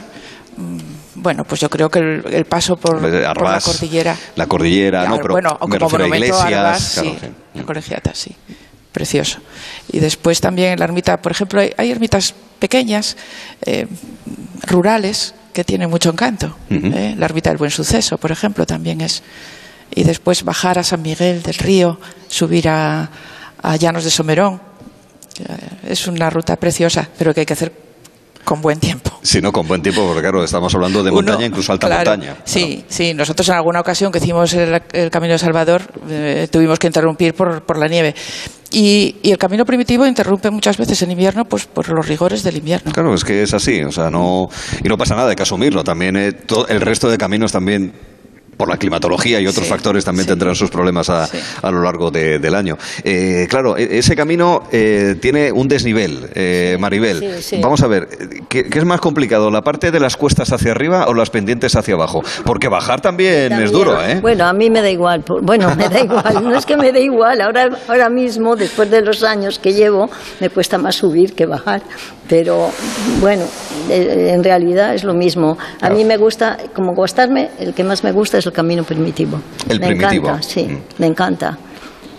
Mm, 0.57 0.79
Bueno, 1.17 1.45
pues 1.45 1.61
yo 1.61 1.69
creo 1.69 1.89
que 1.91 1.99
el, 1.99 2.23
el 2.33 2.45
paso 2.45 2.77
por, 2.77 3.01
por 3.01 3.11
la 3.11 3.61
cordillera. 3.61 4.17
La 4.37 4.47
cordillera, 4.47 5.07
no, 5.09 5.17
pero 5.19 5.35
bueno, 5.35 5.59
me 5.69 5.79
como 5.79 5.97
refiero 5.99 6.05
a 6.05 6.17
iglesias. 6.17 6.41
Arbás, 6.45 6.91
claro, 6.95 7.11
sí, 7.11 7.19
sí. 7.21 7.27
la 7.55 7.63
colegiata, 7.65 8.11
sí. 8.15 8.37
Precioso. 8.93 9.39
Y 9.93 10.01
después 10.01 10.41
también 10.41 10.73
en 10.73 10.79
la 10.79 10.85
ermita, 10.87 11.21
por 11.23 11.33
ejemplo, 11.33 11.61
hay, 11.61 11.73
hay 11.77 11.91
ermitas 11.91 12.35
pequeñas, 12.59 13.17
eh, 13.63 13.87
rurales, 14.67 15.35
que 15.53 15.65
tienen 15.65 15.91
mucho 15.91 16.11
encanto. 16.11 16.57
¿eh? 16.71 17.15
La 17.19 17.25
ermita 17.27 17.51
del 17.51 17.57
Buen 17.59 17.71
Suceso, 17.71 18.19
por 18.19 18.31
ejemplo, 18.31 18.67
también 18.67 19.01
es. 19.01 19.23
Y 19.93 20.05
después 20.05 20.45
bajar 20.45 20.79
a 20.79 20.85
San 20.85 21.03
Miguel 21.03 21.43
del 21.43 21.55
Río, 21.55 21.99
subir 22.29 22.69
a, 22.69 23.11
a 23.63 23.77
Llanos 23.77 24.05
de 24.05 24.11
Somerón. 24.11 24.61
Eh, 25.39 25.91
Es 25.93 26.07
una 26.07 26.31
ruta 26.31 26.57
preciosa, 26.57 27.09
pero 27.19 27.35
que 27.35 27.41
hay 27.41 27.47
que 27.47 27.55
hacer 27.55 27.73
con 28.45 28.61
buen 28.61 28.81
tiempo. 28.81 29.11
Si 29.23 29.41
no, 29.41 29.53
con 29.53 29.67
buen 29.69 29.83
tiempo, 29.83 30.05
porque 30.07 30.23
claro, 30.23 30.43
estamos 30.43 30.75
hablando 30.75 31.03
de 31.03 31.11
Uno, 31.11 31.23
montaña, 31.23 31.47
incluso 31.47 31.73
alta 31.73 31.87
claro, 31.87 32.11
montaña. 32.11 32.37
Sí, 32.45 32.85
sí. 32.89 33.15
Nosotros 33.15 33.49
en 33.49 33.55
alguna 33.55 33.81
ocasión 33.81 34.11
que 34.11 34.19
hicimos 34.19 34.53
el, 34.55 34.83
el 34.93 35.11
Camino 35.11 35.33
de 35.35 35.39
Salvador 35.39 35.83
eh, 36.09 36.49
tuvimos 36.51 36.79
que 36.79 36.87
interrumpir 36.87 37.35
por, 37.35 37.63
por 37.63 37.79
la 37.79 37.87
nieve. 37.87 38.15
Y, 38.73 39.17
y 39.23 39.31
el 39.33 39.39
camino 39.39 39.65
primitivo 39.65 40.07
interrumpe 40.07 40.49
muchas 40.51 40.77
veces 40.77 41.03
en 41.03 41.11
invierno 41.11 41.45
pues 41.45 41.67
por 41.67 41.89
los 41.89 42.07
rigores 42.07 42.43
del 42.45 42.57
invierno. 42.57 42.93
Claro, 42.93 43.13
es 43.15 43.25
que 43.25 43.43
es 43.43 43.53
así, 43.53 43.83
o 43.83 43.91
sea, 43.91 44.11
no 44.11 44.49
y 44.83 44.89
no 44.89 44.97
pasa 44.97 45.17
nada, 45.17 45.31
hay 45.31 45.37
que 45.37 45.43
asumirlo. 45.43 45.83
También 45.83 46.17
eh, 46.17 46.33
to- 46.33 46.69
el 46.69 46.81
resto 46.81 47.11
de 47.11 47.19
caminos 47.19 47.51
también 47.53 47.93
por 48.61 48.69
la 48.69 48.77
climatología 48.77 49.41
y 49.41 49.47
otros 49.47 49.65
Sí, 49.65 49.71
factores 49.71 50.05
también 50.05 50.25
sí. 50.25 50.29
tendrán 50.29 50.55
sus 50.55 50.69
problemas 50.69 51.09
a, 51.09 51.27
a 51.63 51.71
lo 51.71 51.83
largo 51.83 52.11
de- 52.11 52.39
del 52.39 52.55
año. 52.55 52.77
Eh, 53.03 53.47
claro, 53.49 53.79
e- 53.79 53.97
ese 53.99 54.15
camino 54.15 54.65
eh, 54.71 55.17
tiene 55.19 55.51
un 55.51 55.67
desnivel, 55.67 56.29
eh, 56.35 56.77
Maribel. 56.79 57.39
Vamos 57.63 57.81
a 57.83 57.87
ver, 57.87 58.07
¿qué, 58.51 58.65
qué 58.65 58.79
es 58.79 58.85
más 58.85 59.01
complicado, 59.01 59.51
la 59.51 59.63
parte 59.63 59.91
de 59.91 59.99
las 59.99 60.19
cuestas 60.19 60.53
hacia 60.53 60.73
arriba 60.73 61.07
o 61.09 61.15
las 61.15 61.31
pendientes 61.31 61.75
hacia 61.75 61.95
abajo? 61.95 62.23
Porque 62.45 62.69
bajar 62.69 63.01
también, 63.01 63.51
es 63.55 63.73
duro, 63.73 63.99
¿eh? 64.05 64.21
Bueno, 64.21 64.45
a 64.45 64.53
mí 64.53 64.69
me 64.69 64.83
da 64.83 64.91
igual. 64.91 65.25
Bueno, 65.43 65.75
me 65.75 65.89
da 65.89 66.01
igual. 66.01 66.45
No 66.45 66.59
es 66.59 66.67
que 66.67 66.77
me 66.77 66.93
da 66.93 66.99
igual. 66.99 67.41
Ahora, 67.41 67.71
ahora 67.89 68.11
mismo, 68.11 68.57
después 68.57 68.91
de 68.91 69.01
los 69.01 69.23
años 69.25 69.59
que 69.59 69.73
llevo, 69.73 70.11
me 70.39 70.51
cuesta 70.51 70.77
más 70.77 70.97
subir 70.97 71.35
que 71.35 71.47
bajar. 71.47 71.81
Pero 72.29 72.71
bueno, 73.21 73.45
eh, 73.91 74.31
en 74.35 74.45
realidad 74.45 74.95
es 74.95 75.03
lo 75.03 75.15
mismo. 75.15 75.59
A 75.81 75.91
mí 75.91 76.05
me 76.05 76.17
gusta, 76.17 76.57
como 76.75 76.95
gustarme, 76.95 77.51
el 77.59 77.75
que 77.75 77.83
más 77.83 78.05
me 78.05 78.13
gusta 78.13 78.39
es 78.39 78.47
el 78.51 78.55
camino 78.55 78.83
primitivo. 78.85 79.41
El 79.69 79.81
me 79.81 79.87
primitivo. 79.89 80.29
encanta, 80.29 80.43
sí, 80.43 80.69
me 80.99 81.07
encanta. 81.07 81.57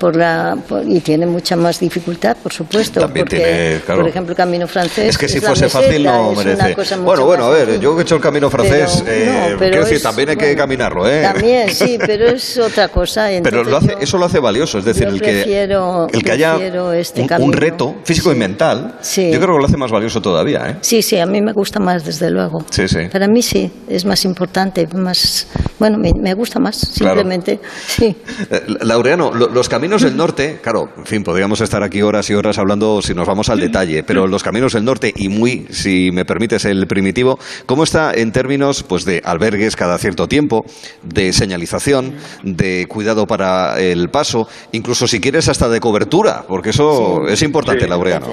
Por 0.01 0.15
la, 0.15 0.57
por- 0.67 0.83
y 0.83 0.99
tiene 0.99 1.27
mucha 1.27 1.55
más 1.55 1.79
dificultad, 1.79 2.35
por 2.41 2.51
supuesto. 2.51 2.99
También 3.01 3.23
porque, 3.27 3.37
tiene, 3.37 3.79
claro. 3.85 4.01
por 4.01 4.09
ejemplo, 4.09 4.31
el 4.31 4.37
camino 4.37 4.67
francés. 4.67 5.09
Es 5.09 5.17
que 5.19 5.27
si 5.29 5.39
la 5.39 5.49
fuese 5.49 5.65
meseta, 5.65 5.79
fácil 5.85 6.03
no 6.03 6.31
es 6.31 6.37
merece. 6.37 6.95
Bueno, 6.97 7.25
bueno, 7.27 7.45
a 7.45 7.49
ver, 7.51 7.79
yo 7.79 7.93
que 7.93 7.99
he 7.99 8.03
hecho 8.03 8.15
el 8.15 8.21
camino 8.21 8.49
francés, 8.49 9.03
Pero, 9.05 9.15
eh, 9.15 9.49
no, 9.51 9.57
quiero 9.59 9.79
decir, 9.81 9.97
es- 9.97 10.01
también 10.03 10.29
hay 10.29 10.37
que 10.37 10.45
bueno, 10.47 10.57
caminarlo, 10.57 11.07
¿eh? 11.07 11.21
También, 11.21 11.69
sí, 11.69 11.99
pero 12.05 12.29
es 12.29 12.57
otra 12.57 12.87
cosa. 12.87 13.27
Pero 13.43 13.63
lo 13.63 13.77
hace, 13.77 13.89
yo- 13.91 13.99
eso 13.99 14.17
lo 14.17 14.25
hace 14.25 14.39
valioso, 14.39 14.79
es 14.79 14.85
decir, 14.85 15.07
el 15.07 15.21
que, 15.21 15.43
prefiero- 15.43 16.07
el 16.11 16.23
que 16.23 16.31
haya 16.31 16.57
este 16.95 17.21
un, 17.21 17.43
un 17.43 17.53
reto 17.53 17.97
físico 18.03 18.31
y 18.31 18.35
mental, 18.35 18.95
Sí. 19.01 19.29
yo 19.31 19.39
creo 19.39 19.53
que 19.55 19.59
lo 19.59 19.65
hace 19.67 19.77
más 19.77 19.91
valioso 19.91 20.19
todavía, 20.19 20.67
¿eh? 20.67 20.75
Sí, 20.81 21.03
sí, 21.03 21.19
a 21.19 21.27
mí 21.27 21.41
me 21.41 21.53
gusta 21.53 21.79
más, 21.79 22.03
desde 22.03 22.31
luego. 22.31 22.65
Sí, 22.71 22.87
sí. 22.87 23.01
Para 23.11 23.27
mí 23.27 23.43
sí, 23.43 23.71
es 23.87 24.03
más 24.03 24.25
importante, 24.25 24.87
más... 24.95 25.45
Bueno, 25.77 25.97
me, 25.99 26.11
me 26.19 26.33
gusta 26.33 26.59
más, 26.59 26.79
Claro. 26.97 27.19
simplemente. 27.21 27.59
Sí. 27.87 28.15
Eh, 28.49 28.63
Laureano, 28.81 29.31
lo- 29.33 29.49
los 29.49 29.67
caminos 29.69 29.90
del 29.99 30.15
norte, 30.15 30.59
claro, 30.63 30.89
en 30.97 31.05
fin, 31.05 31.23
podríamos 31.23 31.59
estar 31.59 31.83
aquí 31.83 32.01
horas 32.01 32.29
y 32.29 32.33
horas 32.33 32.57
hablando 32.57 33.01
si 33.01 33.13
nos 33.13 33.27
vamos 33.27 33.49
al 33.49 33.59
detalle, 33.59 34.03
pero 34.03 34.27
los 34.27 34.43
caminos 34.43 34.73
del 34.73 34.85
norte 34.85 35.11
y 35.13 35.27
muy, 35.27 35.65
si 35.69 36.11
me 36.11 36.23
permites, 36.23 36.63
el 36.63 36.87
primitivo, 36.87 37.37
¿cómo 37.65 37.83
está 37.83 38.13
en 38.13 38.31
términos 38.31 38.83
pues 38.83 39.03
de 39.03 39.21
albergues 39.25 39.75
cada 39.75 39.97
cierto 39.97 40.27
tiempo, 40.27 40.63
de 41.03 41.33
señalización, 41.33 42.15
de 42.43 42.85
cuidado 42.87 43.27
para 43.27 43.79
el 43.81 44.09
paso, 44.09 44.47
incluso 44.71 45.07
si 45.07 45.19
quieres 45.19 45.49
hasta 45.49 45.67
de 45.67 45.81
cobertura, 45.81 46.45
porque 46.47 46.69
eso 46.69 47.27
es 47.27 47.41
importante, 47.41 47.83
Sí. 47.83 47.89
Laureano. 47.89 48.27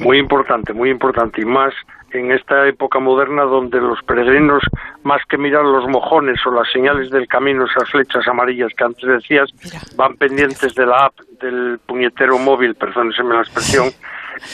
Muy 0.00 0.18
importante, 0.18 0.72
muy 0.72 0.90
importante. 0.90 1.40
Y 1.40 1.44
más 1.44 1.72
en 2.10 2.32
esta 2.32 2.66
época 2.66 2.98
moderna 2.98 3.42
donde 3.42 3.80
los 3.80 4.02
peregrinos, 4.02 4.62
más 5.02 5.20
que 5.26 5.38
mirar 5.38 5.64
los 5.64 5.86
mojones 5.88 6.44
o 6.46 6.50
las 6.50 6.70
señales 6.70 7.10
del 7.10 7.28
camino, 7.28 7.66
esas 7.66 7.90
flechas 7.90 8.26
amarillas 8.26 8.72
que 8.76 8.84
antes 8.84 9.08
decías, 9.08 9.50
van 9.96 10.16
pendientes 10.16 10.74
de 10.74 10.86
la 10.86 11.06
app 11.06 11.18
del 11.40 11.78
puñetero 11.84 12.38
móvil, 12.38 12.74
perdónenseme 12.74 13.34
la 13.34 13.40
expresión, 13.40 13.90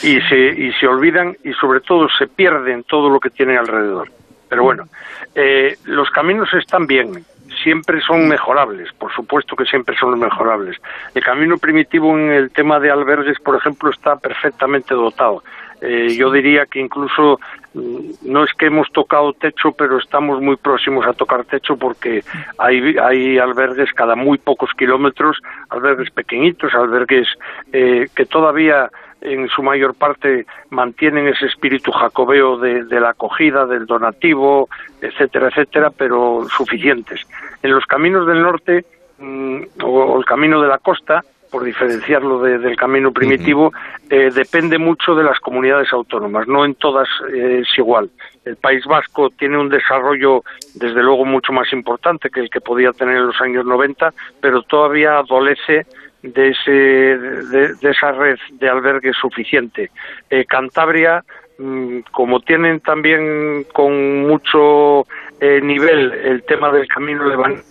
y 0.03 0.19
se, 0.21 0.37
y 0.37 0.71
se 0.73 0.87
olvidan 0.87 1.35
y 1.43 1.53
sobre 1.53 1.79
todo 1.79 2.07
se 2.17 2.27
pierden 2.27 2.83
todo 2.83 3.09
lo 3.09 3.19
que 3.19 3.29
tienen 3.29 3.57
alrededor. 3.57 4.11
Pero 4.49 4.63
bueno, 4.63 4.85
eh, 5.33 5.75
los 5.85 6.09
caminos 6.09 6.53
están 6.53 6.87
bien, 6.87 7.25
siempre 7.63 8.01
son 8.01 8.27
mejorables, 8.27 8.91
por 8.93 9.11
supuesto 9.13 9.55
que 9.55 9.65
siempre 9.65 9.95
son 9.97 10.19
mejorables. 10.19 10.77
El 11.13 11.23
camino 11.23 11.57
primitivo 11.57 12.17
en 12.17 12.31
el 12.31 12.51
tema 12.51 12.79
de 12.79 12.91
albergues, 12.91 13.39
por 13.39 13.55
ejemplo, 13.55 13.89
está 13.89 14.17
perfectamente 14.17 14.93
dotado. 14.93 15.43
Eh, 15.85 16.15
yo 16.17 16.31
diría 16.31 16.65
que 16.65 16.79
incluso 16.79 17.39
mm, 17.73 17.99
no 18.23 18.43
es 18.43 18.51
que 18.53 18.67
hemos 18.67 18.91
tocado 18.91 19.33
techo, 19.33 19.71
pero 19.71 19.99
estamos 19.99 20.41
muy 20.41 20.55
próximos 20.55 21.05
a 21.05 21.13
tocar 21.13 21.45
techo 21.45 21.77
porque 21.77 22.23
hay, 22.57 22.97
hay 22.97 23.37
albergues 23.37 23.93
cada 23.93 24.15
muy 24.15 24.39
pocos 24.39 24.71
kilómetros, 24.77 25.37
albergues 25.69 26.09
pequeñitos, 26.09 26.73
albergues 26.73 27.27
eh, 27.71 28.07
que 28.15 28.25
todavía 28.25 28.89
en 29.21 29.47
su 29.49 29.61
mayor 29.63 29.93
parte 29.93 30.45
mantienen 30.69 31.27
ese 31.27 31.45
espíritu 31.45 31.91
jacobeo 31.91 32.57
de, 32.57 32.83
la 32.99 33.09
acogida, 33.09 33.65
del 33.65 33.85
donativo, 33.85 34.69
etcétera, 35.01 35.49
etcétera, 35.49 35.89
pero 35.89 36.45
suficientes. 36.49 37.21
En 37.61 37.71
los 37.71 37.85
caminos 37.85 38.27
del 38.27 38.41
norte 38.41 38.85
mm, 39.19 39.61
o 39.83 40.17
el 40.17 40.25
camino 40.25 40.61
de 40.61 40.67
la 40.67 40.77
costa, 40.77 41.23
por 41.51 41.63
diferenciarlo 41.63 42.39
de- 42.41 42.57
del 42.59 42.75
camino 42.75 43.11
primitivo, 43.11 43.71
eh, 44.09 44.29
depende 44.33 44.77
mucho 44.77 45.15
de 45.15 45.23
las 45.23 45.39
comunidades 45.39 45.91
autónomas. 45.93 46.47
No 46.47 46.65
en 46.65 46.75
todas 46.75 47.07
eh, 47.33 47.61
es 47.61 47.77
igual. 47.77 48.09
El 48.43 48.57
País 48.57 48.83
Vasco 48.85 49.29
tiene 49.29 49.57
un 49.57 49.69
desarrollo, 49.69 50.43
desde 50.75 51.01
luego, 51.01 51.25
mucho 51.25 51.51
más 51.53 51.71
importante 51.73 52.29
que 52.29 52.41
el 52.41 52.49
que 52.49 52.61
podía 52.61 52.91
tener 52.91 53.17
en 53.17 53.27
los 53.27 53.41
años 53.41 53.65
90, 53.65 54.13
pero 54.41 54.61
todavía 54.63 55.17
adolece 55.19 55.85
de, 56.21 56.49
ese, 56.49 56.71
de, 56.71 57.73
de 57.75 57.89
esa 57.91 58.11
red 58.11 58.37
de 58.53 58.69
albergues 58.69 59.15
suficiente. 59.19 59.91
Eh, 60.29 60.45
Cantabria, 60.45 61.23
mm, 61.59 61.99
como 62.11 62.39
tienen 62.39 62.79
también 62.81 63.65
con 63.73 64.21
mucho 64.27 65.05
eh, 65.39 65.59
nivel 65.61 66.11
el 66.13 66.43
tema 66.43 66.71
del 66.71 66.87
camino 66.87 67.25
levantado, 67.27 67.63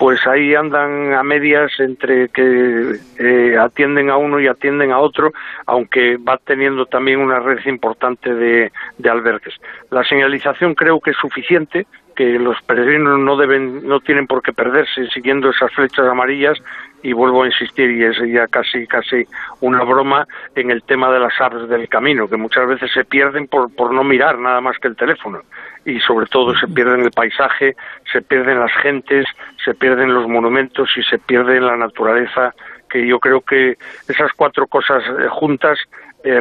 pues 0.00 0.26
ahí 0.26 0.54
andan 0.54 1.12
a 1.12 1.22
medias 1.22 1.72
entre 1.78 2.30
que 2.30 2.98
eh, 3.18 3.58
atienden 3.58 4.08
a 4.08 4.16
uno 4.16 4.40
y 4.40 4.46
atienden 4.46 4.92
a 4.92 4.98
otro, 4.98 5.30
aunque 5.66 6.16
va 6.16 6.38
teniendo 6.38 6.86
también 6.86 7.20
una 7.20 7.38
red 7.38 7.58
importante 7.66 8.34
de, 8.34 8.72
de 8.96 9.10
albergues. 9.10 9.54
La 9.90 10.02
señalización 10.02 10.74
creo 10.74 11.00
que 11.00 11.10
es 11.10 11.18
suficiente, 11.18 11.86
que 12.16 12.38
los 12.38 12.56
peregrinos 12.62 13.18
no 13.18 13.36
deben, 13.36 13.86
no 13.86 14.00
tienen 14.00 14.26
por 14.26 14.42
qué 14.42 14.54
perderse 14.54 15.06
siguiendo 15.08 15.50
esas 15.50 15.70
flechas 15.74 16.06
amarillas 16.06 16.58
y 17.02 17.12
vuelvo 17.12 17.42
a 17.42 17.46
insistir 17.46 17.90
y 17.90 18.04
es 18.04 18.16
ya 18.32 18.46
casi 18.46 18.86
casi 18.86 19.26
una 19.60 19.82
broma 19.84 20.26
en 20.54 20.70
el 20.70 20.82
tema 20.82 21.10
de 21.10 21.20
las 21.20 21.40
aves 21.40 21.68
del 21.68 21.88
camino 21.88 22.28
que 22.28 22.36
muchas 22.36 22.66
veces 22.66 22.90
se 22.92 23.04
pierden 23.04 23.46
por, 23.46 23.74
por 23.74 23.92
no 23.92 24.04
mirar 24.04 24.38
nada 24.38 24.60
más 24.60 24.78
que 24.78 24.88
el 24.88 24.96
teléfono 24.96 25.42
y 25.84 25.98
sobre 26.00 26.26
todo 26.26 26.54
se 26.56 26.68
pierden 26.68 27.00
el 27.00 27.10
paisaje, 27.10 27.74
se 28.12 28.20
pierden 28.20 28.60
las 28.60 28.72
gentes, 28.82 29.26
se 29.64 29.74
pierden 29.74 30.12
los 30.12 30.28
monumentos 30.28 30.90
y 30.96 31.02
se 31.02 31.18
pierde 31.18 31.60
la 31.60 31.76
naturaleza 31.76 32.54
que 32.88 33.06
yo 33.06 33.18
creo 33.18 33.40
que 33.40 33.76
esas 34.08 34.32
cuatro 34.36 34.66
cosas 34.66 35.02
eh, 35.06 35.28
juntas 35.30 35.78
eh, 36.24 36.40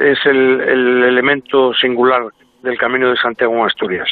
es 0.00 0.26
el, 0.26 0.60
el 0.60 1.04
elemento 1.04 1.72
singular 1.72 2.24
del 2.62 2.76
camino 2.76 3.10
de 3.10 3.16
Santiago 3.16 3.54
en 3.54 3.64
Asturias. 3.64 4.08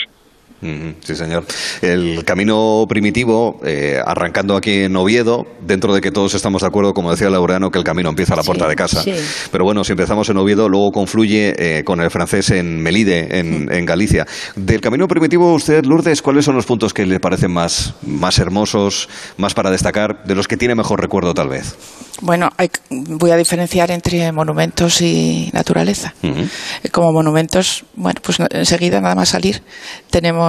Sí, 0.61 1.15
señor. 1.15 1.45
El 1.83 2.25
camino 2.25 2.87
primitivo, 2.89 3.61
eh, 3.65 4.01
arrancando 4.05 4.57
aquí 4.57 4.85
en 4.85 4.97
Oviedo, 4.97 5.47
dentro 5.61 5.95
de 5.95 6.01
que 6.01 6.11
todos 6.11 6.35
estamos 6.35 6.63
de 6.63 6.69
acuerdo, 6.69 6.93
como 6.95 7.11
decía 7.11 7.31
Laureano, 7.31 7.71
que 7.71 7.79
el 7.79 7.85
camino 7.85 8.09
empieza 8.09 8.35
a 8.35 8.37
la 8.37 8.43
puerta 8.43 8.67
de 8.67 8.75
casa. 8.77 9.03
sí. 9.03 9.13
Pero 9.53 9.65
bueno, 9.65 9.85
si 9.85 9.93
empezamos 9.93 10.29
en 10.31 10.37
Oviedo, 10.39 10.69
luego 10.69 10.91
confluye 10.93 11.55
eh, 11.59 11.85
con 11.85 12.01
el 12.01 12.11
francés 12.11 12.51
en 12.51 12.83
Melide, 12.83 13.39
en, 13.39 13.73
en 13.73 13.85
Galicia. 13.87 14.27
Del 14.57 14.81
camino 14.81 15.07
primitivo, 15.09 15.53
usted, 15.55 15.85
Lourdes, 15.85 16.23
¿cuáles 16.23 16.45
son 16.45 16.57
los 16.57 16.67
puntos 16.67 16.93
que 16.95 17.07
le 17.07 17.21
parecen 17.21 17.53
más, 17.53 17.95
más 18.03 18.39
hermosos, 18.39 19.09
más 19.37 19.55
para 19.55 19.71
destacar, 19.71 20.25
de 20.25 20.35
los 20.35 20.49
que 20.49 20.57
tiene 20.57 20.75
mejor 20.75 21.01
recuerdo 21.01 21.35
tal 21.35 21.49
vez? 21.49 21.77
Bueno, 22.23 22.49
hay- 22.57 22.71
voy 22.91 23.31
a 23.31 23.37
diferenciar 23.37 23.91
entre 23.91 24.33
monumentos 24.33 25.01
y 25.03 25.51
naturaleza. 25.53 26.15
Eh, 26.23 26.89
Como 26.91 27.13
monumentos, 27.13 27.85
bueno, 27.95 28.21
pues 28.23 28.39
enseguida 28.51 29.01
nada 29.01 29.15
más 29.15 29.29
salir 29.29 29.63
tenemos 30.11 30.46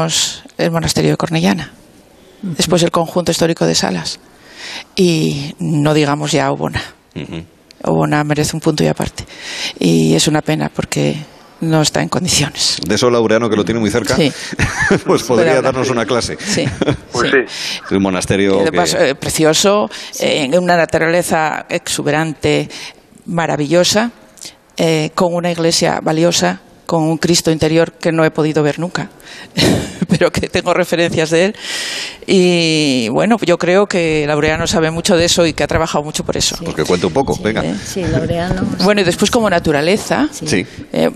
el 0.57 0.71
monasterio 0.71 1.11
de 1.11 1.17
Cornellana, 1.17 1.71
después 2.41 2.83
el 2.83 2.91
conjunto 2.91 3.31
histórico 3.31 3.65
de 3.65 3.75
Salas 3.75 4.19
y 4.95 5.53
no 5.59 5.93
digamos 5.93 6.31
ya 6.31 6.51
Obona. 6.51 6.81
Obona 7.83 8.23
merece 8.23 8.55
un 8.55 8.59
punto 8.61 8.83
y 8.83 8.87
aparte 8.87 9.25
y 9.79 10.13
es 10.15 10.27
una 10.27 10.41
pena 10.41 10.69
porque 10.73 11.15
no 11.61 11.81
está 11.81 12.01
en 12.03 12.09
condiciones. 12.09 12.77
De 12.87 12.95
eso 12.95 13.09
Laureano, 13.09 13.49
que 13.49 13.55
lo 13.55 13.65
tiene 13.65 13.79
muy 13.79 13.89
cerca, 13.89 14.15
Sí. 14.15 14.31
pues 15.05 15.23
podría 15.23 15.61
darnos 15.61 15.89
una 15.89 16.05
clase. 16.05 16.37
Sí. 16.39 16.65
Pues 17.11 17.33
Es 17.33 17.91
un 17.91 18.03
monasterio 18.03 18.57
que- 18.57 18.61
además, 18.67 18.93
eh, 18.93 19.15
precioso, 19.15 19.89
eh, 20.19 20.43
en 20.43 20.55
una 20.61 20.77
naturaleza 20.77 21.65
exuberante, 21.67 22.69
maravillosa, 23.25 24.11
eh, 24.77 25.09
con 25.15 25.33
una 25.33 25.49
iglesia 25.51 25.99
valiosa, 26.03 26.61
con 26.87 27.03
un 27.03 27.17
Cristo 27.19 27.51
interior 27.51 27.91
que 27.91 28.11
no 28.11 28.25
he 28.25 28.31
podido 28.31 28.63
ver 28.63 28.79
nunca, 28.79 29.09
pero 30.09 30.31
que 30.31 30.49
tengo 30.49 30.73
referencias 30.73 31.29
de 31.29 31.45
él. 31.45 31.55
Y 32.25 33.09
bueno, 33.09 33.37
yo 33.45 33.57
creo 33.59 33.85
que 33.87 34.25
Laureano 34.25 34.65
sabe 34.65 34.89
mucho 34.89 35.15
de 35.15 35.25
eso 35.25 35.45
y 35.45 35.53
que 35.53 35.63
ha 35.63 35.67
trabajado 35.67 36.03
mucho 36.03 36.23
por 36.23 36.35
eso. 36.37 36.57
Pues 36.63 36.75
que 36.75 36.83
cuente 36.85 37.05
un 37.05 37.13
poco, 37.13 37.37
venga. 37.43 37.63
Sí, 37.85 38.03
Laureano. 38.03 38.63
Bueno, 38.83 39.01
y 39.01 39.03
después 39.03 39.29
como 39.29 39.49
naturaleza, 39.49 40.27
Sí. 40.31 40.65
eh, 40.93 41.11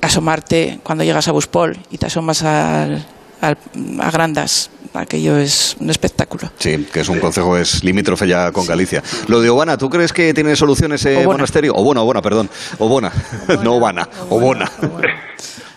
asomarte 0.00 0.80
cuando 0.82 1.04
llegas 1.04 1.28
a 1.28 1.32
Buspol 1.32 1.76
y 1.90 1.98
te 1.98 2.06
asomas 2.06 2.42
al, 2.42 3.04
al- 3.40 3.58
a 4.00 4.10
Grandas, 4.10 4.70
aquello 4.94 5.36
es 5.36 5.76
un 5.80 5.90
espectáculo. 5.90 6.50
Sí, 6.58 6.88
que 6.92 7.00
es 7.00 7.08
un 7.08 7.20
concejo, 7.20 7.56
es 7.56 7.84
limítrofe 7.84 8.26
ya 8.26 8.52
con 8.52 8.66
Galicia. 8.66 9.02
Lo 9.28 9.40
de 9.40 9.50
Obana, 9.50 9.76
¿tú 9.76 9.88
crees 9.88 10.12
que 10.12 10.32
tiene 10.34 10.56
solución 10.56 10.92
ese 10.92 11.16
Obona. 11.16 11.32
monasterio? 11.38 11.72
Obona, 11.74 12.02
Obona, 12.02 12.22
perdón. 12.22 12.48
Obona, 12.78 13.10
no 13.62 13.74
Obana, 13.74 14.08
Obona. 14.28 14.66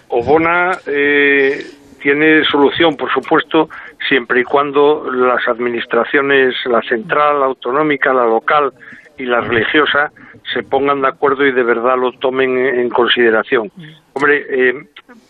Obona 0.10 0.78
eh, 0.86 1.66
tiene 2.02 2.44
solución, 2.46 2.96
por 2.96 3.12
supuesto, 3.12 3.70
siempre 4.08 4.42
y 4.42 4.44
cuando 4.44 5.10
las 5.12 5.48
administraciones, 5.48 6.54
la 6.66 6.82
central, 6.82 7.40
la 7.40 7.46
autonómica, 7.48 8.14
la 8.14 8.26
local 8.26 8.74
y 9.18 9.26
la 9.26 9.42
religiosa, 9.42 10.12
se 10.54 10.64
pongan 10.64 11.02
de 11.02 11.08
acuerdo 11.08 11.46
y 11.46 11.52
de 11.52 11.64
verdad 11.64 11.98
lo 11.98 12.12
tomen 12.14 12.58
en 12.58 12.90
consideración. 12.90 13.72
Hombre, 14.14 14.46
eh, 14.50 14.74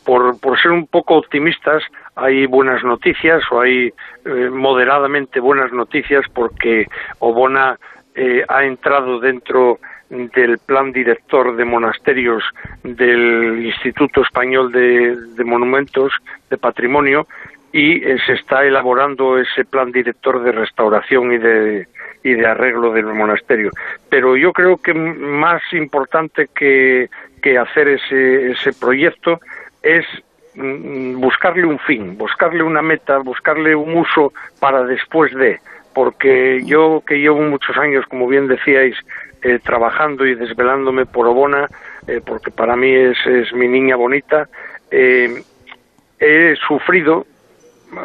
por, 0.06 0.40
por 0.40 0.60
ser 0.62 0.72
un 0.72 0.88
poco 0.88 1.16
optimistas, 1.16 1.84
hay 2.16 2.46
buenas 2.46 2.84
noticias 2.84 3.42
o 3.52 3.62
hay 3.62 3.92
eh, 4.26 4.50
moderadamente 4.50 5.40
buenas 5.40 5.72
noticias 5.72 6.26
porque 6.34 6.88
Obona 7.20 7.78
eh, 8.16 8.44
ha 8.48 8.64
entrado 8.64 9.20
dentro 9.20 9.80
del 10.10 10.60
plan 10.60 10.92
director 10.92 11.56
de 11.56 11.66
monasterios 11.66 12.44
del 12.84 13.66
Instituto 13.66 14.22
Español 14.22 14.72
de, 14.72 15.44
Monumentos 15.44 16.14
de 16.50 16.58
Patrimonio 16.58 17.26
y 17.72 18.04
eh, 18.04 18.18
se 18.26 18.34
está 18.34 18.64
elaborando 18.64 19.40
ese 19.40 19.66
plan 19.66 19.92
director 19.92 20.44
de 20.44 20.52
restauración 20.52 21.34
y 21.34 21.38
de 21.40 21.88
y 22.24 22.34
de 22.34 22.48
arreglo 22.48 22.94
del 22.94 23.08
monasterio. 23.08 23.70
Pero 24.10 24.38
yo 24.38 24.54
creo 24.54 24.78
que 24.78 24.94
más 24.94 25.62
importante 25.74 26.48
que, 26.56 27.10
que 27.42 27.58
hacer 27.58 27.90
ese, 27.90 28.52
ese 28.52 28.72
proyecto 28.74 29.42
es 29.82 30.06
buscarle 30.56 31.66
un 31.66 31.80
fin, 31.80 32.18
buscarle 32.18 32.64
una 32.64 32.82
meta, 32.82 33.18
buscarle 33.20 33.76
un 33.76 33.98
uso 33.98 34.34
para 34.60 34.84
después 34.84 35.34
de, 35.34 35.60
porque 35.94 36.62
yo 36.64 37.04
que 37.06 37.20
llevo 37.20 37.42
muchos 37.42 37.78
años, 37.78 38.06
como 38.08 38.28
bien 38.28 38.48
decíais, 38.48 38.96
eh, 39.42 39.60
trabajando 39.60 40.26
y 40.26 40.36
desvelándome 40.36 41.06
por 41.06 41.28
Obona, 41.28 41.68
eh, 42.08 42.22
porque 42.26 42.52
para 42.52 42.76
mí 42.76 42.94
es, 42.94 43.18
es 43.26 43.54
mi 43.54 43.68
niña 43.68 43.96
bonita, 43.96 44.48
eh, 44.92 45.44
he 46.20 46.56
sufrido 46.68 47.26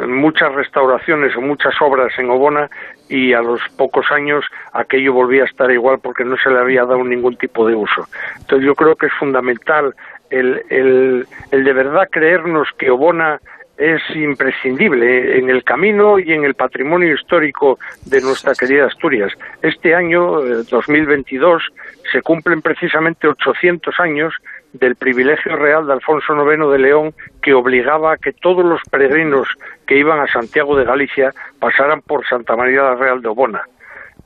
muchas 0.06 0.54
restauraciones 0.54 1.34
o 1.36 1.40
muchas 1.40 1.74
obras 1.80 2.12
en 2.18 2.30
Obona 2.30 2.68
y 3.08 3.32
a 3.32 3.40
los 3.40 3.60
pocos 3.76 4.10
años 4.10 4.44
aquello 4.72 5.12
volvía 5.14 5.42
a 5.42 5.46
estar 5.46 5.70
igual 5.70 5.98
porque 6.02 6.24
no 6.24 6.36
se 6.36 6.50
le 6.50 6.58
había 6.58 6.84
dado 6.84 7.04
ningún 7.04 7.36
tipo 7.36 7.66
de 7.66 7.74
uso. 7.74 8.06
Entonces 8.38 8.66
yo 8.66 8.74
creo 8.74 8.96
que 8.96 9.06
es 9.06 9.12
fundamental 9.14 9.94
el, 10.30 10.62
el, 10.70 11.26
de 11.64 11.72
verdad 11.72 12.08
creernos 12.10 12.68
que 12.78 12.90
Obona 12.90 13.40
es 13.76 14.02
imprescindible 14.14 15.38
en 15.38 15.50
el 15.50 15.62
camino 15.62 16.18
y 16.18 16.32
en 16.32 16.44
el 16.44 16.54
patrimonio 16.54 17.14
histórico 17.14 17.78
de 18.06 18.20
nuestra 18.20 18.54
querida 18.54 18.86
Asturias. 18.86 19.32
Este 19.62 19.94
año, 19.94 20.44
eh, 20.44 20.64
2022, 20.68 21.62
se 22.10 22.20
cumplen 22.22 22.60
precisamente 22.60 23.28
800 23.28 24.00
años 24.00 24.34
del 24.72 24.96
privilegio 24.96 25.56
real 25.56 25.86
de 25.86 25.92
Alfonso 25.92 26.34
IX 26.34 26.70
de 26.70 26.78
León 26.78 27.14
que 27.40 27.54
obligaba 27.54 28.12
a 28.12 28.16
que 28.16 28.32
todos 28.32 28.64
los 28.64 28.80
peregrinos 28.90 29.48
que 29.86 29.98
iban 29.98 30.20
a 30.20 30.26
Santiago 30.26 30.76
de 30.76 30.84
Galicia 30.84 31.32
pasaran 31.58 32.02
por 32.02 32.26
Santa 32.26 32.56
María 32.56 32.82
la 32.82 32.94
Real 32.96 33.22
de 33.22 33.28
Obona. 33.28 33.62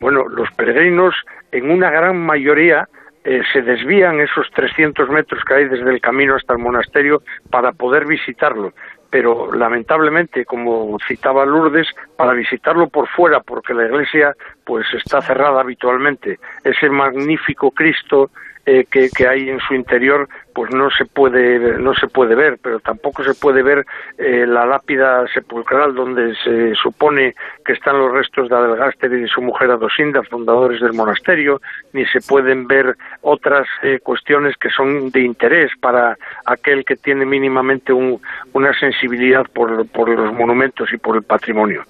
Bueno, 0.00 0.26
los 0.28 0.50
peregrinos 0.52 1.14
en 1.52 1.70
una 1.70 1.90
gran 1.90 2.18
mayoría 2.18 2.88
eh, 3.24 3.42
se 3.52 3.62
desvían 3.62 4.20
esos 4.20 4.50
300 4.50 5.08
metros 5.08 5.44
que 5.44 5.54
hay 5.54 5.68
desde 5.68 5.90
el 5.90 6.00
camino 6.00 6.34
hasta 6.34 6.54
el 6.54 6.58
monasterio 6.58 7.22
para 7.50 7.72
poder 7.72 8.06
visitarlo. 8.06 8.72
Pero 9.10 9.52
lamentablemente, 9.52 10.44
como 10.44 10.96
citaba 11.06 11.44
Lourdes, 11.44 11.86
para 12.16 12.32
visitarlo 12.32 12.88
por 12.88 13.06
fuera, 13.08 13.40
porque 13.40 13.74
la 13.74 13.86
iglesia 13.86 14.34
pues 14.64 14.86
está 14.94 15.20
cerrada 15.20 15.60
habitualmente, 15.60 16.38
ese 16.64 16.88
magnífico 16.88 17.70
Cristo 17.70 18.30
eh, 18.64 18.84
que, 18.90 19.10
hay 19.26 19.50
en 19.50 19.58
su 19.60 19.74
interior 19.74 20.28
pues 20.54 20.72
no 20.72 20.88
se 20.90 21.04
puede 21.04 21.78
no 21.78 21.94
se 21.94 22.06
puede 22.06 22.34
ver 22.36 22.58
pero 22.62 22.78
tampoco 22.78 23.24
se 23.24 23.34
puede 23.34 23.62
ver 23.62 23.84
eh, 24.18 24.44
la 24.46 24.64
lápida 24.66 25.26
sepulcral 25.34 25.94
donde 25.94 26.34
se 26.44 26.74
supone 26.76 27.34
que 27.64 27.72
están 27.72 27.98
los 27.98 28.12
restos 28.12 28.48
de 28.48 28.54
Adelgaster 28.56 29.12
y 29.14 29.22
de 29.22 29.26
su 29.28 29.42
mujer 29.42 29.70
Adosinda 29.70 30.22
fundadores 30.22 30.80
del 30.80 30.92
monasterio 30.92 31.60
ni 31.92 32.04
se 32.06 32.20
pueden 32.20 32.66
ver 32.68 32.96
otras 33.22 33.66
eh, 33.82 33.98
cuestiones 34.02 34.56
que 34.56 34.70
son 34.70 35.10
de 35.10 35.20
interés 35.22 35.72
para 35.80 36.16
aquel 36.44 36.84
que 36.84 36.96
tiene 36.96 37.24
mínimamente 37.26 37.92
un- 37.92 38.20
una 38.52 38.72
sensibilidad 38.78 39.44
por, 39.52 39.88
por 39.88 40.08
los 40.08 40.32
monumentos 40.34 40.92
y 40.92 40.98
por 40.98 41.16
el 41.16 41.22
patrimonio. 41.24 41.84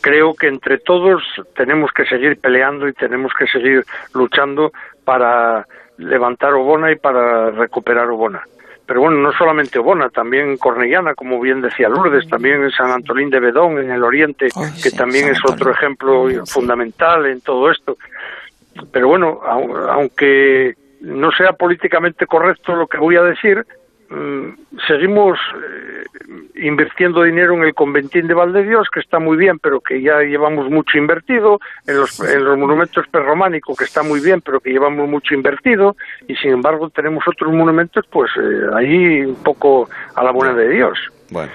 Creo 0.00 0.32
que 0.34 0.46
entre 0.46 0.78
todos 0.78 1.22
tenemos 1.56 1.90
que 1.92 2.04
seguir 2.06 2.40
peleando 2.40 2.86
y 2.88 2.92
tenemos 2.92 3.32
que 3.36 3.46
seguir 3.48 3.84
luchando 4.14 4.70
para 5.04 5.66
levantar 5.98 6.54
Obona 6.54 6.90
y 6.90 6.96
para 6.96 7.50
recuperar 7.50 8.08
Obona. 8.08 8.42
Pero 8.86 9.02
bueno, 9.02 9.18
no 9.18 9.32
solamente 9.32 9.78
Obona, 9.78 10.08
también 10.08 10.56
Cornellana, 10.56 11.14
como 11.14 11.38
bien 11.40 11.60
decía 11.60 11.88
Lourdes, 11.90 12.26
también 12.28 12.70
San 12.70 12.90
Antolín 12.90 13.28
de 13.28 13.38
Bedón 13.40 13.78
en 13.78 13.90
el 13.90 14.02
oriente, 14.02 14.48
que 14.82 14.90
también 14.90 15.28
es 15.28 15.38
otro 15.44 15.70
ejemplo 15.72 16.26
fundamental 16.46 17.26
en 17.26 17.40
todo 17.42 17.70
esto. 17.70 17.98
Pero 18.90 19.08
bueno, 19.08 19.40
au- 19.42 19.88
aunque 19.90 20.74
no 21.02 21.30
sea 21.32 21.52
políticamente 21.52 22.26
correcto 22.26 22.74
lo 22.74 22.86
que 22.86 22.96
voy 22.98 23.16
a 23.16 23.22
decir, 23.22 23.64
seguimos 24.86 25.38
eh, 25.54 26.04
invirtiendo 26.56 27.22
dinero 27.22 27.54
en 27.54 27.64
el 27.64 27.74
conventín 27.74 28.26
de 28.26 28.34
Valdedios, 28.34 28.88
que 28.92 29.00
está 29.00 29.18
muy 29.18 29.36
bien, 29.36 29.58
pero 29.58 29.80
que 29.80 30.00
ya 30.00 30.20
llevamos 30.20 30.70
mucho 30.70 30.96
invertido, 30.96 31.60
en 31.86 31.96
los, 31.98 32.18
en 32.20 32.44
los 32.44 32.58
monumentos 32.58 33.06
prerrománicos, 33.08 33.76
que 33.76 33.84
está 33.84 34.02
muy 34.02 34.20
bien, 34.20 34.40
pero 34.40 34.60
que 34.60 34.70
llevamos 34.70 35.08
mucho 35.08 35.34
invertido, 35.34 35.96
y 36.26 36.34
sin 36.36 36.52
embargo 36.52 36.88
tenemos 36.90 37.24
otros 37.28 37.52
monumentos, 37.52 38.06
pues 38.10 38.30
eh, 38.36 38.66
ahí 38.74 39.20
un 39.26 39.42
poco 39.42 39.88
a 40.14 40.24
la 40.24 40.30
buena 40.30 40.54
de 40.54 40.68
Dios. 40.68 40.98
Bueno, 41.30 41.52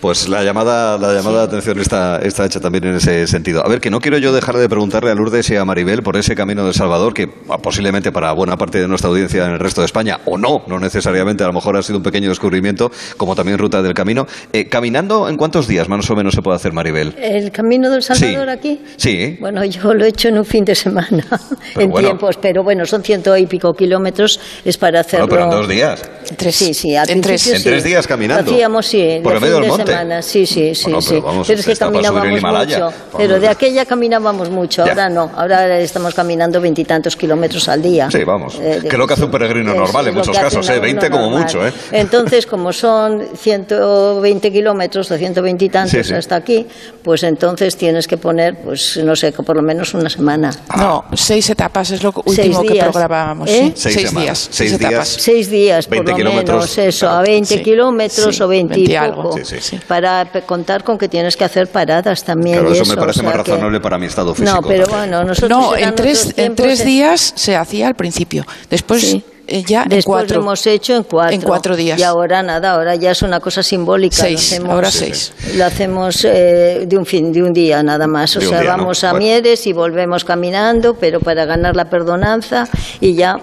pues 0.00 0.28
la 0.28 0.42
llamada, 0.42 0.98
la 0.98 1.14
llamada 1.14 1.38
de 1.38 1.44
atención 1.44 1.78
está, 1.78 2.18
está 2.18 2.44
hecha 2.44 2.58
también 2.58 2.84
en 2.86 2.96
ese 2.96 3.28
sentido. 3.28 3.64
A 3.64 3.68
ver, 3.68 3.80
que 3.80 3.88
no 3.88 4.00
quiero 4.00 4.18
yo 4.18 4.32
dejar 4.32 4.56
de 4.56 4.68
preguntarle 4.68 5.12
a 5.12 5.14
Lourdes 5.14 5.48
y 5.50 5.54
a 5.54 5.64
Maribel 5.64 6.02
por 6.02 6.16
ese 6.16 6.34
camino 6.34 6.64
del 6.64 6.74
Salvador, 6.74 7.14
que 7.14 7.28
ah, 7.48 7.58
posiblemente 7.58 8.10
para 8.10 8.32
buena 8.32 8.56
parte 8.56 8.80
de 8.80 8.88
nuestra 8.88 9.08
audiencia 9.08 9.46
en 9.46 9.52
el 9.52 9.60
resto 9.60 9.80
de 9.80 9.84
España, 9.84 10.18
o 10.24 10.36
no, 10.36 10.64
no 10.66 10.80
necesariamente, 10.80 11.44
a 11.44 11.46
lo 11.46 11.52
mejor 11.52 11.76
ha 11.76 11.82
sido 11.82 11.98
un 11.98 12.02
pequeño 12.02 12.28
descubrimiento, 12.30 12.90
como 13.16 13.36
también 13.36 13.58
ruta 13.58 13.80
del 13.80 13.94
camino. 13.94 14.26
Eh, 14.52 14.66
¿Caminando 14.66 15.28
en 15.28 15.36
cuántos 15.36 15.68
días 15.68 15.88
más 15.88 16.10
o 16.10 16.16
menos 16.16 16.34
se 16.34 16.42
puede 16.42 16.56
hacer, 16.56 16.72
Maribel? 16.72 17.14
¿El 17.16 17.52
camino 17.52 17.88
del 17.88 18.02
Salvador 18.02 18.48
aquí? 18.48 18.80
Sí. 18.96 19.36
Bueno, 19.40 19.64
yo 19.64 19.94
lo 19.94 20.04
he 20.04 20.08
hecho 20.08 20.28
en 20.28 20.38
un 20.38 20.44
fin 20.44 20.64
de 20.64 20.74
semana, 20.74 21.24
en 21.76 21.90
bueno. 21.90 22.08
tiempos, 22.08 22.38
pero 22.42 22.64
bueno, 22.64 22.84
son 22.84 23.04
ciento 23.04 23.36
y 23.36 23.46
pico 23.46 23.72
kilómetros, 23.72 24.40
es 24.64 24.76
para 24.76 24.98
hacerlo. 24.98 25.28
Bueno, 25.28 25.44
pero 25.44 25.54
en 25.54 25.60
dos 25.60 25.68
días. 25.68 26.02
Sí, 26.50 26.74
sí, 26.74 26.96
al 26.96 27.08
En 27.08 27.20
tres. 27.20 27.46
En 27.46 27.58
sí. 27.58 27.64
tres 27.64 27.84
días 27.84 28.04
caminando. 28.08 28.50
Lo 28.50 28.56
hacíamos, 28.56 28.95
sí, 28.96 29.20
Por 29.22 29.32
de 29.32 29.36
el 29.38 29.42
medio 29.42 29.54
fin 29.56 29.62
del 29.62 29.62
de 29.62 29.68
monte. 29.68 29.92
semana, 29.92 30.22
sí, 30.22 30.46
sí, 30.46 30.74
sí. 30.74 30.82
Bueno, 30.84 30.98
pero 31.00 31.16
sí. 31.16 31.20
vamos, 31.24 31.46
pero 31.46 31.60
es 31.60 31.66
que 31.66 31.76
caminábamos 31.76 32.42
mucho. 32.42 32.78
Vamos. 32.80 32.94
Pero 33.16 33.40
de 33.40 33.48
aquella 33.48 33.84
caminábamos 33.86 34.50
mucho, 34.50 34.84
Ya. 34.84 34.92
ahora 34.92 35.08
no, 35.08 35.30
ahora 35.36 35.78
estamos 35.80 36.14
caminando 36.14 36.60
veintitantos 36.60 37.16
kilómetros 37.16 37.68
al 37.68 37.82
día. 37.82 38.10
Sí, 38.10 38.24
vamos. 38.24 38.58
Eh, 38.60 38.78
que 38.82 38.88
es 38.88 38.94
lo 38.98 39.06
que 39.06 39.14
hace 39.14 39.24
un 39.24 39.30
peregrino 39.30 39.74
normal 39.74 40.08
en 40.08 40.14
lo 40.14 40.20
muchos 40.20 40.36
casos, 40.36 40.66
¿eh? 40.68 40.72
alumno 40.72 40.82
20 40.82 41.10
como 41.10 41.22
normal. 41.30 41.42
mucho, 41.42 41.66
¿eh? 41.66 41.72
Entonces, 41.92 42.46
como 42.46 42.72
son 42.72 43.22
120 43.36 44.52
kilómetros 44.52 45.10
o 45.10 45.16
120 45.16 45.64
y 45.64 45.68
tantos 45.68 45.90
Sí, 45.92 46.04
sí. 46.04 46.14
hasta 46.14 46.36
aquí, 46.36 46.66
pues 47.02 47.22
entonces 47.22 47.76
tienes 47.76 48.06
que 48.06 48.16
poner, 48.16 48.56
pues 48.56 48.96
no 49.02 49.14
sé, 49.16 49.32
por 49.32 49.56
lo 49.56 49.62
menos 49.62 49.94
una 49.94 50.08
semana. 50.10 50.50
No, 50.76 51.04
seis 51.14 51.48
etapas 51.50 51.90
es 51.90 52.02
lo 52.02 52.12
último 52.24 52.62
que 52.62 52.74
programábamos. 52.80 53.48
¿Eh? 53.50 53.72
sí. 53.74 53.90
Seis 53.90 53.94
Seis, 53.96 54.14
días. 54.14 54.38
Seis 54.50 54.70
Seis, 54.70 54.78
días. 54.78 54.90
etapas. 54.90 55.08
Seis 55.08 55.50
días, 55.50 55.88
20 55.88 56.04
por 56.04 56.10
lo 56.10 56.16
kilómetros, 56.16 56.76
menos, 56.76 56.78
eso, 56.94 57.06
claro. 57.06 57.18
a 57.18 57.22
20 57.22 57.54
Sí, 57.56 57.62
kilómetros 57.62 58.36
sí, 58.36 58.42
o 58.42 58.48
20 58.48 58.80
y 58.80 58.85
20 58.88 58.98
algo. 58.98 59.32
Sí, 59.44 59.56
sí. 59.60 59.80
Para 59.86 60.24
contar 60.46 60.84
con 60.84 60.98
que 60.98 61.08
tienes 61.08 61.36
que 61.36 61.44
hacer 61.44 61.68
paradas 61.68 62.22
también. 62.24 62.58
Claro, 62.60 62.74
y 62.74 62.78
eso 62.78 62.86
me 62.86 62.96
parece 62.96 63.20
o 63.20 63.22
sea 63.22 63.30
más 63.32 63.42
que- 63.44 63.50
razonable 63.52 63.80
para 63.80 63.98
mi 63.98 64.06
estado 64.06 64.34
físico. 64.34 64.54
No, 64.60 64.66
pero 64.66 64.86
también. 64.86 65.10
bueno, 65.10 65.24
nosotros 65.24 65.50
No, 65.50 65.76
en 65.76 65.94
tres, 65.94 66.34
en 66.36 66.54
tres 66.54 66.84
días 66.84 67.32
se 67.36 67.56
hacía 67.56 67.88
al 67.88 67.94
principio. 67.94 68.44
Después 68.70 69.02
Sí. 69.02 69.24
eh, 69.48 69.62
ya 69.66 69.84
en 69.84 69.88
Después 69.90 70.04
cuatro. 70.22 70.36
lo 70.36 70.42
hemos 70.42 70.66
hecho 70.66 70.96
en 70.96 71.02
cuatro. 71.04 71.34
En 71.34 71.40
cuatro 71.40 71.76
días. 71.76 71.98
Y 71.98 72.02
ahora 72.02 72.42
nada, 72.42 72.72
ahora 72.72 72.94
ya 72.96 73.12
es 73.12 73.22
una 73.22 73.38
cosa 73.40 73.62
simbólica. 73.62 74.16
Seis, 74.16 74.32
lo 74.32 74.56
hacemos, 74.56 74.70
ahora 74.74 74.90
seis. 74.90 75.32
Lo 75.54 75.64
hacemos 75.64 76.24
eh, 76.24 76.84
de 76.86 76.98
un 76.98 77.06
fin, 77.06 77.32
de 77.32 77.42
un 77.42 77.52
día 77.52 77.82
nada 77.82 78.06
más. 78.06 78.36
O 78.36 78.40
De 78.40 78.46
sea, 78.46 78.60
día, 78.60 78.72
¿no? 78.72 78.78
vamos 78.78 79.04
a 79.04 79.12
Bueno. 79.12 79.24
Mieres 79.26 79.66
y 79.66 79.72
volvemos 79.72 80.24
caminando, 80.24 80.94
pero 80.94 81.20
para 81.20 81.44
ganar 81.44 81.76
la 81.76 81.84
perdonanza 81.88 82.68
y 83.00 83.14
ya 83.14 83.36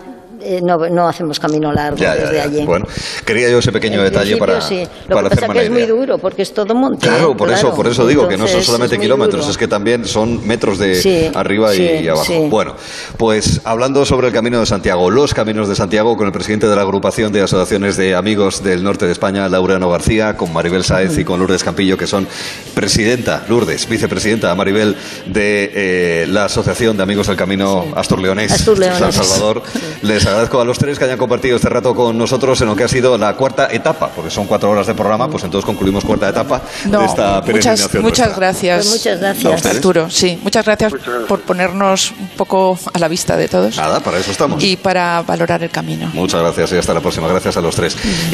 eh, 0.43 0.61
no, 0.63 0.77
no 0.89 1.07
hacemos 1.07 1.39
camino 1.39 1.71
largo 1.71 1.97
Ya, 1.97 2.15
desde 2.15 2.35
ya. 2.35 2.43
allí. 2.43 2.65
Bueno, 2.65 2.85
quería 3.25 3.49
yo 3.49 3.59
ese 3.59 3.71
pequeño 3.71 3.99
En 3.99 4.05
detalle 4.05 4.37
para, 4.37 4.61
sí. 4.61 4.83
Lo 5.07 5.15
para 5.15 5.29
que 5.29 5.35
pasa 5.35 5.53
que 5.53 5.63
es 5.63 5.69
muy 5.71 5.83
duro 5.85 6.17
porque 6.17 6.41
es 6.41 6.53
todo 6.53 6.73
monte. 6.75 7.07
Claro, 7.07 7.35
por 7.35 7.49
eso, 7.49 7.61
Claro. 7.61 7.75
por 7.75 7.87
eso 7.87 8.05
digo 8.07 8.27
que 8.27 8.37
no 8.37 8.47
son 8.47 8.61
solamente 8.63 8.95
es 8.95 9.01
kilómetros, 9.01 9.41
duro. 9.41 9.51
es 9.51 9.57
que 9.57 9.67
también 9.67 10.05
son 10.05 10.45
metros 10.47 10.77
de 10.79 10.95
Sí, 10.95 11.29
arriba 11.33 11.73
y, 11.73 11.77
sí, 11.77 11.83
y 12.03 12.07
abajo. 12.07 12.33
Bueno, 12.49 12.75
pues 13.17 13.61
hablando 13.63 14.05
sobre 14.05 14.27
el 14.27 14.33
Camino 14.33 14.59
de 14.59 14.65
Santiago, 14.65 15.09
los 15.09 15.33
Caminos 15.33 15.67
de 15.67 15.75
Santiago, 15.75 16.15
con 16.17 16.27
el 16.27 16.33
presidente 16.33 16.67
de 16.67 16.75
la 16.75 16.81
agrupación 16.81 17.31
de 17.31 17.41
asociaciones 17.41 17.97
de 17.97 18.15
amigos 18.15 18.63
del 18.63 18.83
norte 18.83 19.05
de 19.05 19.11
España, 19.11 19.47
Laureano 19.49 19.89
García, 19.89 20.35
con 20.35 20.51
Maribel 20.53 20.83
Sáez 20.83 21.17
y 21.17 21.23
con 21.23 21.39
Lourdes 21.39 21.63
Campillo, 21.63 21.97
que 21.97 22.07
son 22.07 22.27
presidenta, 22.73 23.43
Lourdes, 23.47 23.87
vicepresidenta 23.87 24.53
Maribel 24.55 24.95
de 25.25 25.71
eh, 25.73 26.25
la 26.29 26.45
Asociación 26.45 26.97
de 26.97 27.03
Amigos 27.03 27.27
del 27.27 27.35
Camino 27.37 27.85
Astur 27.95 28.19
Leonés, 28.21 28.51
Astur 28.51 28.77
San. 28.83 29.11
Salvador. 29.13 29.61
Les 30.01 30.25
agradezco 30.33 30.59
a 30.61 30.65
los 30.65 30.77
tres 30.77 30.97
que 30.99 31.05
hayan 31.05 31.17
compartido 31.17 31.55
este 31.55 31.69
rato 31.69 31.95
con 31.95 32.17
nosotros 32.17 32.59
en 32.61 32.67
lo 32.67 32.75
que 32.75 32.83
ha 32.83 32.87
sido 32.87 33.17
la 33.17 33.35
cuarta 33.35 33.67
etapa, 33.71 34.09
porque 34.15 34.29
son 34.29 34.45
cuatro 34.45 34.69
horas 34.69 34.87
de 34.87 34.93
programa, 34.93 35.29
pues 35.29 35.43
entonces 35.43 35.65
concluimos 35.65 36.03
cuarta 36.03 36.29
etapa 36.29 36.61
No, 36.85 36.99
de 36.99 37.05
esta 37.05 37.41
muchas, 37.41 37.45
peregrinación. 37.45 38.01
muchas 38.03 38.27
nuestra. 38.27 38.35
gracias. 38.47 38.87
Pues 38.87 38.97
muchas 38.99 39.19
gracias. 39.19 39.65
Arturo, 39.65 40.09
sí, 40.09 40.39
muchas 40.43 40.65
gracias 40.65 40.93
por 41.27 41.41
ponernos 41.41 42.11
un 42.19 42.27
poco 42.37 42.77
a 42.93 42.99
la 42.99 43.07
vista 43.07 43.37
de 43.37 43.47
todos 43.47 43.77
Nada, 43.77 43.99
para 43.99 44.17
eso 44.17 44.31
estamos. 44.31 44.63
y 44.63 44.75
para 44.77 45.21
valorar 45.21 45.63
el 45.63 45.69
camino. 45.69 46.09
Muchas 46.13 46.41
gracias 46.41 46.71
y 46.73 46.77
hasta 46.77 46.93
la 46.93 46.99
próxima. 47.01 47.27
Gracias 47.27 47.55
a 47.57 47.61
los 47.61 47.75
tres. 47.75 47.95
Y 48.03 48.31